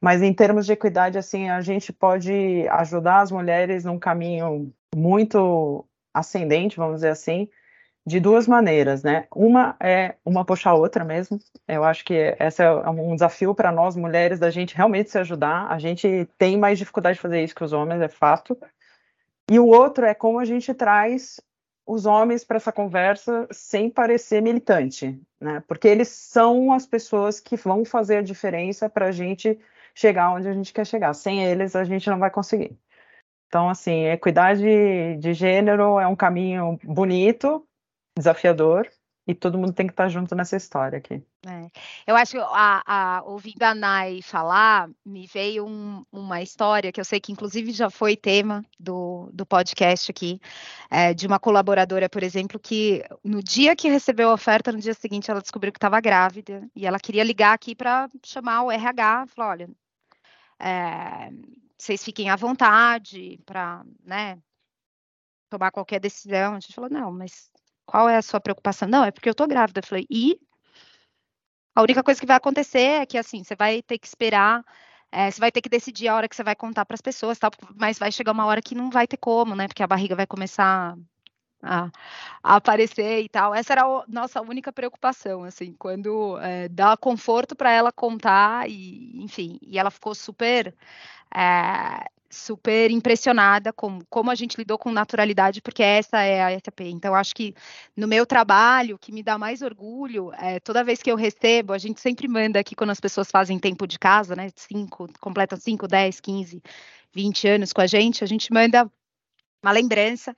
Mas 0.02 0.22
em 0.22 0.34
termos 0.34 0.66
de 0.66 0.74
equidade, 0.74 1.18
assim, 1.18 1.50
a 1.50 1.62
gente 1.62 1.92
pode 1.92 2.68
ajudar 2.70 3.22
as 3.22 3.32
mulheres 3.32 3.84
num 3.84 3.98
caminho 3.98 4.72
muito 4.96 5.86
ascendente, 6.14 6.78
vamos 6.78 6.96
dizer 6.96 7.10
assim, 7.10 7.50
de 8.06 8.20
duas 8.20 8.48
maneiras, 8.48 9.04
né? 9.04 9.28
Uma 9.36 9.76
é 9.82 10.16
uma 10.24 10.46
puxar 10.46 10.72
a 10.72 10.76
outra 10.76 11.04
mesmo. 11.04 11.40
Eu 11.68 11.84
acho 11.84 12.06
que 12.06 12.14
esse 12.40 12.64
é 12.64 12.72
um 12.90 13.16
desafio 13.16 13.54
para 13.54 13.72
nós 13.72 13.98
mulheres 13.98 14.40
da 14.40 14.50
gente 14.50 14.76
realmente 14.76 15.10
se 15.10 15.18
ajudar. 15.20 15.68
A 15.70 15.78
gente 15.78 16.28
tem 16.38 16.58
mais 16.58 16.78
dificuldade 16.78 17.16
de 17.16 17.22
fazer 17.22 17.44
isso 17.44 17.54
que 17.54 17.64
os 17.64 17.74
homens, 17.74 18.02
é 18.02 18.08
fato. 18.08 18.58
E 19.52 19.60
o 19.60 19.68
outro 19.68 20.06
é 20.06 20.14
como 20.14 20.40
a 20.40 20.46
gente 20.46 20.74
traz 20.74 21.42
os 21.86 22.06
homens 22.06 22.44
para 22.44 22.58
essa 22.58 22.72
conversa 22.72 23.48
sem 23.52 23.90
parecer 23.90 24.42
militante, 24.42 25.20
né? 25.40 25.62
Porque 25.68 25.88
eles 25.88 26.08
são 26.08 26.72
as 26.72 26.86
pessoas 26.86 27.40
que 27.40 27.58
vão 27.58 27.84
fazer 27.84 28.18
a 28.18 28.22
diferença 28.22 28.90
para 28.90 29.08
a 29.08 29.12
gente 29.12 29.60
chegar 29.98 30.32
onde 30.32 30.48
a 30.48 30.54
gente 30.54 30.72
quer 30.72 30.86
chegar. 30.86 31.14
Sem 31.14 31.44
eles, 31.44 31.76
a 31.76 31.84
gente 31.84 32.08
não 32.08 32.20
vai 32.20 32.30
conseguir. 32.30 32.78
Então, 33.48 33.68
assim, 33.68 34.06
equidade 34.06 34.62
de 35.18 35.34
gênero 35.34 36.00
é 36.00 36.08
um 36.08 36.16
caminho 36.16 36.78
bonito, 36.84 37.66
desafiador, 38.16 38.88
e 39.26 39.34
todo 39.34 39.58
mundo 39.58 39.74
tem 39.74 39.88
que 39.88 39.94
estar 39.94 40.08
junto 40.08 40.36
nessa 40.36 40.56
história 40.56 41.00
aqui. 41.00 41.22
É. 41.46 41.68
Eu 42.06 42.16
acho, 42.16 42.40
a, 42.40 42.84
a, 42.86 43.24
ouvindo 43.26 43.64
a 43.64 43.74
Nai 43.74 44.22
falar, 44.22 44.90
me 45.06 45.26
veio 45.26 45.66
um, 45.66 46.06
uma 46.12 46.42
história 46.42 46.92
que 46.92 47.00
eu 47.00 47.06
sei 47.06 47.20
que 47.20 47.32
inclusive 47.32 47.72
já 47.72 47.90
foi 47.90 48.16
tema 48.16 48.64
do, 48.80 49.30
do 49.34 49.46
podcast 49.46 50.12
aqui, 50.12 50.40
é, 50.92 51.14
de 51.14 51.26
uma 51.26 51.40
colaboradora, 51.40 52.08
por 52.08 52.22
exemplo, 52.22 52.60
que 52.60 53.04
no 53.24 53.42
dia 53.42 53.76
que 53.76 53.90
recebeu 53.90 54.30
a 54.30 54.34
oferta, 54.34 54.72
no 54.72 54.80
dia 54.80 54.94
seguinte 54.94 55.32
ela 55.32 55.42
descobriu 55.42 55.74
que 55.74 55.78
estava 55.78 56.00
grávida, 56.00 56.70
e 56.76 56.86
ela 56.86 57.00
queria 57.00 57.24
ligar 57.24 57.54
aqui 57.54 57.74
para 57.74 58.08
chamar 58.24 58.64
o 58.64 58.72
RH, 58.72 59.28
falou, 59.28 59.52
olha, 59.52 59.70
é, 60.60 61.30
vocês 61.78 62.04
fiquem 62.04 62.30
à 62.30 62.36
vontade 62.36 63.40
para, 63.46 63.86
né, 64.04 64.40
tomar 65.50 65.72
qualquer 65.72 66.00
decisão. 66.00 66.56
A 66.56 66.60
gente 66.60 66.74
falou, 66.74 66.90
não, 66.90 67.12
mas 67.12 67.52
qual 67.86 68.10
é 68.10 68.18
a 68.18 68.22
sua 68.22 68.40
preocupação? 68.40 68.88
Não, 68.88 69.04
é 69.04 69.12
porque 69.12 69.30
eu 69.30 69.36
tô 69.36 69.48
grávida. 69.48 69.80
Eu 69.80 69.88
falei, 69.88 70.06
e 70.10 70.40
a 71.76 71.82
única 71.82 72.04
coisa 72.04 72.20
que 72.20 72.26
vai 72.26 72.38
acontecer 72.38 73.02
é 73.02 73.06
que, 73.06 73.18
assim, 73.18 73.44
você 73.44 73.56
vai 73.56 73.82
ter 73.84 74.00
que 74.00 74.08
esperar, 74.08 74.64
é, 75.12 75.30
você 75.30 75.40
vai 75.40 75.52
ter 75.52 75.62
que 75.62 75.70
decidir 75.70 76.08
a 76.08 76.16
hora 76.16 76.28
que 76.28 76.36
você 76.36 76.44
vai 76.44 76.56
contar 76.56 76.86
para 76.86 76.96
as 76.96 77.02
pessoas, 77.02 77.38
tal, 77.38 77.52
mas 77.76 78.00
vai 78.00 78.12
chegar 78.12 78.32
uma 78.32 78.46
hora 78.46 78.62
que 78.62 78.76
não 78.76 78.90
vai 78.90 79.08
ter 79.08 79.18
como, 79.18 79.56
né, 79.56 79.68
porque 79.68 79.84
a 79.84 79.88
barriga 79.88 80.16
vai 80.16 80.28
começar 80.28 80.98
a, 81.68 81.92
a, 82.44 82.56
aparecer 82.56 83.22
e 83.22 83.30
tal. 83.30 83.54
Essa 83.54 83.74
era 83.74 83.84
a 83.84 84.04
nossa 84.08 84.42
única 84.42 84.72
preocupação, 84.72 85.44
assim, 85.44 85.74
quando 85.78 86.38
é, 86.40 86.68
dá 86.70 86.96
conforto 86.98 87.56
para 87.56 87.72
ela 87.72 87.92
contar 87.92 88.70
e, 88.70 89.22
enfim, 89.24 89.60
e 89.62 89.78
ela 89.78 89.92
ficou 89.92 90.16
super 90.16 90.74
é, 91.36 92.06
super 92.30 92.92
impressionada 92.92 93.72
com 93.72 94.00
como 94.10 94.30
a 94.30 94.36
gente 94.36 94.58
lidou 94.58 94.78
com 94.78 94.92
naturalidade, 94.92 95.62
porque 95.62 95.84
essa 95.84 96.22
é 96.22 96.44
a 96.44 96.60
SAP. 96.60 96.82
Então, 96.82 97.16
acho 97.16 97.34
que 97.34 97.54
no 97.96 98.08
meu 98.08 98.26
trabalho, 98.26 98.96
o 98.96 99.00
que 99.00 99.12
me 99.12 99.24
dá 99.24 99.38
mais 99.38 99.62
orgulho, 99.62 100.32
é, 100.34 100.60
toda 100.60 100.84
vez 100.84 101.02
que 101.02 101.12
eu 101.12 101.16
recebo, 101.16 101.74
a 101.74 101.78
gente 101.78 102.00
sempre 102.02 102.28
manda 102.28 102.60
aqui 102.60 102.76
quando 102.76 102.92
as 102.92 103.00
pessoas 103.00 103.32
fazem 103.32 103.60
tempo 103.60 103.88
de 103.88 103.98
casa, 103.98 104.36
né? 104.36 104.50
Cinco, 104.56 105.10
completam 105.20 105.58
5, 105.58 105.88
10, 105.88 106.20
15, 106.20 106.62
20 107.14 107.48
anos 107.48 107.74
com 107.74 107.82
a 107.82 107.88
gente, 107.88 108.24
a 108.24 108.28
gente 108.28 108.52
manda 108.54 108.90
uma 109.64 109.72
lembrança. 109.72 110.36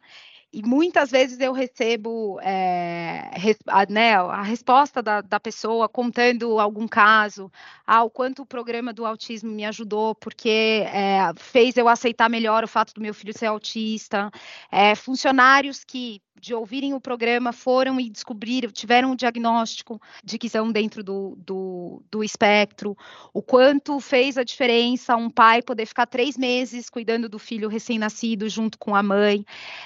E 0.52 0.64
muitas 0.64 1.12
vezes 1.12 1.40
eu 1.40 1.54
recebo 1.54 2.40
é, 2.42 3.30
a, 3.68 3.86
né, 3.86 4.16
a 4.16 4.42
resposta 4.42 5.00
da, 5.00 5.22
da, 5.22 5.40
pessoa 5.40 5.88
contando 5.88 6.60
algum 6.60 6.88
caso, 6.88 7.52
ah, 7.86 8.04
o 8.04 8.10
quanto 8.10 8.42
o 8.42 8.46
programa 8.48 8.92
do 8.92 9.06
autismo 9.06 9.52
me 9.52 9.64
ajudou, 9.66 10.16
porque 10.16 10.84
é, 10.92 11.20
fez 11.38 11.78
eu 11.78 11.88
aceitar 11.88 12.30
melhor 12.30 12.64
o 12.64 12.68
fato 12.68 12.96
do 12.96 13.02
meu 13.02 13.14
filho 13.14 13.38
ser 13.38 13.46
autista. 13.46 14.32
É, 14.72 14.96
funcionários 14.96 15.84
que 15.84 16.20
de 16.40 16.54
ouvirem 16.54 16.94
o 16.94 17.02
programa, 17.02 17.52
foram 17.52 18.00
e 18.00 18.10
descobriram, 18.10 18.72
tiveram 18.72 19.12
um 19.12 19.16
diagnóstico 19.16 20.02
de 20.24 20.38
que 20.38 20.50
são 20.50 20.72
dentro 20.72 21.04
do, 21.04 21.38
do, 21.38 22.02
do 22.10 22.24
espectro, 22.24 22.98
o 23.34 23.42
quanto 23.42 24.00
fez 24.00 24.38
a 24.38 24.44
diferença 24.44 25.16
um 25.16 25.30
pai 25.30 25.62
poder 25.62 25.86
ficar 25.86 26.06
três 26.06 26.38
meses 26.38 26.90
cuidando 26.90 27.28
do 27.28 27.38
filho 27.38 27.70
recém-nascido 27.70 28.48
junto 28.50 28.78
com 28.78 28.96
a 28.96 29.04
mãe. 29.04 29.46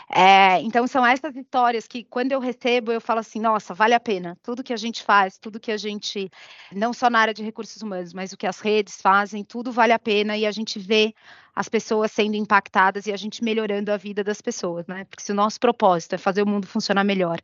É, 0.10 0.62
então, 0.62 0.86
são 0.88 1.06
essas 1.06 1.36
histórias 1.36 1.88
que, 1.88 2.04
quando 2.04 2.32
eu 2.32 2.40
recebo, 2.40 2.92
eu 2.92 3.02
falo 3.02 3.20
assim: 3.20 3.40
nossa, 3.40 3.74
vale 3.74 3.94
a 3.94 4.00
pena. 4.00 4.38
Tudo 4.44 4.64
que 4.64 4.74
a 4.74 4.78
gente 4.78 5.04
faz, 5.04 5.38
tudo 5.38 5.60
que 5.60 5.72
a 5.72 5.78
gente, 5.78 6.30
não 6.72 6.94
só 6.94 7.10
na 7.10 7.20
área 7.20 7.34
de 7.34 7.44
recursos 7.44 7.82
humanos, 7.82 8.14
mas 8.14 8.32
o 8.32 8.38
que 8.38 8.48
as 8.48 8.60
redes 8.60 9.02
fazem, 9.02 9.44
tudo 9.44 9.72
vale 9.72 9.94
a 9.94 10.00
pena 10.00 10.38
e 10.38 10.46
a 10.46 10.52
gente 10.52 10.80
vê 10.80 11.14
as 11.56 11.70
pessoas 11.70 12.12
sendo 12.12 12.36
impactadas 12.36 13.06
e 13.06 13.12
a 13.12 13.18
gente 13.18 13.44
melhorando 13.44 13.92
a 13.92 13.98
vida 13.98 14.24
das 14.24 14.42
pessoas, 14.42 14.88
né? 14.88 15.06
Porque 15.06 15.24
se 15.24 15.32
o 15.32 15.36
nosso 15.36 15.60
propósito 15.60 16.16
é 16.16 16.18
fazer 16.18 16.42
o 16.42 16.48
mundo 16.48 16.66
funcionar 16.66 17.04
melhor 17.04 17.40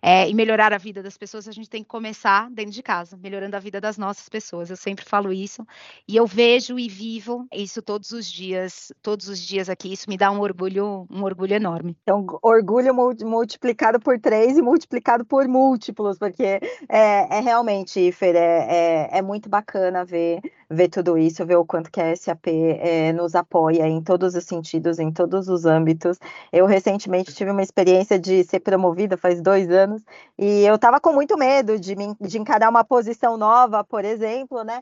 é, 0.00 0.28
e 0.28 0.34
melhorar 0.34 0.72
a 0.72 0.78
vida 0.78 1.02
das 1.02 1.16
pessoas, 1.16 1.48
a 1.48 1.52
gente 1.52 1.68
tem 1.68 1.82
que 1.82 1.88
começar 1.88 2.48
dentro 2.50 2.72
de 2.72 2.82
casa, 2.82 3.16
melhorando 3.16 3.56
a 3.56 3.60
vida 3.60 3.80
das 3.80 3.98
nossas 3.98 4.28
pessoas. 4.28 4.70
Eu 4.70 4.76
sempre 4.76 5.04
falo 5.04 5.32
isso 5.32 5.66
e 6.06 6.16
eu 6.16 6.26
vejo 6.26 6.78
e 6.78 6.88
vivo 6.88 7.46
isso 7.52 7.82
todos 7.82 8.12
os 8.12 8.30
dias, 8.30 8.92
todos 9.02 9.28
os 9.28 9.40
dias 9.40 9.68
aqui. 9.68 9.92
Isso 9.92 10.08
me 10.08 10.16
dá 10.16 10.30
um 10.30 10.40
orgulho, 10.40 11.06
um 11.10 11.24
orgulho 11.24 11.54
enorme. 11.54 11.96
Então, 12.02 12.26
orgulho 12.42 12.94
multiplicado 12.94 13.98
por 13.98 14.18
três 14.20 14.56
e 14.56 14.62
multiplicado 14.62 15.24
por 15.24 15.48
múltiplos, 15.48 16.18
porque 16.18 16.60
é, 16.88 17.38
é 17.38 17.40
realmente, 17.40 18.12
Fer, 18.12 18.36
é, 18.36 19.08
é, 19.10 19.18
é 19.18 19.22
muito 19.22 19.48
bacana 19.48 20.04
ver 20.04 20.40
ver 20.70 20.88
tudo 20.88 21.16
isso, 21.16 21.44
ver 21.46 21.56
o 21.56 21.64
quanto 21.64 21.90
que 21.90 22.00
a 22.00 22.14
SAP 22.14 22.46
é, 22.48 23.12
nos 23.12 23.34
apoia 23.34 23.86
em 23.86 24.02
todos 24.02 24.34
os 24.34 24.44
sentidos, 24.44 24.98
em 24.98 25.10
todos 25.10 25.48
os 25.48 25.64
âmbitos. 25.64 26.18
Eu 26.52 26.66
recentemente 26.66 27.34
tive 27.34 27.50
uma 27.50 27.62
experiência 27.62 28.18
de 28.18 28.44
ser 28.44 28.60
promovida 28.60 29.16
faz 29.16 29.40
dois 29.40 29.70
anos 29.70 30.02
e 30.38 30.64
eu 30.64 30.74
estava 30.74 31.00
com 31.00 31.12
muito 31.12 31.36
medo 31.38 31.78
de, 31.78 31.96
me, 31.96 32.14
de 32.20 32.38
encarar 32.38 32.68
uma 32.68 32.84
posição 32.84 33.36
nova, 33.36 33.82
por 33.82 34.04
exemplo, 34.04 34.62
né? 34.62 34.80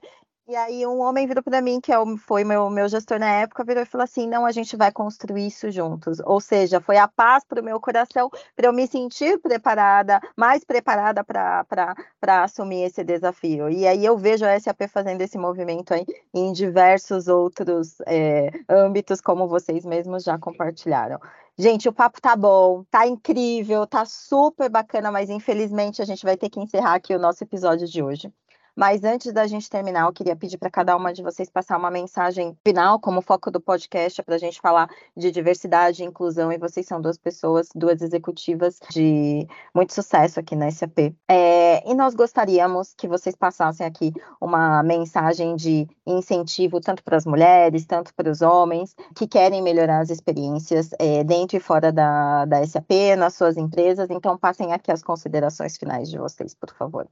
E 0.49 0.55
aí 0.55 0.87
um 0.87 1.01
homem 1.01 1.27
virou 1.27 1.43
para 1.43 1.61
mim, 1.61 1.81
que 1.81 1.93
é 1.93 1.97
foi 2.19 2.45
meu, 2.45 2.71
meu 2.71 2.89
gestor 2.89 3.19
na 3.19 3.29
época, 3.29 3.65
virou 3.65 3.83
e 3.83 3.87
falou 3.87 4.05
assim, 4.05 4.29
não, 4.29 4.47
a 4.47 4.53
gente 4.53 4.77
vai 4.77 4.93
construir 4.93 5.49
isso 5.49 5.69
juntos. 5.73 6.21
Ou 6.21 6.41
seja, 6.41 6.81
foi 6.81 6.97
a 6.99 7.09
paz 7.09 7.45
para 7.45 7.61
o 7.61 7.65
meu 7.65 7.81
coração, 7.81 8.31
para 8.55 8.69
eu 8.69 8.73
me 8.73 8.87
sentir 8.87 9.41
preparada, 9.41 10.21
mais 10.37 10.63
preparada 10.63 11.25
para 11.25 12.45
assumir 12.45 12.85
esse 12.85 13.03
desafio. 13.03 13.69
E 13.69 13.89
aí 13.89 14.05
eu 14.05 14.17
vejo 14.17 14.45
a 14.45 14.59
SAP 14.59 14.83
fazendo 14.89 15.21
esse 15.21 15.37
movimento 15.37 15.93
aí 15.93 16.07
em 16.33 16.53
diversos 16.53 17.27
outros 17.27 17.97
é, 18.07 18.51
âmbitos, 18.69 19.21
como 19.21 19.49
vocês 19.49 19.85
mesmos 19.85 20.23
já 20.23 20.39
compartilharam. 20.39 21.19
Gente, 21.59 21.89
o 21.89 21.93
papo 21.93 22.21
tá 22.21 22.37
bom, 22.37 22.85
tá 22.89 23.05
incrível, 23.05 23.85
tá 23.85 24.05
super 24.05 24.71
bacana, 24.71 25.11
mas 25.11 25.29
infelizmente 25.29 26.01
a 26.01 26.05
gente 26.05 26.25
vai 26.25 26.37
ter 26.37 26.51
que 26.51 26.61
encerrar 26.61 26.95
aqui 26.95 27.15
o 27.15 27.19
nosso 27.19 27.43
episódio 27.43 27.89
de 27.89 28.01
hoje. 28.01 28.33
Mas 28.77 29.03
antes 29.05 29.33
da 29.33 29.47
gente 29.47 29.71
terminar, 29.71 30.05
eu 30.05 30.13
queria 30.13 30.37
pedir 30.37 30.59
para 30.59 30.69
cada 30.71 30.95
uma 30.95 31.11
de 31.11 31.23
vocês 31.23 31.49
passar 31.49 31.79
uma 31.79 31.91
mensagem 31.91 32.55
final, 32.63 33.01
como 33.01 33.23
foco 33.23 33.51
do 33.51 33.59
podcast, 33.59 34.23
para 34.23 34.35
a 34.35 34.39
gente 34.39 34.61
falar 34.61 34.91
de 35.17 35.31
diversidade 35.31 36.03
e 36.03 36.07
inclusão. 36.07 36.53
E 36.53 36.59
vocês 36.59 36.87
são 36.87 37.01
duas 37.01 37.17
pessoas, 37.17 37.71
duas 37.75 38.03
executivas 38.03 38.79
de 38.91 39.49
muito 39.75 39.95
sucesso 39.95 40.39
aqui 40.39 40.55
na 40.55 40.71
SAP. 40.71 41.15
É, 41.27 41.91
e 41.91 41.95
nós 41.95 42.15
gostaríamos 42.15 42.93
que 42.93 43.09
vocês 43.09 43.35
passassem 43.35 43.87
aqui 43.87 44.13
uma 44.39 44.83
mensagem 44.83 45.57
de 45.57 45.89
incentivo, 46.07 46.79
tanto 46.79 47.03
para 47.03 47.17
as 47.17 47.25
mulheres, 47.25 47.87
tanto 47.87 48.13
para 48.15 48.31
os 48.31 48.43
homens, 48.43 48.95
que 49.15 49.27
querem 49.27 49.63
melhorar 49.63 50.01
as 50.01 50.11
experiências 50.11 50.91
é, 50.99 51.25
dentro 51.25 51.57
e 51.57 51.61
fora 51.61 51.91
da, 51.91 52.45
da 52.45 52.67
SAP, 52.67 53.17
nas 53.17 53.35
suas 53.35 53.57
empresas. 53.57 54.11
Então, 54.11 54.37
passem 54.37 54.75
aqui 54.75 54.93
as 54.93 55.03
considerações 55.03 55.79
finais 55.79 56.11
de 56.11 56.19
vocês, 56.19 56.55
por 56.55 56.71
favor. 56.75 57.09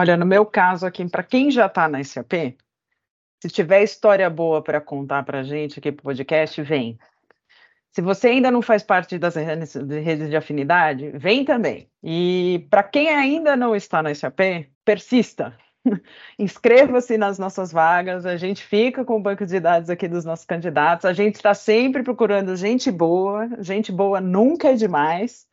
Olha, 0.00 0.16
no 0.16 0.24
meu 0.24 0.46
caso 0.46 0.86
aqui, 0.86 1.06
para 1.06 1.22
quem 1.22 1.50
já 1.50 1.66
está 1.66 1.86
na 1.86 2.02
SAP, 2.02 2.56
se 3.38 3.50
tiver 3.50 3.82
história 3.82 4.30
boa 4.30 4.62
para 4.62 4.80
contar 4.80 5.22
para 5.24 5.40
a 5.40 5.42
gente 5.42 5.78
aqui 5.78 5.92
para 5.92 6.00
o 6.00 6.04
podcast, 6.04 6.62
vem. 6.62 6.98
Se 7.92 8.00
você 8.00 8.28
ainda 8.28 8.50
não 8.50 8.62
faz 8.62 8.82
parte 8.82 9.18
das 9.18 9.34
redes 9.34 10.30
de 10.30 10.34
afinidade, 10.34 11.10
vem 11.10 11.44
também. 11.44 11.86
E 12.02 12.66
para 12.70 12.82
quem 12.82 13.10
ainda 13.10 13.54
não 13.54 13.76
está 13.76 14.02
na 14.02 14.14
SAP, 14.14 14.70
persista. 14.86 15.54
Inscreva-se 16.38 17.18
nas 17.18 17.38
nossas 17.38 17.70
vagas, 17.70 18.24
a 18.24 18.38
gente 18.38 18.64
fica 18.64 19.04
com 19.04 19.18
o 19.18 19.22
banco 19.22 19.44
de 19.44 19.60
dados 19.60 19.90
aqui 19.90 20.08
dos 20.08 20.24
nossos 20.24 20.46
candidatos, 20.46 21.04
a 21.04 21.12
gente 21.12 21.34
está 21.34 21.52
sempre 21.52 22.02
procurando 22.02 22.56
gente 22.56 22.90
boa, 22.90 23.50
gente 23.58 23.92
boa 23.92 24.18
nunca 24.18 24.70
é 24.70 24.74
demais. 24.76 25.46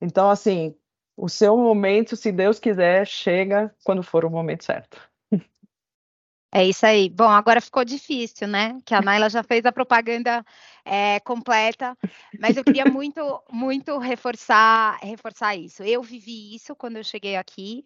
Então, 0.00 0.28
assim, 0.28 0.74
o 1.16 1.28
seu 1.28 1.56
momento, 1.56 2.14
se 2.14 2.30
Deus 2.30 2.58
quiser, 2.58 3.06
chega 3.06 3.74
quando 3.82 4.02
for 4.02 4.24
o 4.24 4.30
momento 4.30 4.64
certo. 4.64 5.00
É 6.52 6.64
isso 6.64 6.86
aí. 6.86 7.10
Bom, 7.10 7.28
agora 7.28 7.60
ficou 7.60 7.84
difícil, 7.84 8.46
né? 8.46 8.78
Que 8.84 8.94
a 8.94 9.02
Naila 9.02 9.28
já 9.28 9.42
fez 9.42 9.64
a 9.66 9.72
propaganda 9.72 10.44
é, 10.84 11.20
completa, 11.20 11.96
mas 12.38 12.56
eu 12.56 12.64
queria 12.64 12.86
muito, 12.86 13.42
muito 13.50 13.98
reforçar, 13.98 14.98
reforçar 15.02 15.56
isso. 15.56 15.82
Eu 15.82 16.02
vivi 16.02 16.54
isso 16.54 16.74
quando 16.74 16.96
eu 16.96 17.04
cheguei 17.04 17.36
aqui, 17.36 17.84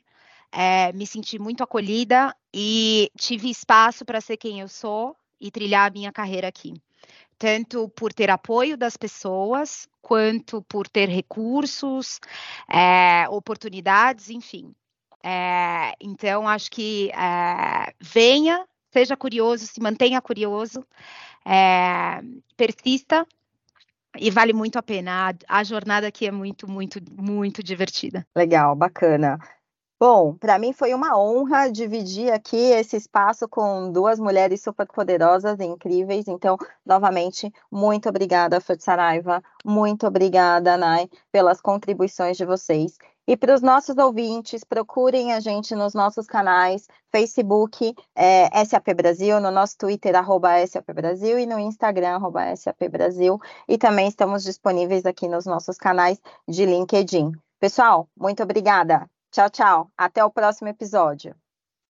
é, 0.52 0.92
me 0.92 1.06
senti 1.06 1.38
muito 1.38 1.62
acolhida 1.64 2.34
e 2.54 3.10
tive 3.18 3.50
espaço 3.50 4.04
para 4.04 4.20
ser 4.20 4.36
quem 4.36 4.60
eu 4.60 4.68
sou 4.68 5.16
e 5.40 5.50
trilhar 5.50 5.88
a 5.88 5.92
minha 5.92 6.12
carreira 6.12 6.46
aqui 6.46 6.74
tanto 7.40 7.88
por 7.96 8.12
ter 8.12 8.28
apoio 8.28 8.76
das 8.76 8.98
pessoas, 8.98 9.88
quanto 10.02 10.60
por 10.64 10.86
ter 10.86 11.08
recursos, 11.08 12.20
é, 12.70 13.26
oportunidades, 13.30 14.28
enfim. 14.28 14.74
É, 15.24 15.94
então, 15.98 16.46
acho 16.46 16.70
que 16.70 17.10
é, 17.12 17.94
venha, 17.98 18.66
seja 18.92 19.16
curioso, 19.16 19.66
se 19.66 19.80
mantenha 19.80 20.20
curioso, 20.20 20.86
persista 22.58 23.26
e 24.18 24.30
vale 24.30 24.52
muito 24.52 24.78
a 24.78 24.82
pena. 24.82 25.30
A, 25.30 25.60
a, 25.60 25.64
jornada 25.64 26.08
aqui 26.08 26.26
é 26.26 26.30
muito, 26.30 26.70
muito, 26.70 27.00
muito 27.10 27.62
divertida. 27.62 28.26
Legal, 28.36 28.76
bacana. 28.76 29.38
Bom, 30.00 30.32
para 30.34 30.58
mim 30.58 30.72
foi 30.72 30.94
uma 30.94 31.18
honra 31.18 31.70
dividir 31.70 32.32
aqui 32.32 32.56
esse 32.56 32.96
espaço 32.96 33.46
com 33.46 33.92
duas 33.92 34.18
mulheres 34.18 34.62
super 34.62 34.86
poderosas 34.86 35.60
e 35.60 35.64
incríveis. 35.64 36.26
Então, 36.26 36.56
novamente, 36.86 37.52
muito 37.70 38.08
obrigada, 38.08 38.58
Saraiva, 38.78 39.42
muito 39.62 40.06
obrigada, 40.06 40.78
Nai, 40.78 41.06
pelas 41.30 41.60
contribuições 41.60 42.38
de 42.38 42.46
vocês. 42.46 42.96
E 43.28 43.36
para 43.36 43.54
os 43.54 43.60
nossos 43.60 43.98
ouvintes, 43.98 44.64
procurem 44.64 45.34
a 45.34 45.40
gente 45.40 45.74
nos 45.74 45.92
nossos 45.92 46.26
canais, 46.26 46.88
Facebook, 47.12 47.94
é, 48.16 48.64
SAP 48.64 48.94
Brasil, 48.96 49.38
no 49.38 49.50
nosso 49.50 49.76
Twitter, 49.76 50.16
arroba 50.16 50.66
SAP 50.66 50.94
Brasil, 50.94 51.38
e 51.38 51.44
no 51.44 51.58
Instagram, 51.58 52.14
arroba 52.14 52.56
SAP 52.56 52.88
Brasil. 52.88 53.38
E 53.68 53.76
também 53.76 54.08
estamos 54.08 54.44
disponíveis 54.44 55.04
aqui 55.04 55.28
nos 55.28 55.44
nossos 55.44 55.76
canais 55.76 56.18
de 56.48 56.64
LinkedIn. 56.64 57.32
Pessoal, 57.60 58.08
muito 58.16 58.42
obrigada. 58.42 59.06
Tchau, 59.30 59.50
tchau. 59.50 59.92
Até 59.96 60.24
o 60.24 60.30
próximo 60.30 60.68
episódio. 60.68 61.34